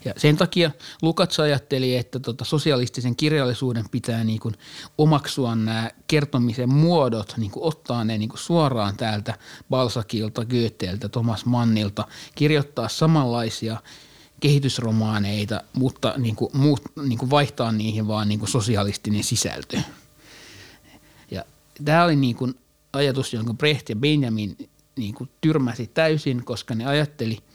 [0.04, 0.70] ja sen takia
[1.02, 4.54] Lukas ajatteli, että tota sosialistisen kirjallisuuden pitää niin kuin
[4.98, 9.34] omaksua nämä kertomisen muodot, niin kuin ottaa ne niin kuin suoraan täältä
[9.70, 13.82] Balsakilta, Goetheltä, Thomas Mannilta, kirjoittaa samanlaisia
[14.40, 19.80] kehitysromaaneita, mutta niin kuin muut, niin kuin vaihtaa niihin vaan niin kuin sosialistinen sisältö.
[21.30, 21.44] Ja
[21.84, 22.54] tämä oli niin kuin
[22.92, 24.56] ajatus, jonka Brecht ja Benjamin
[24.96, 27.38] niin kuin tyrmäsi täysin, koska ne ajatteli–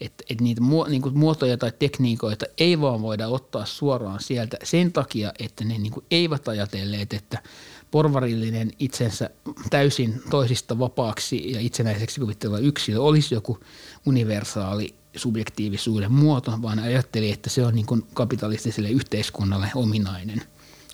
[0.00, 4.92] että, että niitä niin kuin muotoja tai tekniikoita ei vaan voida ottaa suoraan sieltä sen
[4.92, 7.42] takia, että ne niin kuin eivät ajatelleet, että
[7.90, 9.30] porvarillinen itsensä
[9.70, 13.58] täysin toisista vapaaksi ja itsenäiseksi kuvitteleva yksilö olisi joku
[14.06, 20.42] universaali subjektiivisuuden muoto, vaan ajatteli, että se on niin kuin kapitalistiselle yhteiskunnalle ominainen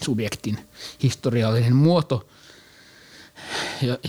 [0.04, 0.58] subjektin
[1.02, 2.26] historiallinen muoto–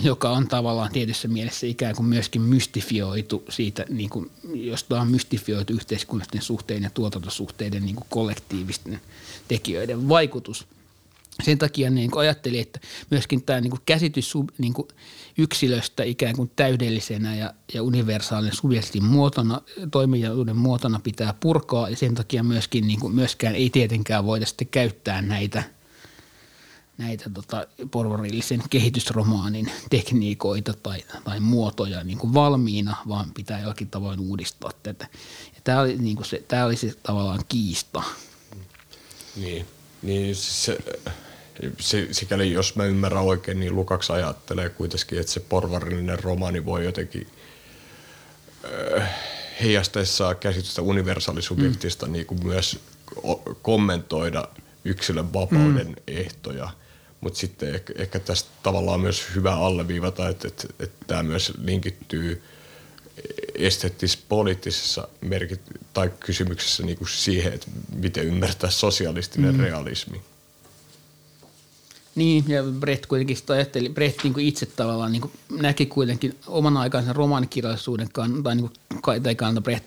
[0.02, 5.72] joka on tavallaan tietyssä mielessä ikään kuin myöskin mystifioitu siitä, niin kuin, josta on mystifioitu
[5.72, 9.00] yhteiskunnallisten suhteiden ja tuotantosuhteiden niin kuin kollektiivisten
[9.48, 10.66] tekijöiden vaikutus.
[11.42, 14.88] Sen takia niin kuin ajattelin, että myöskin tämä niin kuin käsitys niin kuin
[15.38, 19.60] yksilöstä ikään kuin täydellisenä ja, ja universaalinen subjektin muotona,
[19.90, 24.68] toimijuuden muotona pitää purkaa ja sen takia myöskin niin kuin myöskään ei tietenkään voida sitten
[24.68, 25.62] käyttää näitä–
[26.98, 34.20] näitä tota, porvarillisen kehitysromaanin tekniikoita tai, tai muotoja niin kuin valmiina, vaan pitää jollakin tavoin
[34.20, 35.06] uudistaa tätä.
[35.54, 38.02] Ja tämä, oli, niin kuin se, tämä oli se tavallaan kiista.
[39.36, 39.66] Niin,
[40.02, 40.78] niin se,
[41.80, 46.84] se, sikäli jos mä ymmärrän oikein, niin Lukaks ajattelee kuitenkin, että se porvarillinen romaani voi
[46.84, 47.26] jotenkin
[48.98, 49.10] äh,
[49.60, 52.12] heijastaessaan käsitystä universaalisubjektista mm.
[52.12, 52.78] niin kuin myös
[53.62, 54.48] kommentoida
[54.84, 55.94] yksilön vapauden mm.
[56.06, 56.68] ehtoja–
[57.22, 62.42] mutta sitten ehkä, ehkä tästä tavallaan myös hyvä alleviivata, että, että, että tämä myös linkittyy
[63.54, 69.60] esteettis-poliittisessa merkit- tai kysymyksessä niin kuin siihen, että miten ymmärtää sosialistinen mm.
[69.60, 70.20] realismi.
[72.14, 76.36] Niin, ja Brett kuitenkin sitä ajatteli, Brett niin kuin itse tavallaan niin kuin näki kuitenkin
[76.46, 78.70] oman aikansa romaanikirjallisuuden kannalta, tai, niin
[79.02, 79.86] kuin, tai kannalta Brett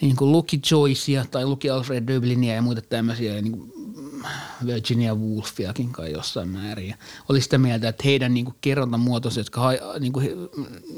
[0.00, 3.72] niin kuin luki Joycea tai luki Alfred Dublinia ja muita tämmöisiä niin kuin
[4.66, 6.88] Virginia Woolfiakin kai jossain määrin.
[6.88, 6.96] Ja
[7.28, 10.28] oli sitä mieltä, että heidän niin kerrontamuotonsa, jotka ha, niin kuin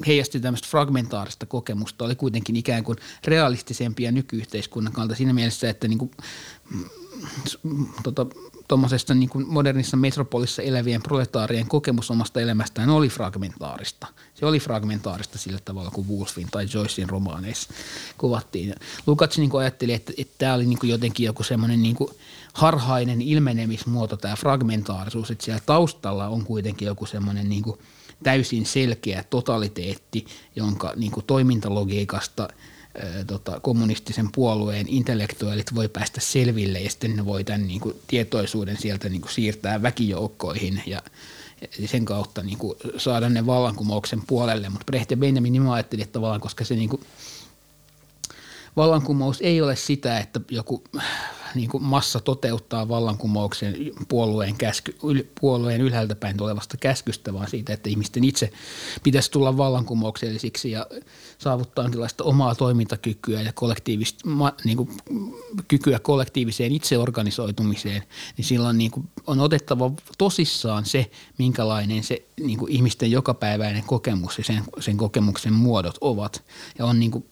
[0.06, 5.98] heijasti tämmöistä fragmentaarista kokemusta, oli kuitenkin ikään kuin realistisempia nykyyhteiskunnan kannalta siinä mielessä, että niin
[5.98, 6.10] kuin,
[8.02, 8.26] tota,
[8.68, 14.06] tuommoisesta niin modernissa metropolissa elävien proletaarien kokemus omasta elämästään oli fragmentaarista.
[14.34, 17.70] Se oli fragmentaarista sillä tavalla kuin Woolfin tai Joycein romaaneissa
[18.18, 18.74] kuvattiin.
[19.06, 21.96] Lukács niin ajatteli, että, että tämä oli niin jotenkin joku semmoinen niin
[22.52, 27.64] harhainen ilmenemismuoto, tämä fragmentaarisuus, että siellä taustalla on kuitenkin joku semmoinen niin
[28.22, 30.26] täysin selkeä totaliteetti,
[30.56, 32.48] jonka niin toimintalogiikasta–
[33.26, 38.76] tota, kommunistisen puolueen intellektuaalit voi päästä selville ja sitten ne voi tämän niin kuin, tietoisuuden
[38.76, 41.02] sieltä niin kuin, siirtää väkijoukkoihin ja,
[41.86, 44.68] sen kautta niin kuin, saada ne vallankumouksen puolelle.
[44.68, 47.02] Mutta Brecht ja Benjamin niin ajatteli tavallaan, koska se niin kuin,
[48.76, 50.84] vallankumous ei ole sitä, että joku
[51.54, 53.76] niin kuin massa toteuttaa vallankumouksen
[54.08, 54.96] puolueen, käsky,
[55.40, 58.52] puolueen ylhäältä päin tulevasta käskystä, vaan siitä, että ihmisten itse
[59.02, 60.86] pitäisi tulla vallankumouksellisiksi ja
[61.38, 64.28] saavuttaa tällaista omaa toimintakykyä ja kollektiivista,
[64.64, 64.88] niin kuin,
[65.68, 68.02] kykyä kollektiiviseen itseorganisoitumiseen,
[68.36, 74.38] niin silloin niin kuin on otettava tosissaan se, minkälainen se niin kuin ihmisten jokapäiväinen kokemus
[74.38, 76.44] ja sen, sen kokemuksen muodot ovat.
[76.78, 77.24] Ja on niin kuin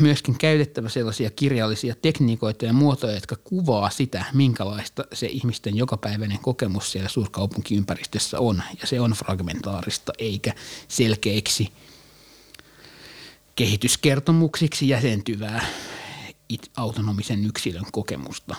[0.00, 6.92] myöskin käytettävä sellaisia kirjallisia tekniikoita ja muotoja, jotka kuvaa sitä, minkälaista se ihmisten jokapäiväinen kokemus
[6.92, 8.62] siellä suurkaupunkiympäristössä on.
[8.80, 10.52] Ja se on fragmentaarista eikä
[10.88, 11.72] selkeiksi
[13.56, 15.66] kehityskertomuksiksi jäsentyvää
[16.76, 18.56] autonomisen yksilön kokemusta.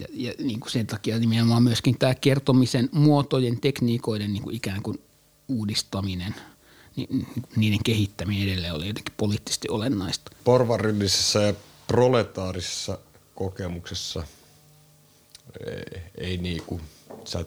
[0.00, 4.82] Ja, ja niin kuin sen takia nimenomaan myöskin tämä kertomisen muotojen, tekniikoiden niin kuin ikään
[4.82, 5.02] kuin
[5.48, 6.34] uudistaminen–
[7.56, 10.30] niiden kehittäminen edelleen oli jotenkin poliittisesti olennaista.
[10.44, 11.54] Porvarillisessa ja
[11.86, 12.98] proletaarisessa
[13.34, 14.26] kokemuksessa
[15.66, 16.80] ei, ei niinku,
[17.24, 17.44] sä,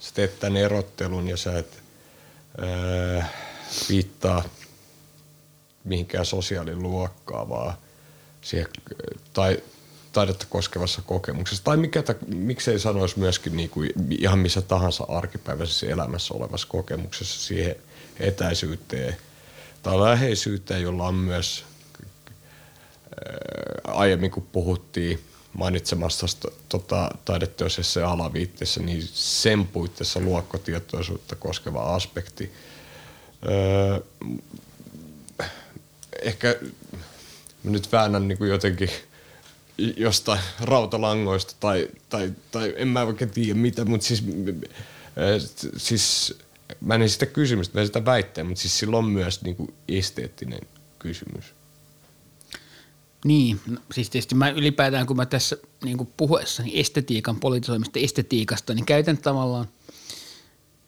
[0.00, 1.82] sä teet tämän erottelun ja sä et
[2.58, 3.28] ää,
[3.88, 4.44] viittaa
[5.84, 7.74] mihinkään sosiaaliluokkaa, vaan
[8.40, 8.68] siihen,
[9.32, 9.62] tai,
[10.12, 11.64] taidetta koskevassa kokemuksessa.
[11.64, 13.80] Tai mikä, miksei sanoisi myöskin niinku
[14.10, 17.76] ihan missä tahansa arkipäiväisessä elämässä olevassa kokemuksessa siihen–
[18.20, 19.16] etäisyyteen
[19.82, 21.64] tai läheisyyteen, jolla on myös
[23.26, 25.20] ää, aiemmin kun puhuttiin
[25.52, 26.26] mainitsemasta
[26.68, 32.52] tota, taideteosessa ja alaviitteessä, niin sen puitteissa luokkotietoisuutta koskeva aspekti.
[33.48, 34.00] Öö,
[36.22, 36.56] ehkä
[37.64, 38.90] nyt väännän niin kuin jotenkin
[39.96, 44.24] jostain rautalangoista tai, tai, tai en mä oikein tiedä mitä, mutta siis,
[45.76, 46.38] siis
[46.80, 50.60] mä en sitä kysymystä, mä sitä väitteen, mutta siis sillä on myös niin kuin esteettinen
[50.98, 51.54] kysymys.
[53.24, 58.74] Niin, no, siis tietysti mä ylipäätään kun mä tässä niin kuin puhuessani estetiikan politisoimista estetiikasta,
[58.74, 59.68] niin käytän tavallaan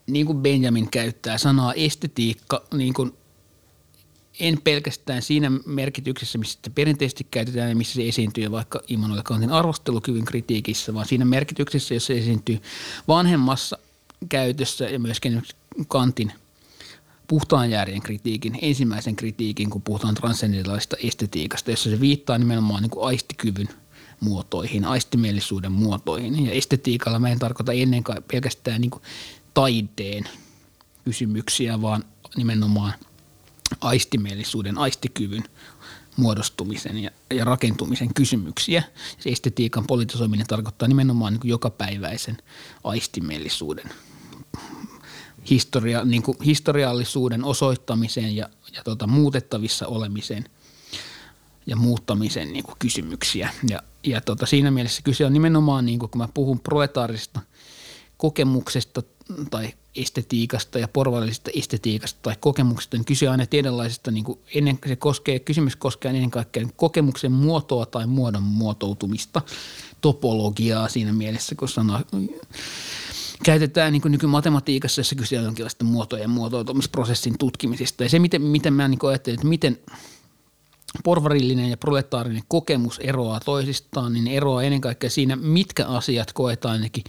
[0.07, 3.13] niin kuin Benjamin käyttää sanaa estetiikka niin kuin
[4.39, 9.51] en pelkästään siinä merkityksessä, missä sitä perinteisesti käytetään ja missä se esiintyy vaikka Immanuel Kantin
[9.51, 12.61] arvostelukyvyn kritiikissä, vaan siinä merkityksessä, jossa se esiintyy
[13.07, 13.77] vanhemmassa
[14.29, 15.41] käytössä ja myöskin
[15.87, 16.33] Kantin
[17.27, 23.07] puhtaan järjen kritiikin, ensimmäisen kritiikin, kun puhutaan transcendentaalista estetiikasta, jossa se viittaa nimenomaan niin kuin
[23.07, 23.69] aistikyvyn
[24.19, 26.45] muotoihin, aistimielisuuden muotoihin.
[26.45, 29.03] Ja estetiikalla mä en tarkoita ennen kaikkea pelkästään niin kuin
[29.53, 30.23] taiteen
[31.05, 32.03] kysymyksiä, vaan
[32.35, 32.93] nimenomaan
[33.81, 35.43] aistimielisuuden, aistikyvyn
[36.17, 38.83] muodostumisen ja, ja rakentumisen kysymyksiä.
[39.19, 42.37] Se estetiikan politisoiminen tarkoittaa nimenomaan niin jokapäiväisen
[42.83, 43.89] aistimielisuuden
[45.49, 50.45] historia, niin kuin historiallisuuden osoittamiseen ja, ja tota, muutettavissa olemiseen
[51.65, 53.49] ja muuttamisen niin kuin kysymyksiä.
[53.69, 57.39] Ja, ja tota, siinä mielessä kyse on nimenomaan, niin kuin, kun mä puhun proletaarisesta
[58.17, 59.03] kokemuksesta
[59.51, 64.79] tai estetiikasta ja porvallisesta estetiikasta tai kokemuksesta, niin kyse on aina tietynlaisesta, niin kuin ennen,
[64.87, 69.41] se koskee, kysymys koskee ennen kaikkea kokemuksen muotoa tai muodon muotoutumista,
[70.01, 72.01] topologiaa siinä mielessä, kun sana
[73.43, 78.03] käytetään niin nykymatematiikassa, jossa kyse on jonkinlaista muotojen muotoutumisprosessin tutkimisesta.
[78.03, 79.79] Ja se, miten, miten mä niin ajattelen, että miten
[81.03, 87.03] porvarillinen ja proletaarinen kokemus eroaa toisistaan, niin eroaa ennen kaikkea siinä, mitkä asiat koetaan ainakin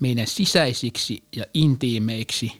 [0.00, 2.52] meidän sisäisiksi ja intiimeiksi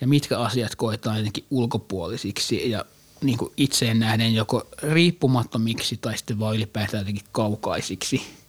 [0.00, 2.84] ja mitkä asiat koetaan ainakin ulkopuolisiksi ja
[3.22, 8.22] niin kuin itseen nähden joko riippumattomiksi tai sitten vaan ylipäätään jotenkin kaukaisiksi–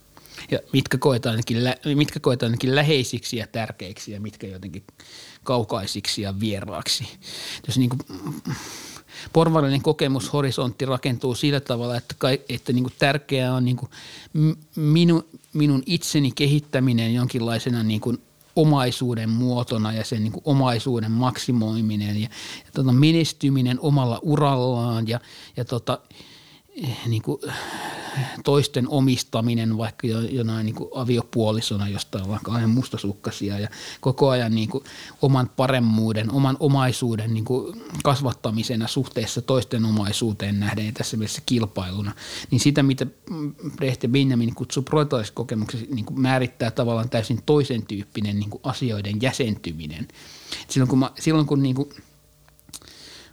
[0.52, 1.58] ja mitkä koetaan, ainakin,
[1.98, 4.84] mitkä koetaan ainakin läheisiksi ja tärkeiksi ja mitkä jotenkin
[5.44, 7.08] kaukaisiksi ja vieraaksi.
[7.68, 8.02] Jos niin kuin,
[9.34, 12.16] porvarillinen kokemushorisontti rakentuu sillä tavalla, että,
[12.50, 13.90] että niin kuin tärkeää on niin kuin
[14.76, 18.18] minu, minun itseni kehittäminen jonkinlaisena niin kuin
[18.56, 22.30] omaisuuden muotona ja sen niin kuin omaisuuden maksimoiminen ja,
[22.66, 25.20] ja tota menestyminen omalla urallaan ja,
[25.58, 26.00] ja tota,
[27.06, 27.42] niin kuin,
[28.44, 33.70] toisten omistaminen vaikka jo, jonain niin kuin aviopuolisona jostain vaikka aina mustasukkasia ja
[34.02, 34.84] koko ajan niin kuin
[35.22, 42.12] oman paremmuuden, oman omaisuuden niin kuin kasvattamisena suhteessa toisten omaisuuteen nähden ja tässä mielessä kilpailuna,
[42.52, 43.06] niin sitä mitä
[43.76, 50.08] Brecht ja Benjamin kutsuu proletariskokemuksessa niin määrittää tavallaan täysin toisen tyyppinen niin kuin asioiden jäsentyminen.
[50.68, 51.90] Silloin kun, mä, silloin kun niin kuin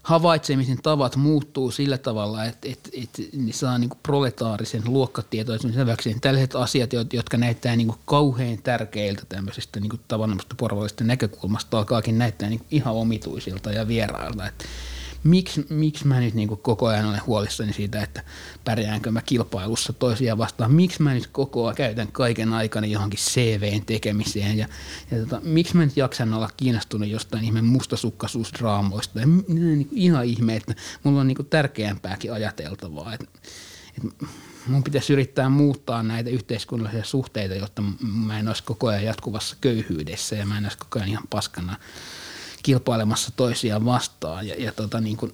[0.03, 6.20] havaitsemisen tavat muuttuu sillä tavalla, että, että, että ne saa niin proletaarisen luokkatietoisuuden säväkseen.
[6.20, 12.49] Tällaiset asiat, jotka näyttää niin kauhean tärkeiltä tämmöisestä niin kuin tavannomaisesta porvallisesta näkökulmasta, alkaakin näyttää
[12.49, 14.47] niin ihan omituisilta ja vierailta.
[14.47, 14.65] Että
[15.24, 18.24] miksi, miksi mä nyt niin kuin koko ajan olen huolissani siitä, että
[18.65, 23.85] pärjäänkö mä kilpailussa toisia vastaan, miksi mä nyt koko ajan käytän kaiken aikana johonkin CVn
[23.86, 24.59] tekemiseen?
[24.59, 24.69] Ja,
[25.11, 29.20] ja tota, miksi mä nyt jaksan olla kiinnostunut jostain ihmeen mustasukkaisuusdraamoista?
[29.20, 33.27] Ja niin kuin ihan ihme, että mulla on niin kuin tärkeämpääkin ajateltavaa, että,
[33.97, 34.27] että
[34.66, 40.36] mun pitäisi yrittää muuttaa näitä yhteiskunnallisia suhteita, jotta mä en olisi koko ajan jatkuvassa köyhyydessä
[40.36, 41.77] ja mä en olisi koko ajan ihan paskana
[42.62, 44.47] kilpailemassa toisiaan vastaan.
[44.47, 45.32] Ja, ja tota, niin kuin,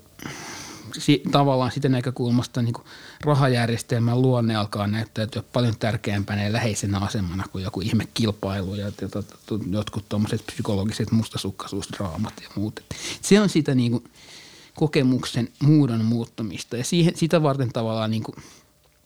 [0.98, 2.84] si, tavallaan sitä näkökulmasta niin kuin
[3.20, 9.09] rahajärjestelmän luonne alkaa näyttäytyä paljon tärkeämpänä ja läheisenä asemana kuin joku ihme kilpailu ja, ja
[9.09, 12.78] to, to, jotkut tuommoiset psykologiset mustasukkaisuusdraamat ja muut.
[12.78, 14.05] Et se on sitä niin kuin,
[14.74, 18.36] kokemuksen muudon muuttamista ja siihen, sitä varten tavallaan, niin kuin,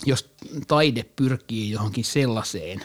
[0.06, 0.30] jos
[0.68, 2.82] taide pyrkii johonkin sellaiseen,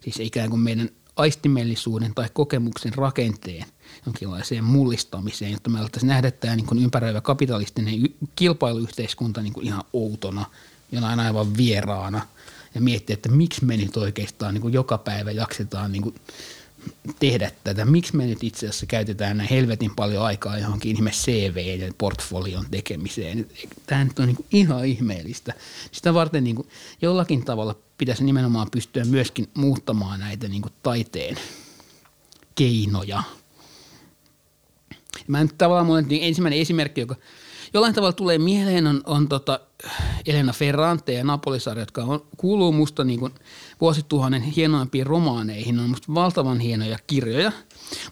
[0.00, 3.64] siis ikään kuin meidän aistimellisuuden tai kokemuksen rakenteen
[4.06, 7.94] jonkinlaiseen mullistamiseen, jotta me alettaisiin nähdä tämä niin kuin ympäröivä kapitalistinen
[8.36, 10.44] kilpailuyhteiskunta niin kuin ihan outona,
[10.92, 12.26] jonain aivan vieraana
[12.74, 16.14] ja miettiä, että miksi me nyt oikeastaan niin kuin joka päivä jaksetaan niin kuin
[17.18, 17.84] tehdä tätä.
[17.84, 22.66] Miksi me nyt itse asiassa käytetään näin helvetin paljon aikaa johonkin ihme CV ja portfolion
[22.70, 23.46] tekemiseen.
[23.86, 25.54] Tämä nyt on niin kuin ihan ihmeellistä.
[25.92, 26.68] Sitä varten niin kuin
[27.02, 31.36] jollakin tavalla pitäisi nimenomaan pystyä myöskin muuttamaan näitä niin kuin taiteen
[32.54, 33.22] keinoja–
[35.26, 37.16] Mä nyt tavallaan mun niin ensimmäinen esimerkki, joka
[37.74, 39.60] jollain tavalla tulee mieleen, on, on tota
[40.26, 43.34] Elena Ferrante ja Napolisarja, jotka on, kuuluu musta niin kuin
[43.80, 45.76] vuosituhannen hienoimpiin romaaneihin.
[45.76, 47.52] Ne on musta valtavan hienoja kirjoja,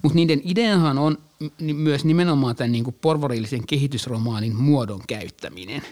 [0.03, 1.19] mutta niiden ideahan on
[1.61, 5.83] myös nimenomaan tämän niin kuin porvarillisen kehitysromaanin muodon käyttäminen.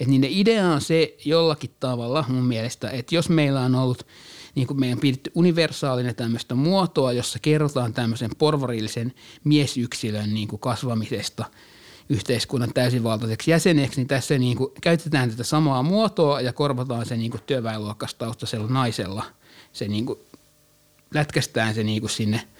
[0.00, 4.06] Et niiden idea on se jollakin tavalla mun mielestä, että jos meillä on ollut–
[4.54, 9.12] niin kuin meidän pidetty universaalinen tämmöistä muotoa, jossa kerrotaan tämmöisen porvarillisen
[9.44, 11.44] miesyksilön niin kuin kasvamisesta
[12.08, 17.30] yhteiskunnan täysivaltaiseksi jäseneksi, niin tässä niin kuin käytetään tätä samaa muotoa ja korvataan se niin
[17.30, 19.24] kuin työväenluokkastaustaisella naisella.
[19.72, 20.18] Se niin kuin,
[21.14, 22.40] lätkästään se niin kuin sinne–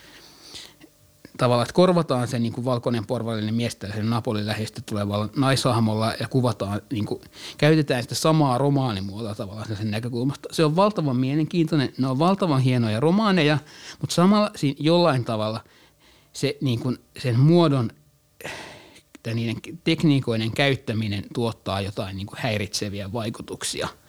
[1.38, 6.28] tavallaan, että korvataan se niin kuin valkoinen porvallinen mies sen Napolin läheistä tulevalla naishahmolla ja
[6.28, 7.20] kuvataan, niin kuin,
[7.58, 10.48] käytetään sitä samaa romaanimuotoa tavallaan sen näkökulmasta.
[10.52, 13.58] Se on valtavan mielenkiintoinen, ne on valtavan hienoja romaaneja,
[14.00, 15.60] mutta samalla siinä jollain tavalla
[16.32, 17.90] se, niin kuin, sen muodon
[19.22, 23.88] tai niiden tekniikoiden käyttäminen tuottaa jotain niin kuin häiritseviä vaikutuksia–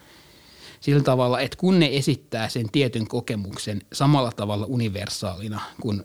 [0.84, 6.04] sillä tavalla, että kun ne esittää sen tietyn kokemuksen samalla tavalla universaalina kuin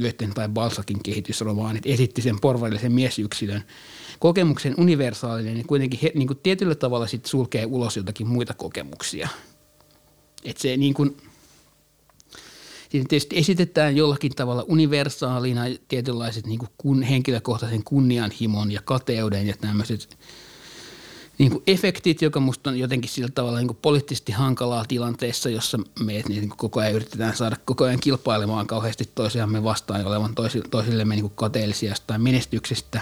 [0.00, 3.64] Goethen tai Balsakin kehitysromaanit esitti sen porvarillisen miesyksilön
[4.18, 9.28] kokemuksen universaalinen, niin kuitenkin he, niin kuin tietyllä tavalla sit sulkee ulos jotakin muita kokemuksia.
[10.44, 11.16] Että se niin kuin,
[12.90, 19.54] siinä tietysti esitetään jollakin tavalla universaalina tietynlaiset niin kuin kun, henkilökohtaisen kunnianhimon ja kateuden ja
[19.60, 20.18] tämmöiset
[21.38, 25.78] niin kuin efektit, joka musta on jotenkin sillä tavalla niin kuin poliittisesti hankalaa tilanteessa, jossa
[26.00, 30.34] me niin kuin koko ajan yritetään saada koko ajan kilpailemaan kauheasti toisiamme vastaan olevan
[30.70, 33.00] toisillemme niin kateellisia tai menestyksestä.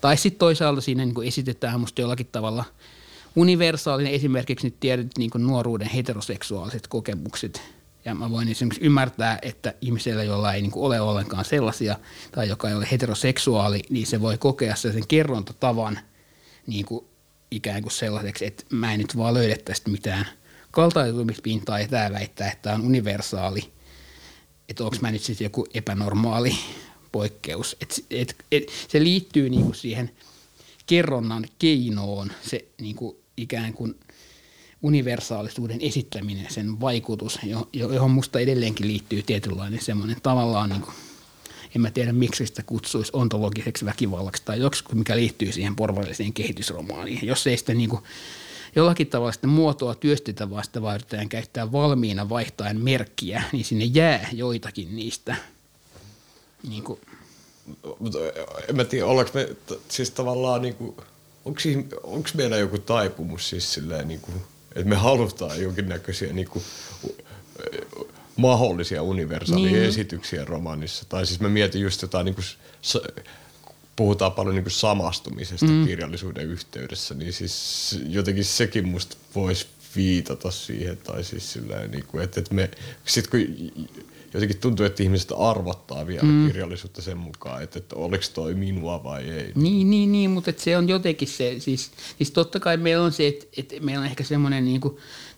[0.00, 2.64] Tai sitten toisaalta siinä niin kuin esitetään musta jollakin tavalla
[3.36, 7.62] universaalinen esimerkiksi nyt tiedät niin kuin nuoruuden heteroseksuaaliset kokemukset.
[8.04, 11.96] Ja mä voin esimerkiksi ymmärtää, että ihmisellä, jolla ei niin ole ollenkaan sellaisia
[12.32, 15.98] tai joka ei ole heteroseksuaali, niin se voi kokea sen kerrontatavan
[16.66, 17.04] niin kuin
[17.50, 20.26] ikään kuin sellaiseksi, että mä en nyt vaan löydä tästä mitään
[20.70, 23.72] kaltaisuumispintaa ja tämä väittää, että tämä on universaali.
[24.68, 26.56] Että onko mä nyt sitten joku epänormaali
[27.12, 27.76] poikkeus.
[27.80, 30.10] Et, et, et, se liittyy niinku siihen
[30.86, 33.94] kerronnan keinoon, se niinku ikään kuin
[34.82, 37.38] universaalisuuden esittäminen, sen vaikutus,
[37.72, 40.94] johon musta edelleenkin liittyy tietynlainen semmoinen tavallaan niin kuin
[41.74, 47.26] en mä tiedä miksi sitä kutsuisi ontologiseksi väkivallaksi tai joksi, mikä liittyy siihen porvalliseen kehitysromaaniin.
[47.26, 48.02] Jos ei sitä niin kuin
[48.76, 54.28] jollakin tavalla sitä muotoa työstetä, vaan sitä vaan käyttää valmiina vaihtaen merkkiä, niin sinne jää
[54.32, 55.36] joitakin niistä.
[56.68, 57.00] Niin kuin.
[58.68, 59.56] En mä tiedä, ollaanko me
[59.88, 60.96] siis tavallaan niin kuin,
[61.44, 61.60] onko,
[62.02, 64.34] onko meillä joku taipumus siis silleen niin kuin,
[64.74, 66.64] että me halutaan jonkinnäköisiä niin kuin,
[68.36, 69.84] mahdollisia universaalia niin.
[69.84, 71.04] esityksiä romaanissa.
[71.08, 72.44] Tai siis mä mietin just jotain, niin kuin,
[73.96, 75.86] puhutaan paljon niin kuin samastumisesta mm.
[75.86, 79.66] kirjallisuuden yhteydessä, niin siis jotenkin sekin musta voisi
[79.96, 80.96] viitata siihen.
[80.96, 82.70] Tai siis silleen, niin kuin, että, että me,
[83.04, 83.40] sit kun
[84.34, 86.46] jotenkin tuntuu, että ihmiset arvottaa vielä mm.
[86.46, 89.52] kirjallisuutta sen mukaan, että, että oliko toi minua vai ei.
[89.54, 93.26] Niin, niin, niin mutta se on jotenkin se, siis, siis totta kai meillä on se,
[93.26, 94.80] että, että meillä on ehkä semmoinen niin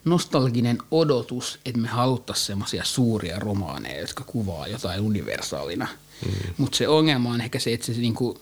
[0.09, 5.87] nostalginen odotus, että me haluttaisiin semmoisia suuria romaaneja, jotka kuvaa jotain universaalina.
[6.25, 6.53] Mm.
[6.57, 8.37] Mutta se ongelma on ehkä se, että se niin kuin,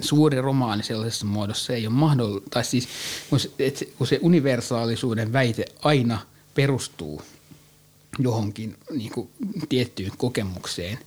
[0.00, 2.88] suuri romaani sellaisessa muodossa ei ole mahdollista, tai siis
[3.30, 6.18] kun se, että kun se universaalisuuden väite aina
[6.54, 7.22] perustuu
[8.18, 9.28] johonkin niin kuin,
[9.68, 10.98] tiettyyn kokemukseen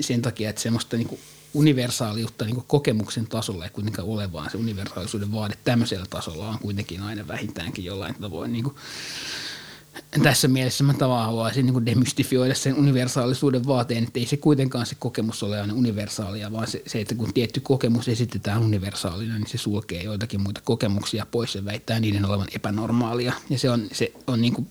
[0.00, 1.20] sen takia, että semmoista niin kuin,
[1.54, 7.02] universaaliutta niin kokemuksen tasolla ei kuitenkaan ole, vaan se universaalisuuden vaade tämmöisellä tasolla on kuitenkin
[7.02, 8.74] aina vähintäänkin jollain tavoin niin kuin,
[10.22, 14.96] tässä mielessä mä tavallaan haluaisin niin demystifioida sen universaalisuuden vaateen, että ei se kuitenkaan se
[14.98, 19.58] kokemus ole aina universaalia, vaan se, se, että kun tietty kokemus esitetään universaalina, niin se
[19.58, 23.32] sulkee joitakin muita kokemuksia pois ja väittää niiden olevan epänormaalia.
[23.50, 24.68] Ja se on, se on niin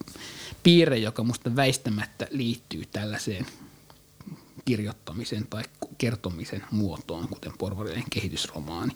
[0.64, 3.46] piirre, joka musta väistämättä liittyy tällaiseen
[4.70, 5.64] kirjoittamisen tai
[5.98, 8.94] kertomisen muotoon, kuten porvarillinen kehitysromaani.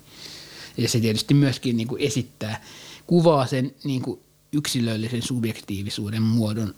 [0.78, 2.64] Ja se tietysti myöskin niin kuin esittää,
[3.08, 4.20] kuvaa sen niin kuin
[4.52, 6.76] yksilöllisen subjektiivisuuden muodon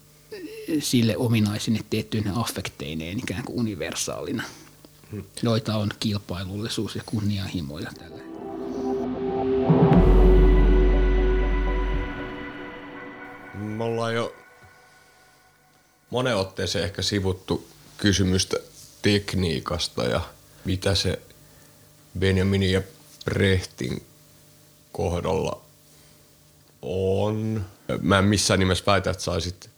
[0.80, 4.44] sille ominaisine tiettyinen affekteineen ikään kuin universaalina,
[5.12, 5.24] hmm.
[5.44, 8.22] joita on kilpailullisuus ja kunnianhimo ja tällä.
[13.54, 14.36] Me ollaan jo
[16.10, 17.68] monen otteeseen ehkä sivuttu
[17.98, 18.58] kysymystä
[19.06, 20.22] tekniikasta ja
[20.66, 21.20] mitä se
[22.20, 22.82] Benjaminin ja
[23.26, 24.04] Brehtin
[24.92, 25.62] kohdalla
[26.82, 27.66] on.
[28.02, 29.70] Mä en missään nimessä väitä, että saisit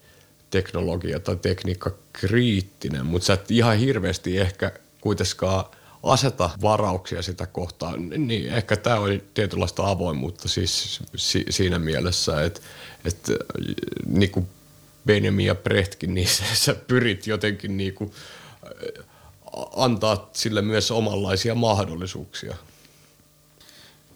[0.50, 4.72] teknologia tai tekniikka kriittinen, mutta sä et ihan hirveästi ehkä
[5.02, 5.66] kuitenkaan
[6.04, 12.62] aseta varauksia sitä kohtaan, niin ehkä tämä oli tietynlaista avoimuutta siis si- siinä mielessä, että,
[13.06, 13.32] että
[14.06, 14.48] niin kuin
[15.06, 18.12] Benjamin ja Brechtkin, niin sä pyrit jotenkin niin kuin,
[19.76, 22.56] antaa sille myös omanlaisia mahdollisuuksia.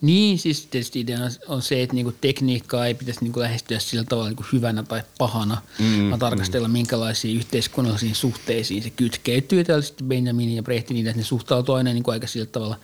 [0.01, 4.29] Niin, siis tietysti idea on se, että niinku tekniikkaa ei pitäisi niinku lähestyä sillä tavalla
[4.29, 6.71] niinku hyvänä tai pahana, mm, vaan tarkastella mm.
[6.71, 9.63] minkälaisiin yhteiskunnallisiin suhteisiin se kytkeytyy.
[9.63, 12.79] Tällaisesti Benjamin ja Brehtin että ne suhtautuu aina niinku aika sillä tavalla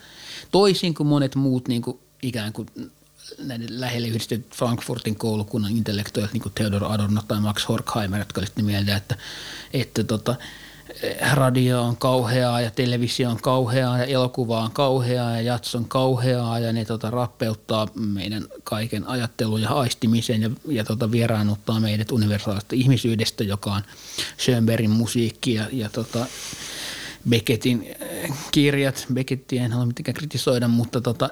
[0.52, 2.68] toisin kuin monet muut niinku ikään kuin
[3.40, 8.66] näiden lähelle yhdistetyt Frankfurtin koulukunnan intellektuaalit, niin kuin Theodor Adorno tai Max Horkheimer, jotka olivat
[8.66, 9.16] mieltä, että,
[9.74, 10.36] että tota,
[11.34, 16.60] radio on kauheaa ja televisio on kauheaa ja elokuva on kauheaa ja jats on kauheaa
[16.60, 22.76] ja ne tota, rappeuttaa meidän kaiken ajattelun ja aistimisen ja, ja tota, vieraannuttaa meidät universaalista
[22.76, 23.82] ihmisyydestä, joka on
[24.40, 26.26] Schönbergin musiikki ja, ja tota,
[27.30, 27.96] Beckettin
[28.52, 29.06] kirjat.
[29.14, 31.30] Beckettiä en halua mitenkään kritisoida, mutta tota,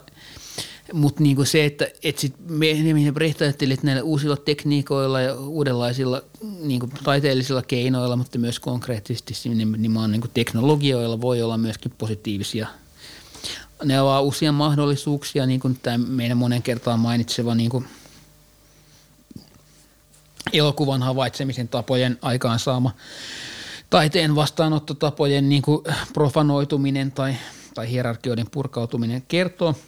[0.94, 5.36] mutta niinku se, että et sit me, me Brecht ajatteli, että näillä uusilla tekniikoilla ja
[5.36, 6.22] uudenlaisilla
[6.60, 12.68] niinku taiteellisilla keinoilla, mutta myös konkreettisesti nimenomaan niinku teknologioilla voi olla myöskin positiivisia.
[13.84, 17.88] Ne ovat uusia mahdollisuuksia, niin kuin tämä meidän monen kertaan mainitseva niin kuin
[20.54, 22.92] elokuvan havaitsemisen tapojen aikaansaama
[23.90, 25.84] taiteen vastaanottotapojen niin kuin
[26.14, 27.36] profanoituminen tai,
[27.74, 29.76] tai hierarkioiden purkautuminen kertoo–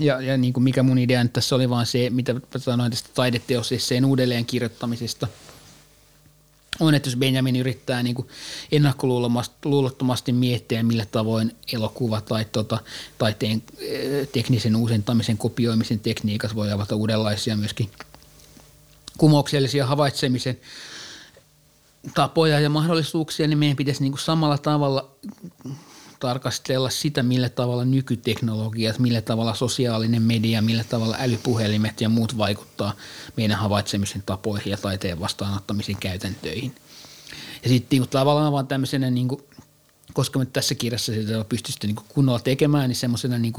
[0.00, 3.08] ja, ja niin kuin mikä mun idea nyt tässä oli vaan se, mitä sanoin tästä
[3.14, 5.28] taideteosesseen uudelleen kirjoittamisesta,
[6.80, 8.28] on, että jos Benjamin yrittää niin kuin
[8.72, 12.78] ennakkoluulottomasti miettiä, millä tavoin elokuva tai tota,
[13.18, 17.90] taiteen eh, teknisen uusentamisen, kopioimisen tekniikat voi avata uudenlaisia myöskin
[19.18, 20.60] kumouksellisia havaitsemisen
[22.14, 25.10] tapoja ja mahdollisuuksia, niin meidän pitäisi niin kuin samalla tavalla
[26.22, 32.92] tarkastella sitä, millä tavalla nykyteknologia, millä tavalla sosiaalinen media, millä tavalla älypuhelimet ja muut vaikuttaa
[33.36, 36.74] meidän havaitsemisen tapoihin ja taiteen vastaanottamisen käytäntöihin.
[37.62, 39.42] Ja sitten niin tavallaan vaan tämmöisenä niin kuin,
[40.12, 43.52] koska me tässä kirjassa sitä pystyisitte niin kunnolla tekemään, niin semmoisena niin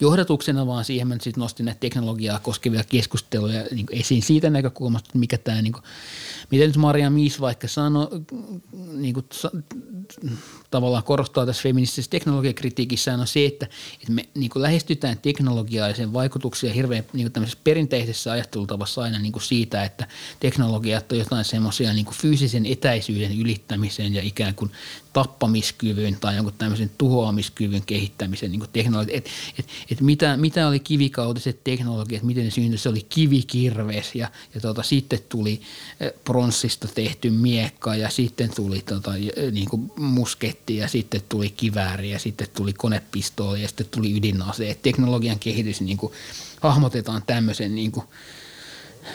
[0.00, 5.38] johdatuksena vaan siihen mä sitten nostin näitä teknologiaa koskevia keskusteluja niin esiin siitä näkökulmasta, mikä
[5.38, 5.84] tämä, niin kuin,
[6.50, 8.08] mitä nyt Maria Mies vaikka sanoi,
[8.92, 9.26] niin kuin,
[10.70, 15.94] tavallaan korostaa tässä feministisessä teknologiakritiikissä on se, että, että me niin kuin lähestytään teknologiaa ja
[15.94, 20.06] sen vaikutuksia hirveän niin kuin tämmöisessä perinteisessä ajattelutavassa aina niin kuin siitä, että
[20.40, 24.70] teknologiat on jotain semmoisia niin fyysisen etäisyyden ylittämisen ja ikään kuin
[25.12, 29.16] tappamiskyvyn tai jonkun tämmöisen tuhoamiskyvyn kehittämisen niin teknologia.
[29.16, 29.26] Et,
[29.58, 34.60] et, et mitä, mitä oli kivikautiset teknologiat, miten ne syntyi, se oli kivikirves ja, ja
[34.60, 35.60] tota, sitten tuli
[36.00, 39.12] eh, pronssista tehty miekka ja sitten tuli tota,
[39.52, 39.92] niin kuin
[40.70, 44.70] musketti ja sitten tuli kivääri ja sitten tuli konepistooli ja sitten tuli ydinase.
[44.70, 46.12] Et teknologian kehitys niin kuin,
[46.60, 48.06] hahmotetaan tämmöisen niin kuin,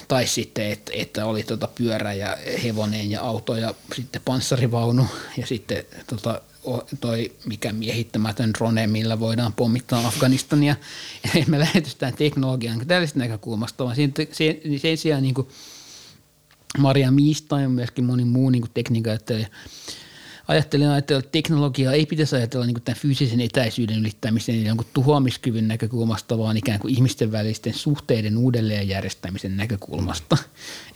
[0.07, 5.07] tai sitten, että, että oli tota pyörä ja hevonen ja auto ja sitten panssarivaunu
[5.37, 6.41] ja sitten tota,
[6.99, 10.75] toi mikä miehittämätön drone, millä voidaan pommittaa Afganistania.
[11.35, 15.47] Ja me lähetystään teknologian tällaisesta näkökulmasta, vaan sen, sen, sen sijaan niin kuin
[16.77, 19.19] Maria Miista ja myöskin moni muu niin tekniikan
[20.47, 25.67] ajattelin ajatella, että teknologiaa ei pitäisi ajatella niin tämän fyysisen etäisyyden ylittämisen ja jonkun tuhoamiskyvyn
[25.67, 30.37] näkökulmasta, vaan ikään kuin ihmisten välisten suhteiden uudelleenjärjestämisen näkökulmasta.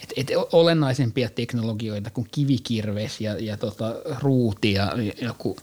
[0.03, 5.57] Et, et olennaisempia teknologioita kuin kivikirves ja, ja tota, ruuti ja joku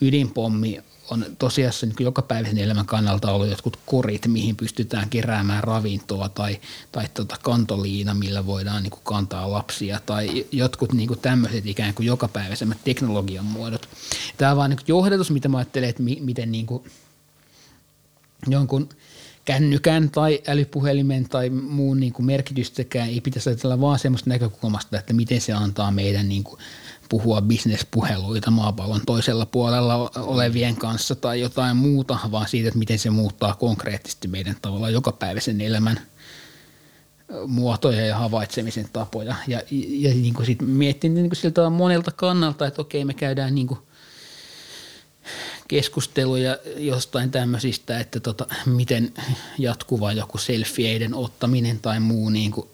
[0.00, 0.80] ydinpommi
[1.10, 6.60] on tosiasiassa niin jokapäiväisen elämän kannalta ollut jotkut korit, mihin pystytään keräämään ravintoa tai,
[6.92, 12.78] tai tota kantoliina, millä voidaan niin kantaa lapsia tai jotkut niin tämmöiset ikään kuin jokapäiväisemmät
[12.84, 13.88] teknologian muodot.
[14.36, 16.66] Tämä on vain niin johdatus, mitä mä ajattelen, että mi, miten niin
[18.48, 18.88] jonkun
[19.44, 25.12] kännykän tai älypuhelimen tai muun niin kuin merkitystäkään ei pitäisi ajatella vaan semmoista näkökulmasta, että
[25.12, 26.60] miten se antaa meidän niin kuin
[27.10, 33.10] puhua bisnespuheluita maapallon toisella puolella olevien kanssa tai jotain muuta, vaan siitä, että miten se
[33.10, 36.00] muuttaa konkreettisesti meidän tavallaan jokapäiväisen elämän
[37.46, 39.36] muotoja ja havaitsemisen tapoja.
[39.46, 43.54] Ja, ja niin kuin sit miettin niin kuin siltä monelta kannalta, että okei me käydään
[43.54, 43.80] niin kuin
[45.68, 49.14] keskusteluja jostain tämmöisistä, että tota, miten
[49.58, 52.68] jatkuva joku selfieiden ottaminen tai muu niin kuin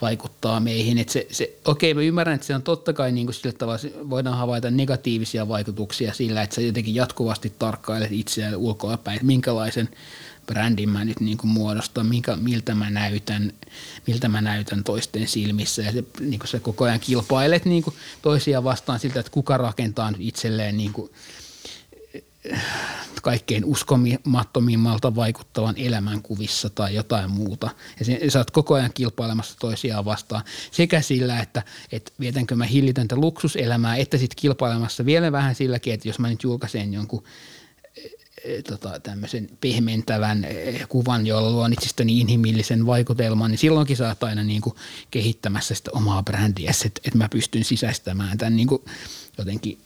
[0.00, 0.98] vaikuttaa meihin.
[0.98, 4.10] Että se, se, okei, mä ymmärrän, että se on totta kai niin kuin sillä tavalla,
[4.10, 9.88] voidaan havaita negatiivisia vaikutuksia sillä, että sä jotenkin jatkuvasti tarkkailet itseään ulkoa päin, minkälaisen
[10.46, 13.52] brändin mä nyt niin muodostan, minkä, miltä, mä näytän,
[14.06, 15.82] miltä mä näytän toisten silmissä.
[15.82, 17.84] Ja se, niin sä koko ajan kilpailet niin
[18.22, 21.10] toisia vastaan siltä, että kuka rakentaa itselleen niin kuin–
[23.22, 27.70] kaikkein uskomattomimmalta vaikuttavan elämänkuvissa tai jotain muuta.
[28.00, 31.62] Ja sä oot koko ajan kilpailemassa toisiaan vastaan sekä sillä, että,
[31.92, 36.42] että vietänkö mä hillitöntä luksuselämää, että sitten kilpailemassa vielä vähän silläkin, että jos mä nyt
[36.42, 37.22] julkaisen jonkun
[37.96, 38.08] e,
[38.44, 44.22] e, tota, tämmöisen pehmentävän e, kuvan, jolla luon itsestäni inhimillisen vaikutelman, niin silloinkin sä oot
[44.22, 44.76] aina niin kuin
[45.10, 48.82] kehittämässä sitä omaa brändiä, että, että mä pystyn sisäistämään tämän niin kuin
[49.38, 49.78] jotenkin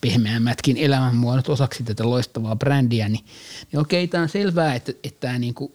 [0.00, 3.24] pehmeämmätkin elämänmuodot osaksi tätä loistavaa brändiä, niin,
[3.72, 5.72] niin okei, tämä on selvää, että, että tämä niin kuin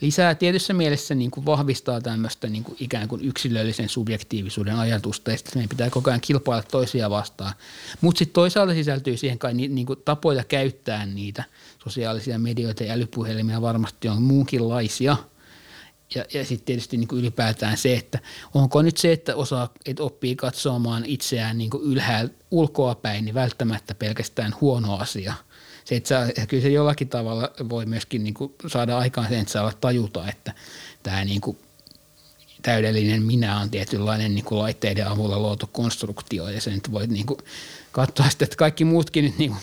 [0.00, 5.36] lisää tietyssä mielessä niin kuin vahvistaa tämmöistä niin kuin ikään kuin yksilöllisen subjektiivisuuden ajatusta, ja
[5.36, 7.52] sitten meidän pitää koko ajan kilpailla toisia vastaan.
[8.00, 11.44] Mutta sitten toisaalta sisältyy siihen kai niin kuin tapoja käyttää niitä
[11.84, 15.16] sosiaalisia medioita ja älypuhelimia varmasti on muunkinlaisia–
[16.14, 18.18] ja, ja sitten tietysti niin kuin ylipäätään se, että
[18.54, 23.94] onko nyt se, että osaa, että oppii katsomaan itseään niin ylhäältä ulkoa päin, niin välttämättä
[23.94, 25.34] pelkästään huono asia.
[25.84, 29.52] Se, että sä, kyllä se jollakin tavalla voi myöskin niin kuin saada aikaan sen, että
[29.52, 30.54] sä alat tajuta, että
[31.02, 31.58] tämä niin kuin
[32.62, 37.38] täydellinen minä on tietynlainen niin kuin laitteiden avulla luotu konstruktio ja sen voit niin kuin
[37.92, 39.62] katsoa sitten, että kaikki muutkin nyt niin kuin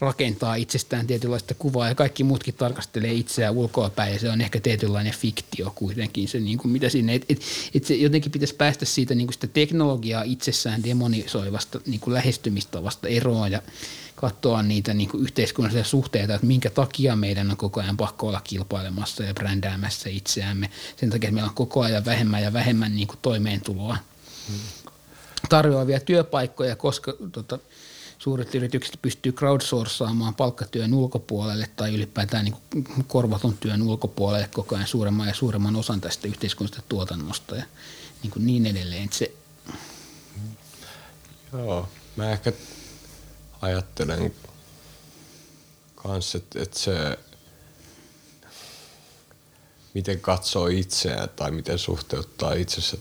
[0.00, 5.12] rakentaa itsestään tietynlaista kuvaa ja kaikki muutkin tarkastelee itseään ulkoapäin ja se on ehkä tietynlainen
[5.12, 7.42] fiktio kuitenkin se, niin kuin mitä sinne, että et,
[7.74, 13.08] et se jotenkin pitäisi päästä siitä niin kuin sitä teknologiaa itsessään demonisoivasta niin kuin lähestymistavasta
[13.08, 13.62] eroon ja
[14.14, 18.40] katsoa niitä niin kuin yhteiskunnallisia suhteita, että minkä takia meidän on koko ajan pakko olla
[18.44, 20.70] kilpailemassa ja brändäämässä itseämme.
[20.96, 23.96] Sen takia, että meillä on koko ajan vähemmän ja vähemmän niin kuin toimeentuloa
[25.48, 27.58] tarjoavia työpaikkoja, koska tota,
[28.28, 32.56] suuret yritykset pystyy crowdsourcaamaan palkkatyön ulkopuolelle tai ylipäätään niin
[33.06, 37.64] korvaton työn ulkopuolelle koko ajan suuremman ja suuremman osan tästä yhteiskunnallisesta tuotannosta ja
[38.22, 39.08] niin, kuin niin edelleen.
[39.12, 39.32] Se...
[41.52, 42.52] Joo, mä ehkä
[43.62, 44.34] ajattelen
[45.94, 47.18] kanssa, että, että se
[49.94, 52.96] miten katsoo itseään tai miten suhteuttaa itsensä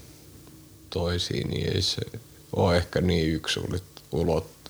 [0.89, 2.01] toisiin, niin ei se
[2.53, 3.59] ole ehkä niin yksi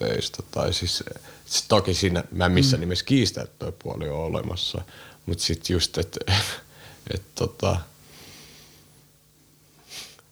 [0.00, 0.42] ulotteista.
[0.50, 1.04] Tai siis,
[1.46, 2.80] siis toki siinä mä en missään mm.
[2.80, 4.82] nimessä kiistä, että tuo puoli on olemassa,
[5.26, 6.20] mutta sitten just, että
[7.14, 7.76] et, tota,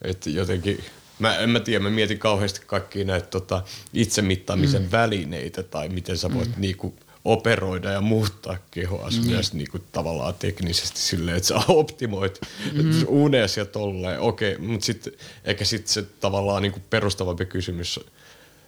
[0.03, 0.85] et jotenkin,
[1.19, 3.63] mä, en mä tiedä, mä mietin kauheasti kaikkia näitä tota,
[3.93, 4.89] itsemittaamisen mm.
[4.93, 6.61] välineitä tai miten sä voit mm.
[6.61, 6.95] niinku,
[7.25, 9.31] operoida ja muuttaa kehoa mm.
[9.31, 12.41] myös niinku, tavallaan teknisesti silleen, että sä optimoit
[12.73, 13.05] mm.
[13.07, 14.21] unes ja tolleen.
[14.21, 15.13] Okei, mutta sitten
[15.45, 18.01] ehkä sitten se tavallaan niinku perustavampi kysymys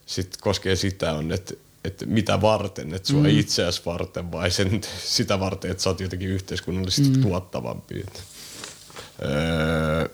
[0.09, 1.55] sit koskee sitä on, että
[1.85, 3.29] että mitä varten, että sua mm.
[3.29, 7.23] itseäsi varten vai sen, sitä varten, että sä oot jotenkin yhteiskunnallisesti mm.
[7.23, 8.05] tuottavampi.
[9.23, 10.09] Öö,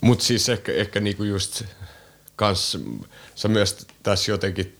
[0.00, 1.62] Mutta siis ehkä, ehkä niinku just
[2.36, 2.78] kans,
[3.34, 4.78] sä myös tässä jotenkin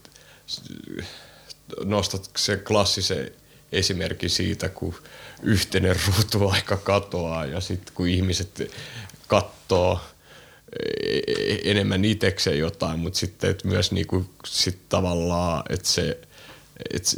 [1.84, 3.30] nostat se klassisen
[3.72, 4.94] esimerkki siitä, kun
[5.42, 8.72] yhteinen ruutuaika katoaa ja sitten kun ihmiset
[9.26, 10.11] katsoo e-
[11.64, 16.18] enemmän itsekseen jotain, mutta sitten että myös niinku, sit tavallaan, että se
[16.94, 17.14] et,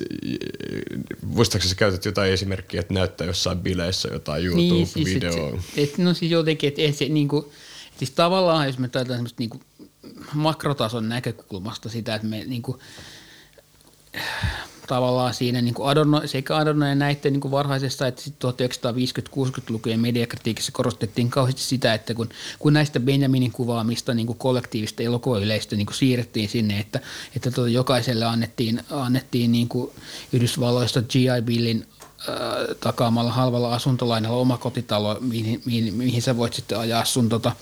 [1.26, 5.50] muistaakseni sä käytät jotain esimerkkiä, että näyttää jossain bileissä jotain YouTube-videoa?
[5.50, 7.52] Niin, siis, et, et, no siis jotenkin, että et se niinku,
[7.98, 9.60] siis tavallaan jos me täytetään semmoista niinku
[10.34, 12.78] makrotason näkökulmasta sitä, että me niinku,
[14.86, 20.72] tavallaan siinä niin kuin Adorno, sekä Adorno ja näiden niin kuin varhaisessa että 1950-60-lukujen mediakritiikissä
[20.72, 22.28] korostettiin kauheasti sitä, että kun,
[22.58, 27.00] kun näistä Benjaminin kuvaamista niin kuin kollektiivista elokuvayleistä niin kuin siirrettiin sinne, että,
[27.36, 29.90] että tuota, jokaiselle annettiin, annettiin niin kuin
[30.32, 31.42] Yhdysvalloista G.I.
[31.42, 31.86] Billin
[32.28, 32.34] äh,
[32.80, 37.52] takaamalla halvalla asuntolainalla omakotitalo, mihin, mihin, mihin sä voit sitten ajaa sun tota,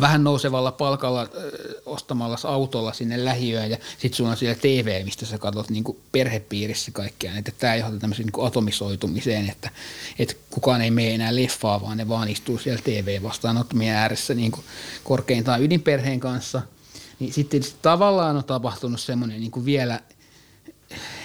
[0.00, 1.28] vähän nousevalla palkalla
[1.86, 6.90] ostamalla autolla sinne lähiöön ja sitten sulla on siellä TV, mistä sä katsot niin perhepiirissä
[6.90, 7.36] kaikkea.
[7.36, 9.70] Että tämä johtaa tämmöiseen niin atomisoitumiseen, että,
[10.18, 14.52] että kukaan ei mene enää leffaa, vaan ne vaan istuu siellä TV-vastaanottomien ääressä niin
[15.04, 16.62] korkeintaan ydinperheen kanssa.
[17.18, 20.00] Niin sitten tavallaan on tapahtunut semmoinen niin vielä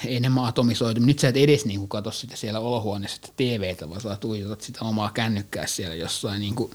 [0.06, 1.08] enemmän atomisoituminen.
[1.08, 4.80] Nyt sä et edes niin katso sitä siellä olohuoneessa sitä TVtä, vaan sä tuijotat sitä
[4.82, 6.72] omaa kännykkää siellä jossain niin kuin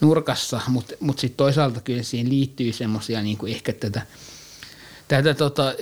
[0.00, 4.06] nurkassa, mutta mut sitten toisaalta kyllä siihen liittyy semmoisia niin ehkä tätä,
[5.08, 5.74] tätä tota,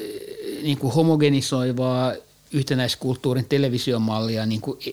[0.62, 2.12] niin kuin homogenisoivaa
[2.52, 4.90] yhtenäiskulttuurin televisiomallia niin kuin e,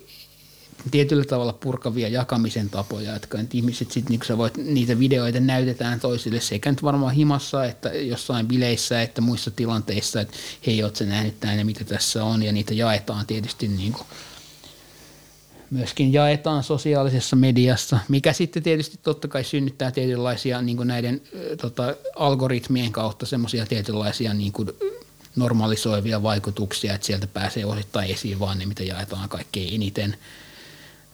[0.92, 6.42] tietyllä tavalla purkavia jakamisen tapoja, että ihmiset sitten, niin sä voit, niitä videoita näytetään toisille
[6.42, 10.38] sekä nyt varmaan himassa, että jossain bileissä, että muissa tilanteissa, että
[10.68, 14.08] hei, oot sä nähnyt näin mitä tässä on, ja niitä jaetaan tietysti niin kuin
[15.72, 21.22] myöskin jaetaan sosiaalisessa mediassa, mikä sitten tietysti totta kai synnyttää tietynlaisia niin näiden
[21.62, 24.70] tota, algoritmien kautta semmoisia tietynlaisia niin kuin
[25.36, 30.18] normalisoivia vaikutuksia, että sieltä pääsee osittain esiin vaan ne, mitä jaetaan kaikkein eniten.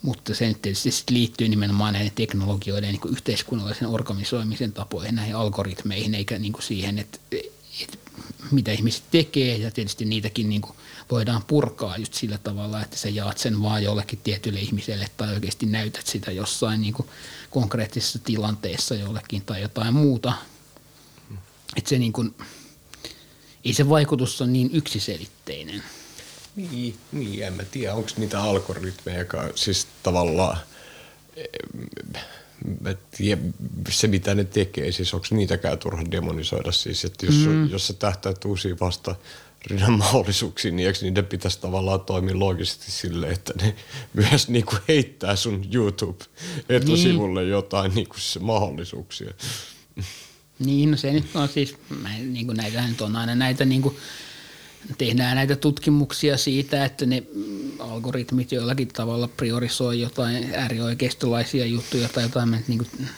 [0.01, 6.39] Mutta se nyt tietysti liittyy nimenomaan näiden teknologioiden niin yhteiskunnallisen organisoimisen tapoihin, näihin algoritmeihin, eikä
[6.39, 7.17] niin siihen, että,
[7.81, 7.97] että
[8.51, 10.75] mitä ihmiset tekee ja tietysti niitäkin niin kuin
[11.11, 15.65] voidaan purkaa just sillä tavalla, että sä jaat sen vaan jollekin tietylle ihmiselle tai oikeasti
[15.65, 17.09] näytät sitä jossain niin kuin
[17.49, 20.33] konkreettisessa tilanteessa jollekin tai jotain muuta.
[21.75, 22.35] Että se niin kuin,
[23.65, 25.83] ei se vaikutus ole niin yksiselitteinen.
[26.55, 30.57] Niin, niin en mä tiedä, onko niitä algoritmeja, joka siis tavallaan
[32.81, 32.95] mä
[33.89, 37.69] se mitä ne tekee, siis onko niitäkään turha demonisoida siis, että jos, mm.
[37.69, 39.15] jos sä tähtäät uusia vasta
[39.67, 43.75] rinnan mahdollisuuksiin, niin eikö niiden pitäisi tavallaan toimia loogisesti sille, että ne
[44.29, 47.51] myös niinku heittää sun YouTube-etusivulle niin.
[47.51, 49.31] jotain niinku se mahdollisuuksia.
[50.59, 51.75] Niin, no se nyt on siis,
[52.31, 53.95] niin kuin näitä nyt on aina näitä niin kuin,
[54.97, 57.23] tehdään näitä tutkimuksia siitä, että ne
[57.79, 63.09] algoritmit jollakin tavalla priorisoi jotain äärioikeistolaisia juttuja tai jotain, niin kuin,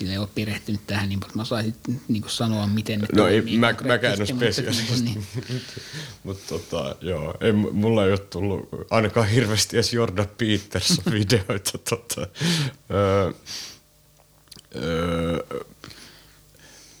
[0.00, 1.74] sillä ei ole perehtynyt tähän niin mä saisin
[2.08, 5.02] niin kuin sanoa, miten ne No ei, niin mä, mäkään ole spesialisti.
[5.02, 5.26] Niin.
[6.24, 11.78] mutta tota, joo, ei, mulla ei ole tullut ainakaan hirveästi edes Jordan Peterson videoita.
[11.78, 12.26] tota,
[12.90, 13.32] öö,
[14.76, 15.38] öö,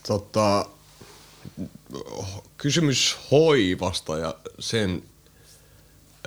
[0.06, 0.66] tota,
[2.56, 5.02] kysymys hoivasta ja sen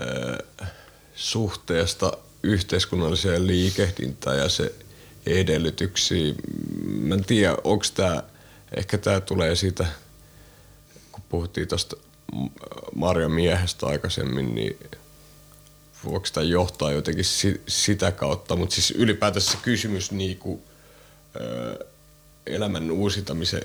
[0.02, 0.38] öö,
[1.16, 4.76] suhteesta yhteiskunnalliseen liikehdintään ja se
[5.26, 6.34] edellytyksiä.
[6.86, 8.24] Mä en tiedä, onko tämä,
[8.78, 9.86] ehkä tämä tulee siitä,
[11.12, 11.95] kun puhuttiin tuosta
[12.95, 14.80] Marja miehestä aikaisemmin, niin
[16.06, 20.62] voiko tämä johtaa jotenkin si- sitä kautta, mutta siis ylipäätänsä kysymys niinku,
[21.36, 21.86] ö,
[22.45, 23.62] elämän uusitamisen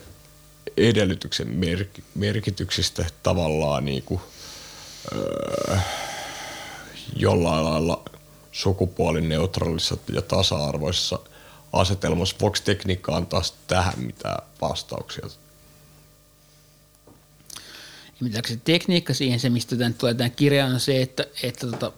[0.77, 4.21] edellytyksen merk- merkityksistä tavallaan niinku,
[5.13, 5.79] ö,
[7.17, 8.03] jollain lailla
[8.53, 11.19] sukupuolineutraalissa ja tasa-arvoisessa–
[11.73, 12.37] asetelmassa.
[12.41, 15.27] Voiko tekniikka antaa tähän mitään vastauksia?
[18.21, 21.93] Mitä se tekniikka siihen, se mistä tämän tulee tämän kirjaan, on se, että, että tota,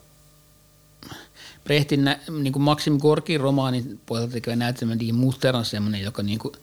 [1.64, 2.10] Brehtin
[2.42, 6.54] niin kuin Maxim Gorkin romaanin puolelta tekevä näytelmä Die Mutter on semmoinen, joka niin kuin,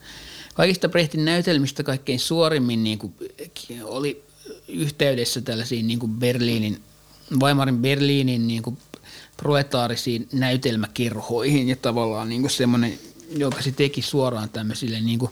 [0.54, 3.14] kaikista Brehtin näytelmistä kaikkein suorimmin niin kuin,
[3.84, 4.24] oli
[4.68, 6.82] yhteydessä tällaisiin niin kuin Berliinin,
[7.40, 8.78] Weimarin Berliinin niin kuin
[9.42, 12.98] proletaarisiin näytelmäkerhoihin ja tavallaan niin semmoinen,
[13.36, 15.30] joka se teki suoraan tämmöisille niin kuin,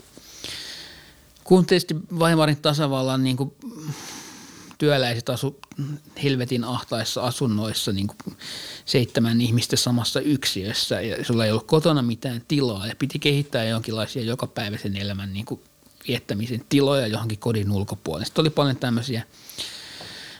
[1.45, 3.53] kun tietysti Weimarin tasavallan niin kuin,
[4.78, 5.61] työläiset asu
[6.23, 8.37] helvetin ahtaissa asunnoissa niin kuin
[8.85, 14.23] seitsemän ihmistä samassa yksiössä ja sulla ei ollut kotona mitään tilaa ja piti kehittää jonkinlaisia
[14.23, 15.61] jokapäiväisen elämän niin kuin
[16.09, 18.24] viettämisen tiloja johonkin kodin ulkopuolelle.
[18.24, 19.23] Sitten oli paljon tämmöisiä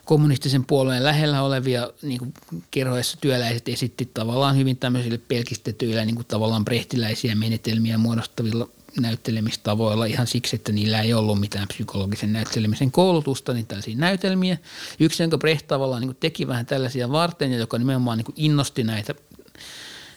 [0.07, 2.35] kommunistisen puolueen lähellä olevia niin kuin
[2.71, 8.69] kerhoissa työläiset esitti tavallaan hyvin tämmöisille pelkistetyillä niin kuin tavallaan brehtiläisiä menetelmiä muodostavilla
[9.01, 14.59] näyttelemistavoilla ihan siksi, että niillä ei ollut mitään psykologisen näyttelemisen koulutusta, niin tällaisia näytelmiä.
[15.01, 19.15] Yksi, jonka Brecht tavallaan niin teki vähän tällaisia varten ja joka nimenomaan niin innosti näitä,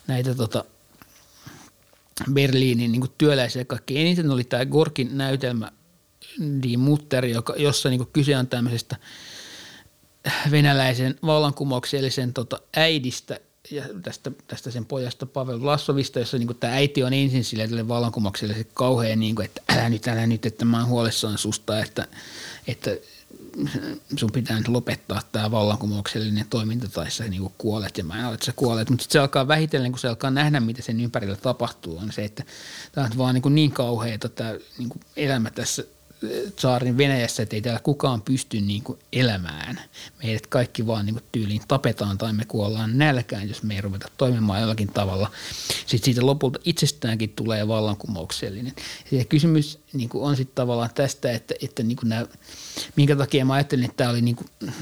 [0.07, 0.65] näitä tota,
[2.33, 5.71] Berliinin niin työläisiä kaikki eniten oli tämä Gorkin näytelmä
[6.63, 8.95] Die Mutter, joka, jossa niin kyse on tämmöisestä
[10.51, 13.39] venäläisen vallankumouksellisen tota, äidistä
[13.71, 18.65] ja tästä, tästä sen pojasta Pavel Lassovista, jossa niin tämä äiti on ensin sille vallankumouksellisen
[18.73, 22.07] kauhean, niin kuin, että älä nyt, älä nyt, että mä oon huolissaan susta, että,
[22.67, 22.91] että
[24.15, 28.33] sun pitää nyt lopettaa tämä vallankumouksellinen toiminta tai sä niin kuolet ja mä en ole,
[28.33, 28.89] että sä kuolet.
[28.89, 32.43] Mutta se alkaa vähitellen, kun se alkaa nähdä, mitä sen ympärillä tapahtuu, on se, että
[32.91, 35.83] tämä on vaan niin, niin kauheata tämä niin elämä tässä–
[36.57, 39.81] saarin Venäjässä, että ei täällä kukaan pysty niin kuin elämään.
[40.23, 44.07] Meidät kaikki vaan niin kuin tyyliin tapetaan tai me kuollaan nälkään, jos me ei ruveta
[44.17, 45.31] toimimaan jollakin tavalla.
[45.67, 48.73] Sitten siitä lopulta itsestäänkin tulee vallankumouksellinen.
[49.11, 52.25] Ja kysymys niin kuin on sitten tavallaan tästä, että, että niin kuin nämä,
[52.95, 54.73] minkä takia mä ajattelin, että tämä oli niin kuin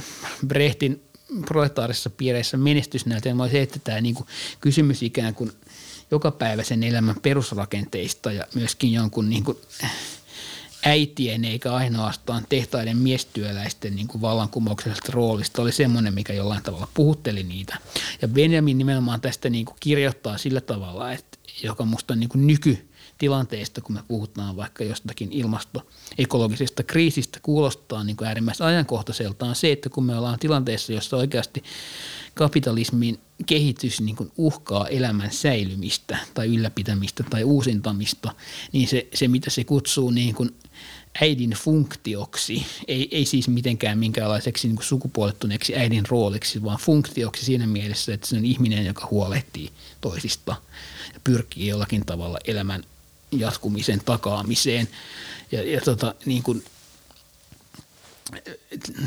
[0.47, 1.03] Brehtin
[1.45, 4.27] proletaarisessa piireissä menestysnäytelmä oli se, että tämä niin kuin
[4.61, 5.51] kysymys ikään kuin
[6.11, 9.57] jokapäiväisen elämän perusrakenteista ja myöskin jonkun niin kuin
[10.88, 17.43] äitien eikä ainoastaan tehtaiden miestyöläisten niin kuin vallankumouksellisesta roolista oli semmoinen, mikä jollain tavalla puhutteli
[17.43, 17.77] niitä.
[18.22, 23.81] Ja Benjamin nimenomaan tästä niin kuin kirjoittaa sillä tavalla, että joka musta niin kuin nykytilanteesta,
[23.81, 29.89] kun me puhutaan vaikka jostakin ilmastoekologisesta kriisistä, kuulostaa niin kuin äärimmäisen ajankohtaiselta on se, että
[29.89, 31.64] kun me ollaan tilanteessa, jossa oikeasti
[32.34, 38.31] kapitalismin kehitys niin kuin uhkaa elämän säilymistä tai ylläpitämistä tai uusintamista,
[38.72, 40.49] niin se, se mitä se kutsuu niin kuin
[41.22, 48.14] äidin funktioksi, ei, ei siis mitenkään minkäänlaiseksi niin sukupuolettuneeksi äidin rooliksi, vaan funktioksi siinä mielessä,
[48.14, 49.69] että se on ihminen, joka huolehtii
[50.02, 50.56] toisista
[51.14, 52.84] ja pyrkii jollakin tavalla elämän
[53.31, 54.88] jatkumisen takaamiseen.
[55.52, 56.64] Ja, ja tota, niin kuin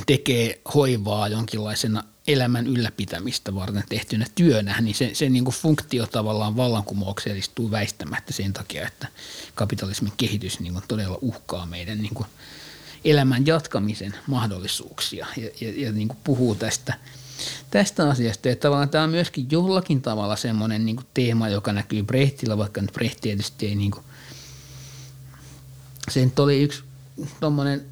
[0.07, 6.57] tekee hoivaa jonkinlaisena elämän ylläpitämistä varten tehtynä työnä, niin se, se niin kuin funktio tavallaan
[6.57, 9.09] vallankumouksellistuu väistämättä sen takia, että
[9.55, 12.27] kapitalismin kehitys niin kuin todella uhkaa meidän niin kuin
[13.05, 16.95] elämän jatkamisen mahdollisuuksia ja, ja, ja niin kuin puhuu tästä,
[17.71, 18.49] tästä asiasta.
[18.49, 22.93] Ja tavallaan tämä on myöskin jollakin tavalla semmoinen niin teema, joka näkyy Brechtillä, vaikka nyt
[22.93, 24.05] Brecht tietysti ei niin kuin,
[26.11, 26.83] se nyt oli yksi
[27.41, 27.90] tuommoinen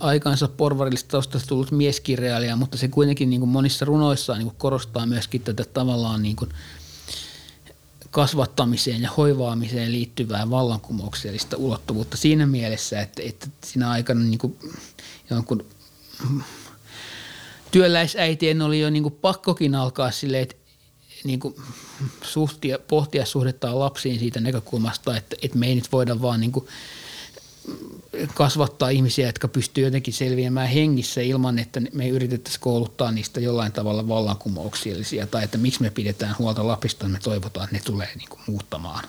[0.00, 5.06] aikansa porvarillista taustasta tullut mieskirjailija, mutta se kuitenkin niin kuin monissa runoissaan niin kuin korostaa
[5.06, 6.50] myöskin tätä tavallaan niin kuin
[8.10, 14.58] kasvattamiseen ja hoivaamiseen liittyvää vallankumouksellista ulottuvuutta siinä mielessä, että, että siinä aikana niin kuin
[15.30, 15.64] jonkun
[17.70, 20.56] työläisäitien oli jo niin kuin pakkokin alkaa silleen, että
[21.24, 21.54] niin kuin
[22.22, 26.66] suhtia, pohtia suhdettaa lapsiin siitä näkökulmasta, että, että me ei nyt voida vaan niin kuin–
[28.34, 34.08] kasvattaa ihmisiä, jotka pystyy jotenkin selviämään hengissä ilman, että me yritettäisiin kouluttaa niistä jollain tavalla
[34.08, 38.40] vallankumouksellisia tai että miksi me pidetään huolta Lapista, me toivotaan, että ne tulee niin kuin
[38.46, 39.04] muuttamaan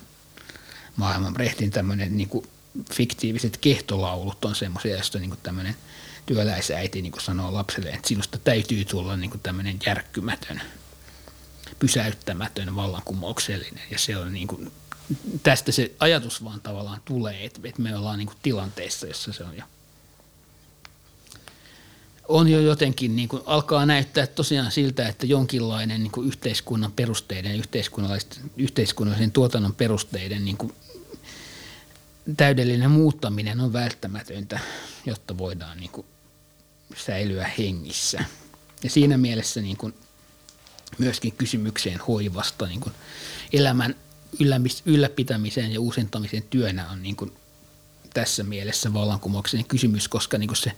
[0.95, 1.34] maailman.
[1.34, 2.48] Brehtin tämmöinen niin kuin
[2.94, 5.76] fiktiiviset kehtolaulut on semmoisia, joista niin kuin tämmöinen
[6.26, 10.61] työläisäiti niin kuin sanoo lapselle, että sinusta täytyy tulla niin kuin tämmöinen järkkymätön,
[11.80, 14.72] pysäyttämätön, vallankumouksellinen ja se on niin kuin
[15.44, 19.57] tästä se ajatus vaan tavallaan tulee, että, me ollaan niin kuin tilanteessa, jossa se on
[19.57, 19.64] jo
[22.27, 27.61] on jo jotenkin, niin kuin, alkaa näyttää tosiaan siltä, että jonkinlainen niin kuin yhteiskunnan perusteiden,
[28.57, 30.73] yhteiskunnallisen tuotannon perusteiden niin kuin,
[32.38, 34.60] täydellinen muuttaminen on välttämätöntä,
[35.06, 36.07] jotta voidaan niin kuin,
[36.98, 38.26] säilyä hengissä.
[38.84, 39.94] Ja siinä mielessä niin kuin,
[40.98, 42.94] myöskin kysymykseen hoivasta, niin kuin,
[43.53, 43.95] elämän
[44.86, 47.32] ylläpitämisen ja uusintamisen työnä on niin kuin
[48.14, 50.72] tässä mielessä vallankumouksellinen kysymys, koska niin kuin se,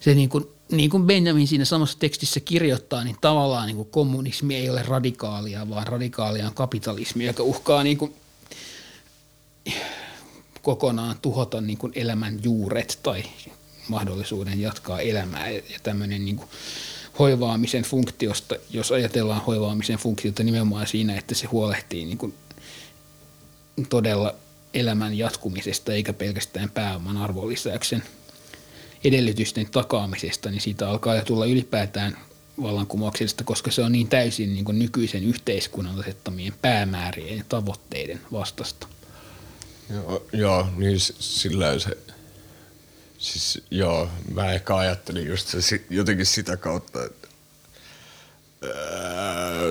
[0.00, 4.56] se niin kuin, niin kuin Benjamin siinä samassa tekstissä kirjoittaa, niin tavallaan niin kuin kommunismi
[4.56, 8.14] ei ole radikaalia, vaan radikaalia on kapitalismi, joka uhkaa niin kuin
[10.62, 13.22] kokonaan tuhota niin kuin elämän juuret tai
[13.88, 15.50] mahdollisuuden jatkaa elämää.
[15.50, 16.48] Ja tämmöinen niin kuin
[17.18, 22.34] hoivaamisen funktiosta, jos ajatellaan hoivaamisen funktiota nimenomaan siinä, että se huolehtii niin kuin
[23.90, 24.34] todella
[24.74, 28.02] elämän jatkumisesta eikä pelkästään pääoman arvonlisäyksen
[29.04, 32.16] edellytysten takaamisesta, niin siitä alkaa jo tulla ylipäätään
[32.62, 38.86] vallankumouksellista, koska se on niin täysin niin kuin nykyisen yhteiskunnan asettamien päämäärien ja tavoitteiden vastasta.
[39.90, 41.96] Joo, joo niin sillä se
[43.18, 47.28] Siis joo, mä ehkä ajattelin just se, jotenkin sitä kautta, että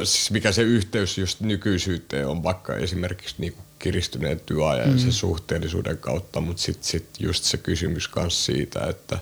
[0.04, 4.94] siis mikä se yhteys just nykyisyyteen on vaikka esimerkiksi niinku kiristyneen työajan mm.
[4.94, 9.20] ja sen suhteellisuuden kautta, mutta sitten sit just se kysymys myös siitä, että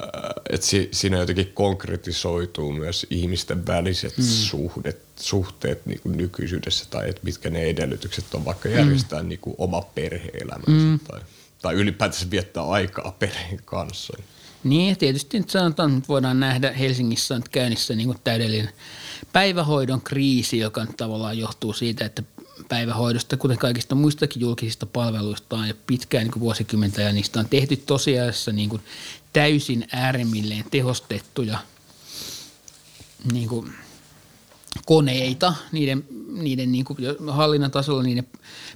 [0.00, 0.08] öö,
[0.50, 4.24] et si, siinä jotenkin konkretisoituu myös ihmisten väliset mm.
[4.24, 9.28] suhdet, suhteet niin kuin nykyisyydessä tai että mitkä ne edellytykset on vaikka järjestää mm.
[9.28, 10.98] niin kuin oma perhe-elämänsä mm.
[10.98, 11.20] tai–
[11.62, 14.18] tai ylipäätänsä viettää aikaa perheen kanssa.
[14.64, 18.72] Niin, tietysti nyt sanotaan, että voidaan nähdä Helsingissä on käynnissä niin kuin täydellinen
[19.32, 22.22] päivähoidon kriisi, joka nyt tavallaan johtuu siitä, että
[22.68, 27.76] päivähoidosta, kuten kaikista muistakin julkisista palveluista on jo pitkään niin vuosikymmentä ja niistä on tehty
[27.76, 28.82] tosiasiassa niin kuin
[29.32, 31.58] täysin äärimmilleen tehostettuja
[33.32, 33.72] niin kuin–
[34.86, 36.98] koneita, niiden, niiden niin kuin
[37.30, 38.02] hallinnan tasolla.
[38.02, 38.26] Niiden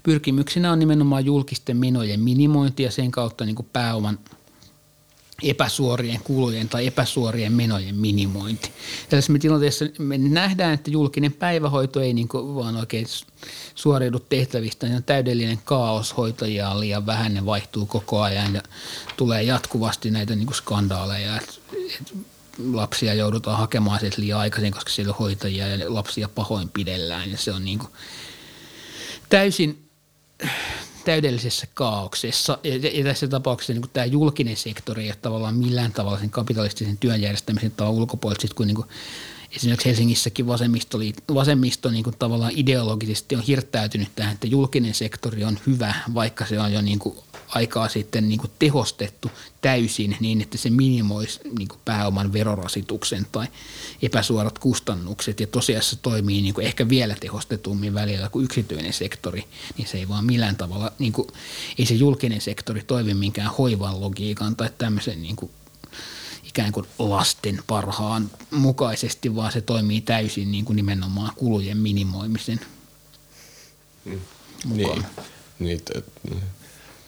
[0.02, 4.19] pyrkimyksenä on nimenomaan julkisten menojen minimointi ja sen kautta niin kuin pääoman
[5.43, 8.73] epäsuorien kulujen tai epäsuorien menojen minimointi.
[9.09, 13.06] Tällaisessa tilanteessa me nähdään, että julkinen päivähoito ei niin vaan oikein
[13.74, 14.89] suoriudu tehtävistä.
[14.89, 18.62] Se on täydellinen kaos, hoitajia on liian vähän, ne vaihtuu koko ajan ja
[19.16, 21.36] tulee jatkuvasti näitä niin skandaaleja.
[21.36, 21.60] Et,
[22.01, 22.12] et
[22.73, 27.52] lapsia joudutaan hakemaan sieltä liian aikaisin, koska siellä on hoitajia ja lapsia pahoinpidellään ja se
[27.52, 27.81] on niin
[29.28, 29.89] täysin
[31.04, 32.58] täydellisessä kaauksessa.
[32.64, 36.98] Ja, ja tässä tapauksessa niin tämä julkinen sektori ei ole tavallaan millään tavalla sen kapitalistisen
[36.98, 38.88] työn järjestämisen tavan ulkopuolella, kun niin kuin
[39.56, 40.98] esimerkiksi Helsingissäkin vasemmisto,
[41.34, 46.60] vasemmisto niin kuin tavallaan ideologisesti on hirttäytynyt tähän, että julkinen sektori on hyvä, vaikka se
[46.60, 47.16] on jo niin kuin
[47.54, 49.30] aikaa sitten niin kuin tehostettu
[49.60, 53.46] täysin niin, että se minimoisi niin kuin pääoman verorasituksen tai
[54.02, 59.44] epäsuorat kustannukset ja tosiasiassa toimii niin kuin ehkä vielä tehostetummin välillä kuin yksityinen sektori,
[59.78, 61.28] niin se ei vaan millään tavalla, niin kuin,
[61.78, 65.50] ei se julkinen sektori toimi minkään hoivan logiikan tai tämmöisen niin kuin
[66.44, 72.60] ikään kuin lasten parhaan mukaisesti, vaan se toimii täysin niin kuin nimenomaan kulujen minimoimisen
[74.04, 74.20] mm.
[74.64, 75.06] mukaan.
[75.58, 75.82] Niin,
[76.22, 76.42] niin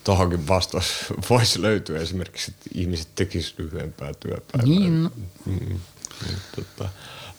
[0.05, 4.65] tuohonkin vastaus voisi löytyä esimerkiksi, että ihmiset tekisivät lyhyempää työpäivää.
[4.65, 5.03] Niin.
[5.03, 5.11] No.
[5.45, 5.79] Mm,
[6.25, 6.89] niin, tota,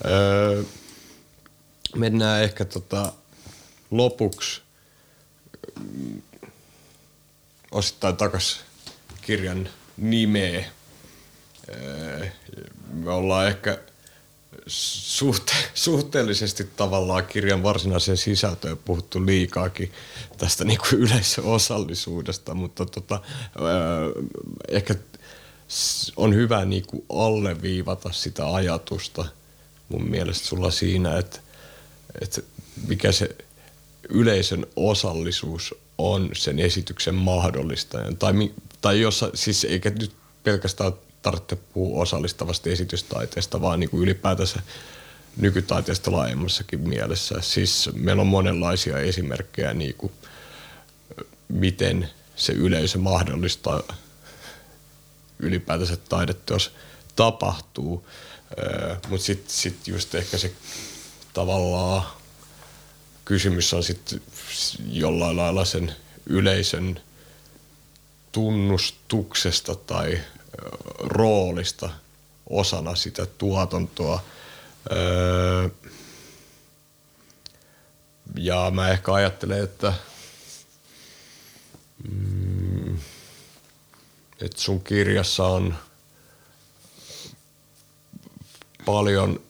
[0.05, 0.63] öö,
[1.97, 3.13] mennään ehkä tota,
[3.91, 4.63] lopuksi
[5.81, 6.23] mm,
[7.71, 8.61] osittain takaisin
[9.23, 10.65] kirjan nimeä.
[11.69, 12.27] Öö,
[12.93, 13.79] me ollaan ehkä
[14.67, 19.93] suhte- suhteellisesti tavallaan kirjan varsinaiseen sisältöön puhuttu liikaakin
[20.39, 23.21] tästä niin kuin yleisöosallisuudesta, mutta tota,
[24.69, 24.95] ehkä
[26.17, 29.25] on hyvä niin kuin alleviivata sitä ajatusta
[29.89, 31.41] mun mielestä sulla siinä, että,
[32.21, 32.43] että
[32.87, 33.37] mikä se
[34.09, 38.17] yleisön osallisuus on sen esityksen mahdollistajan.
[38.17, 38.33] Tai,
[38.81, 40.13] tai jossa, siis eikä nyt
[40.43, 40.93] pelkästään
[41.27, 44.61] tarvitse puhua osallistavasta esitystaiteesta, vaan niin kuin ylipäätänsä
[45.37, 47.35] nykytaiteesta laajemmassakin mielessä.
[47.41, 50.13] Siis meillä on monenlaisia esimerkkejä, niin kuin,
[51.49, 53.83] miten se yleisö mahdollistaa
[55.39, 56.73] ylipäätänsä taideteos
[57.17, 58.07] tapahtuu.
[59.09, 60.53] Mutta sitten sit just ehkä se
[61.33, 62.03] tavallaan
[63.25, 64.21] kysymys on sitten
[64.91, 65.95] jollain lailla sen
[66.27, 67.01] yleisön
[68.33, 70.21] tunnustuksesta tai
[70.99, 71.91] roolista
[72.51, 74.23] osana sitä tuotantoa.
[74.93, 75.69] Öö,
[78.37, 79.93] ja mä ehkä ajattelen, että,
[82.11, 82.99] mm,
[84.41, 85.75] että sun kirjassa on
[88.85, 89.41] paljon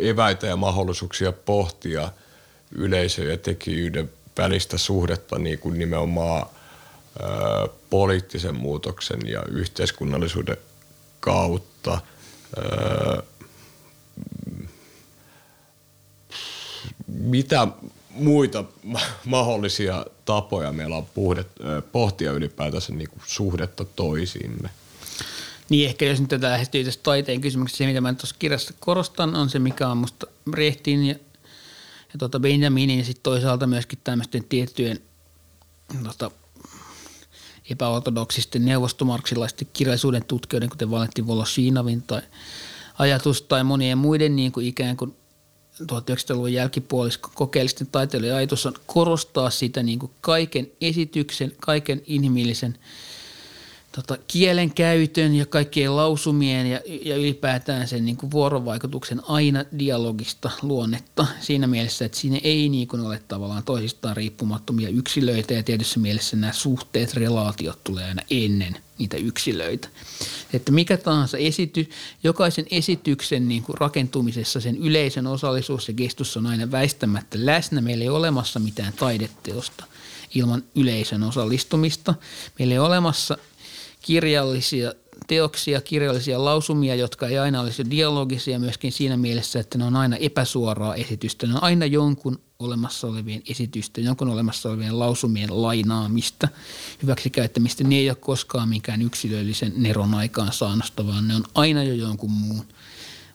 [0.00, 2.10] eväitä ja mahdollisuuksia pohtia
[2.72, 6.46] yleisö- ja tekijyyden välistä suhdetta niin kuin nimenomaan
[7.90, 10.56] poliittisen muutoksen ja yhteiskunnallisuuden
[11.20, 12.00] kautta.
[17.08, 17.68] mitä
[18.10, 18.64] muita
[19.24, 21.48] mahdollisia tapoja meillä on puhdet,
[21.92, 24.70] pohtia ylipäätänsä niin kuin suhdetta toisiimme?
[25.68, 29.34] Niin ehkä jos nyt tätä lähestyy tästä taiteen kysymyksestä, se mitä mä tuossa kirjassa korostan
[29.34, 31.14] on se, mikä on musta Brehtin ja,
[32.12, 34.98] ja tuota Benjaminin ja sitten toisaalta myöskin tämmöisten tiettyjen
[36.04, 36.30] tota,
[37.70, 42.22] epäortodoksisten neuvostomarksilaisten kirjallisuuden tutkijoiden, kuten Valentin Voloshinovin tai
[42.98, 45.16] ajatus tai monien muiden niin kuin ikään kuin
[45.82, 52.78] 1900-luvun jälkipuoliskon kokeellisten taiteilijoiden ajatus on korostaa sitä niin kuin kaiken esityksen, kaiken inhimillisen
[53.96, 60.50] tota, kielen käytön ja kaikkien lausumien ja, ja ylipäätään sen niin kuin vuorovaikutuksen aina dialogista
[60.62, 66.00] luonnetta siinä mielessä, että siinä ei niin kuin ole tavallaan toisistaan riippumattomia yksilöitä ja tietyssä
[66.00, 69.88] mielessä nämä suhteet, relaatiot tulee aina ennen niitä yksilöitä.
[70.52, 71.90] Että mikä tahansa esity,
[72.22, 77.80] jokaisen esityksen niin kuin rakentumisessa sen yleisen osallisuus ja gestus on aina väistämättä läsnä.
[77.80, 79.84] Meillä ei ole olemassa mitään taideteosta
[80.34, 82.14] ilman yleisön osallistumista.
[82.58, 83.38] Meillä ei ole olemassa–
[84.06, 84.92] kirjallisia
[85.26, 90.16] teoksia, kirjallisia lausumia, jotka ei aina olisi dialogisia myöskin siinä mielessä, että ne on aina
[90.16, 91.46] epäsuoraa esitystä.
[91.46, 96.48] Ne on aina jonkun olemassa olevien esitysten, jonkun olemassa olevien lausumien lainaamista,
[97.02, 97.84] hyväksikäyttämistä.
[97.84, 102.30] Ne ei ole koskaan mikään yksilöllisen neron aikaan saannosta, vaan ne on aina jo jonkun
[102.30, 102.64] muun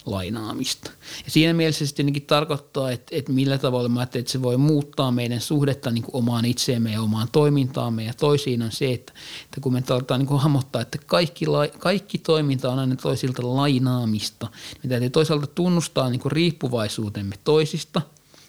[0.05, 0.91] lainaamista.
[1.25, 5.11] Ja siinä mielessä se tietenkin tarkoittaa, että, että millä tavalla mä että se voi muuttaa
[5.11, 8.03] meidän suhdetta niin kuin omaan itseemme ja omaan toimintaamme.
[8.03, 9.13] Ja toisiin on se, että,
[9.45, 11.45] että kun me aletaan niin kuin hahmottaa, että kaikki,
[11.79, 14.47] kaikki toiminta on aina toisilta lainaamista,
[14.83, 18.01] niin täytyy toisaalta tunnustaa niin kuin riippuvaisuutemme toisista,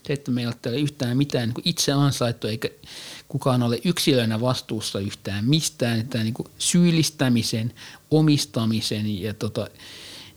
[0.07, 2.69] se, että meillä ei ole yhtään mitään niin itse ansaittu eikä
[3.29, 7.73] kukaan ole yksilönä vastuussa yhtään mistään, että niin kuin syyllistämisen,
[8.11, 9.69] omistamisen ja tota,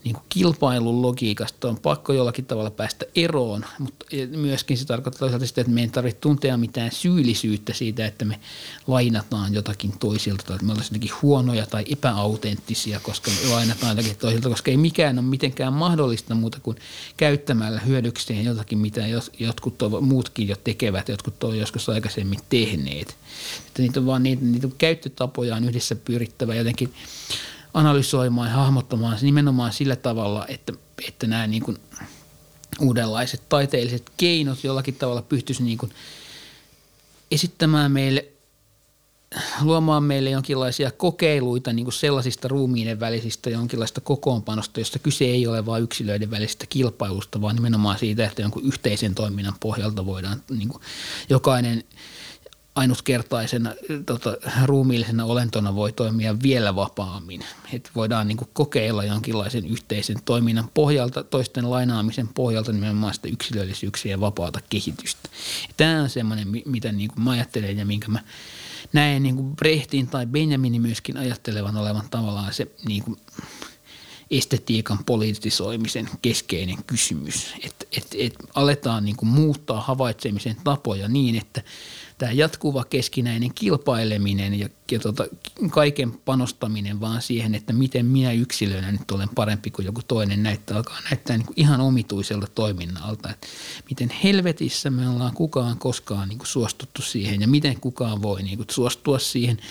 [0.05, 4.05] niin kuin kilpailun logiikasta on pakko jollakin tavalla päästä eroon, mutta
[4.35, 8.39] myöskin se tarkoittaa toisaalta sitä, että me ei tarvitse tuntea mitään syyllisyyttä siitä, että me
[8.87, 14.17] lainataan jotakin toisilta tai että me ollaan jotenkin huonoja tai epäautenttisia, koska me lainataan jotakin
[14.17, 16.77] toisilta, koska ei mikään ole mitenkään mahdollista muuta kuin
[17.17, 19.01] käyttämällä hyödykseen jotakin, mitä
[19.39, 23.15] jotkut muutkin jo tekevät, jotkut ovat joskus aikaisemmin tehneet.
[23.67, 26.93] Että niitä on vaan niitä, niitä käyttötapoja on yhdessä pyrittävä jotenkin–
[27.75, 30.73] analysoimaan ja hahmottamaan nimenomaan sillä tavalla, että,
[31.07, 31.77] että nämä niin kuin
[32.79, 35.91] uudenlaiset taiteelliset keinot jollakin tavalla pystyisi niin kuin
[37.31, 38.25] esittämään meille,
[39.61, 45.65] luomaan meille jonkinlaisia kokeiluita niin kuin sellaisista ruumiiden välisistä jonkinlaista kokoonpanosta, josta kyse ei ole
[45.65, 50.81] vain yksilöiden välisestä kilpailusta, vaan nimenomaan siitä, että jonkun yhteisen toiminnan pohjalta voidaan niin kuin
[51.29, 51.83] jokainen–
[52.75, 53.73] ainutkertaisena
[54.05, 57.45] tota, ruumiillisena olentona voi toimia vielä vapaammin.
[57.73, 64.19] Että voidaan niin kokeilla jonkinlaisen yhteisen toiminnan pohjalta, toisten lainaamisen pohjalta nimenomaan sitä yksilöllisyyksiä ja
[64.19, 65.29] vapaata kehitystä.
[65.77, 68.19] Tämä on semmoinen, mitä niin mä ajattelen ja minkä mä
[68.93, 73.03] näen niin Brehtin tai Benjaminin myöskin ajattelevan olevan tavallaan se niin
[74.31, 77.53] estetiikan politisoimisen keskeinen kysymys.
[77.63, 81.61] Että et, et aletaan niin muuttaa havaitsemisen tapoja niin, että–
[82.17, 85.27] tämä jatkuva keskinäinen kilpaileminen ja, ja tota,
[85.69, 90.77] kaiken panostaminen vaan siihen, että miten minä yksilönä nyt olen parempi kuin joku toinen näyttää,
[90.77, 93.29] alkaa näyttää niin kuin ihan omituiselta toiminnalta.
[93.29, 93.47] Että
[93.89, 98.57] miten helvetissä me ollaan kukaan koskaan niin kuin suostuttu siihen ja miten kukaan voi niin
[98.57, 99.57] kuin suostua siihen–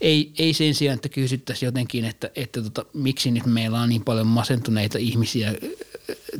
[0.00, 4.04] ei, ei sen sijaan, että kysyttäisiin jotenkin, että, että tota, miksi nyt meillä on niin
[4.04, 5.54] paljon masentuneita ihmisiä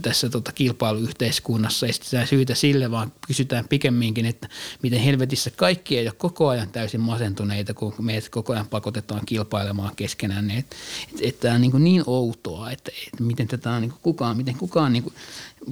[0.03, 1.86] tässä tota kilpailuyhteiskunnassa.
[1.86, 4.49] Ei syytä sille, vaan kysytään pikemminkin, että
[4.82, 9.97] miten helvetissä kaikki ei ole koko ajan täysin masentuneita, kun meidät koko ajan pakotetaan kilpailemaan
[9.97, 10.51] keskenään.
[10.51, 10.77] Että
[11.15, 14.55] et, et tämä on niin, niin outoa, että, että miten tätä on niin kukaan, miten
[14.55, 15.12] kukaan niin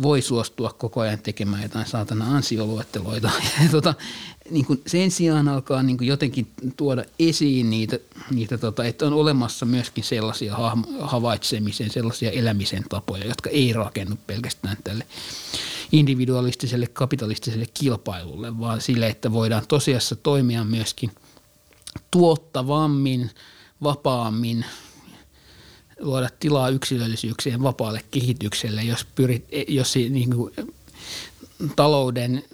[0.03, 3.31] voi suostua koko ajan tekemään jotain saatana ansioluetteloita.
[3.63, 3.95] Ja tota,
[4.51, 6.47] niin kuin sen sijaan alkaa niin kuin jotenkin
[6.77, 7.99] tuoda esiin niitä,
[8.31, 10.57] niitä tota, että on olemassa myöskin sellaisia
[11.01, 15.07] havaitsemisen, sellaisia elämisen tapoja, jotka ei rakennu pelkästään tälle
[15.93, 21.11] individualistiselle, kapitalistiselle kilpailulle, vaan sille, että voidaan tosiassa toimia myöskin
[22.11, 23.31] tuottavammin,
[23.83, 24.65] vapaammin,
[26.01, 30.55] luoda tilaa yksilöllisyyksien vapaalle kehitykselle, jos, pyrit, jos niin kuin,
[31.77, 32.45] talouden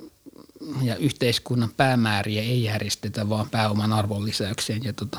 [0.82, 5.18] ja yhteiskunnan päämääriä ei järjestetä, vaan pääoman arvonlisäykseen ja tota,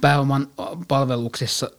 [0.00, 0.48] pääoman
[0.88, 1.70] palveluksessa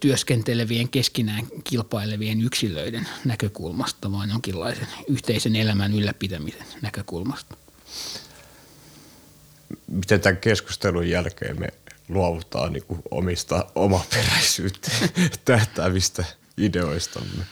[0.00, 7.56] työskentelevien keskinään kilpailevien yksilöiden näkökulmasta, vaan jonkinlaisen yhteisen elämän ylläpitämisen näkökulmasta.
[9.86, 11.68] Miten tämän keskustelun jälkeen me
[12.08, 15.10] luovutaan niin kuin omista omaperäisyyteen
[15.44, 16.24] tähtäävistä
[16.58, 17.44] ideoistamme?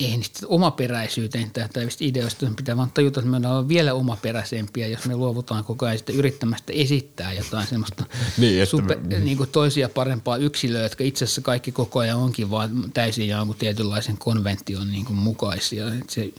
[0.00, 5.16] Ei niistä omaperäisyyteen tähtävistä ideoista pitää vaan tajuta, että me ollaan vielä omaperäisempiä, jos me
[5.16, 8.04] luovutaan koko ajan sitä yrittämästä esittää jotain semmoista
[8.38, 12.50] niin, super, me, niin kuin toisia parempaa yksilöä, jotka itse asiassa kaikki koko ajan onkin
[12.50, 15.84] vaan täysin jonkun tietynlaisen konvention niin kuin mukaisia.
[16.08, 16.32] Se,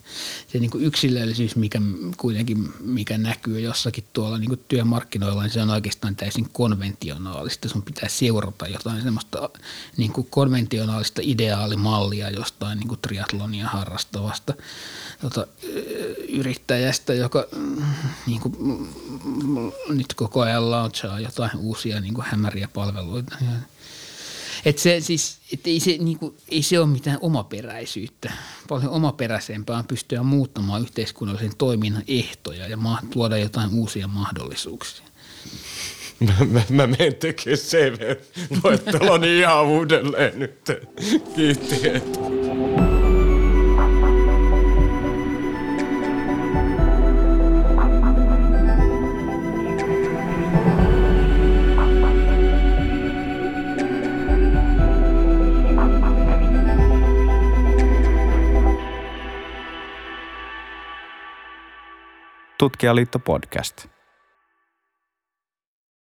[0.48, 1.82] se niin kuin yksilöllisyys, mikä
[2.18, 7.70] kuitenkin mikä näkyy jossakin tuolla niin kuin työmarkkinoilla, niin se on oikeastaan täysin konventionaalista.
[7.70, 9.50] Sun pitää seurata jotain semmoista
[9.98, 14.54] niin kuin konventionaalista ideaalimallia jostain niin kuin triathlon triatlonia harrastavasta
[15.22, 15.48] tota,
[16.30, 17.84] yrittäjästä, joka mm,
[18.28, 23.38] niin kuin, mm, nyt koko ajan launchaa jotain uusia niin kuin hämäriä palveluita.
[24.66, 28.32] Et se, siis, et ei, se, niin kuin, ei se ole mitään omaperäisyyttä.
[28.68, 32.78] Paljon omaperäisempää on pystyä muuttamaan yhteiskunnallisen toiminnan ehtoja ja
[33.16, 35.06] luoda jotain uusia mahdollisuuksia.
[36.20, 40.72] Mä, mä, mä menen tekemään CV-luetteloni ihan uudelleen nyt.
[41.36, 41.76] Kiitti.
[62.58, 63.97] Tutkijaliitto podcast.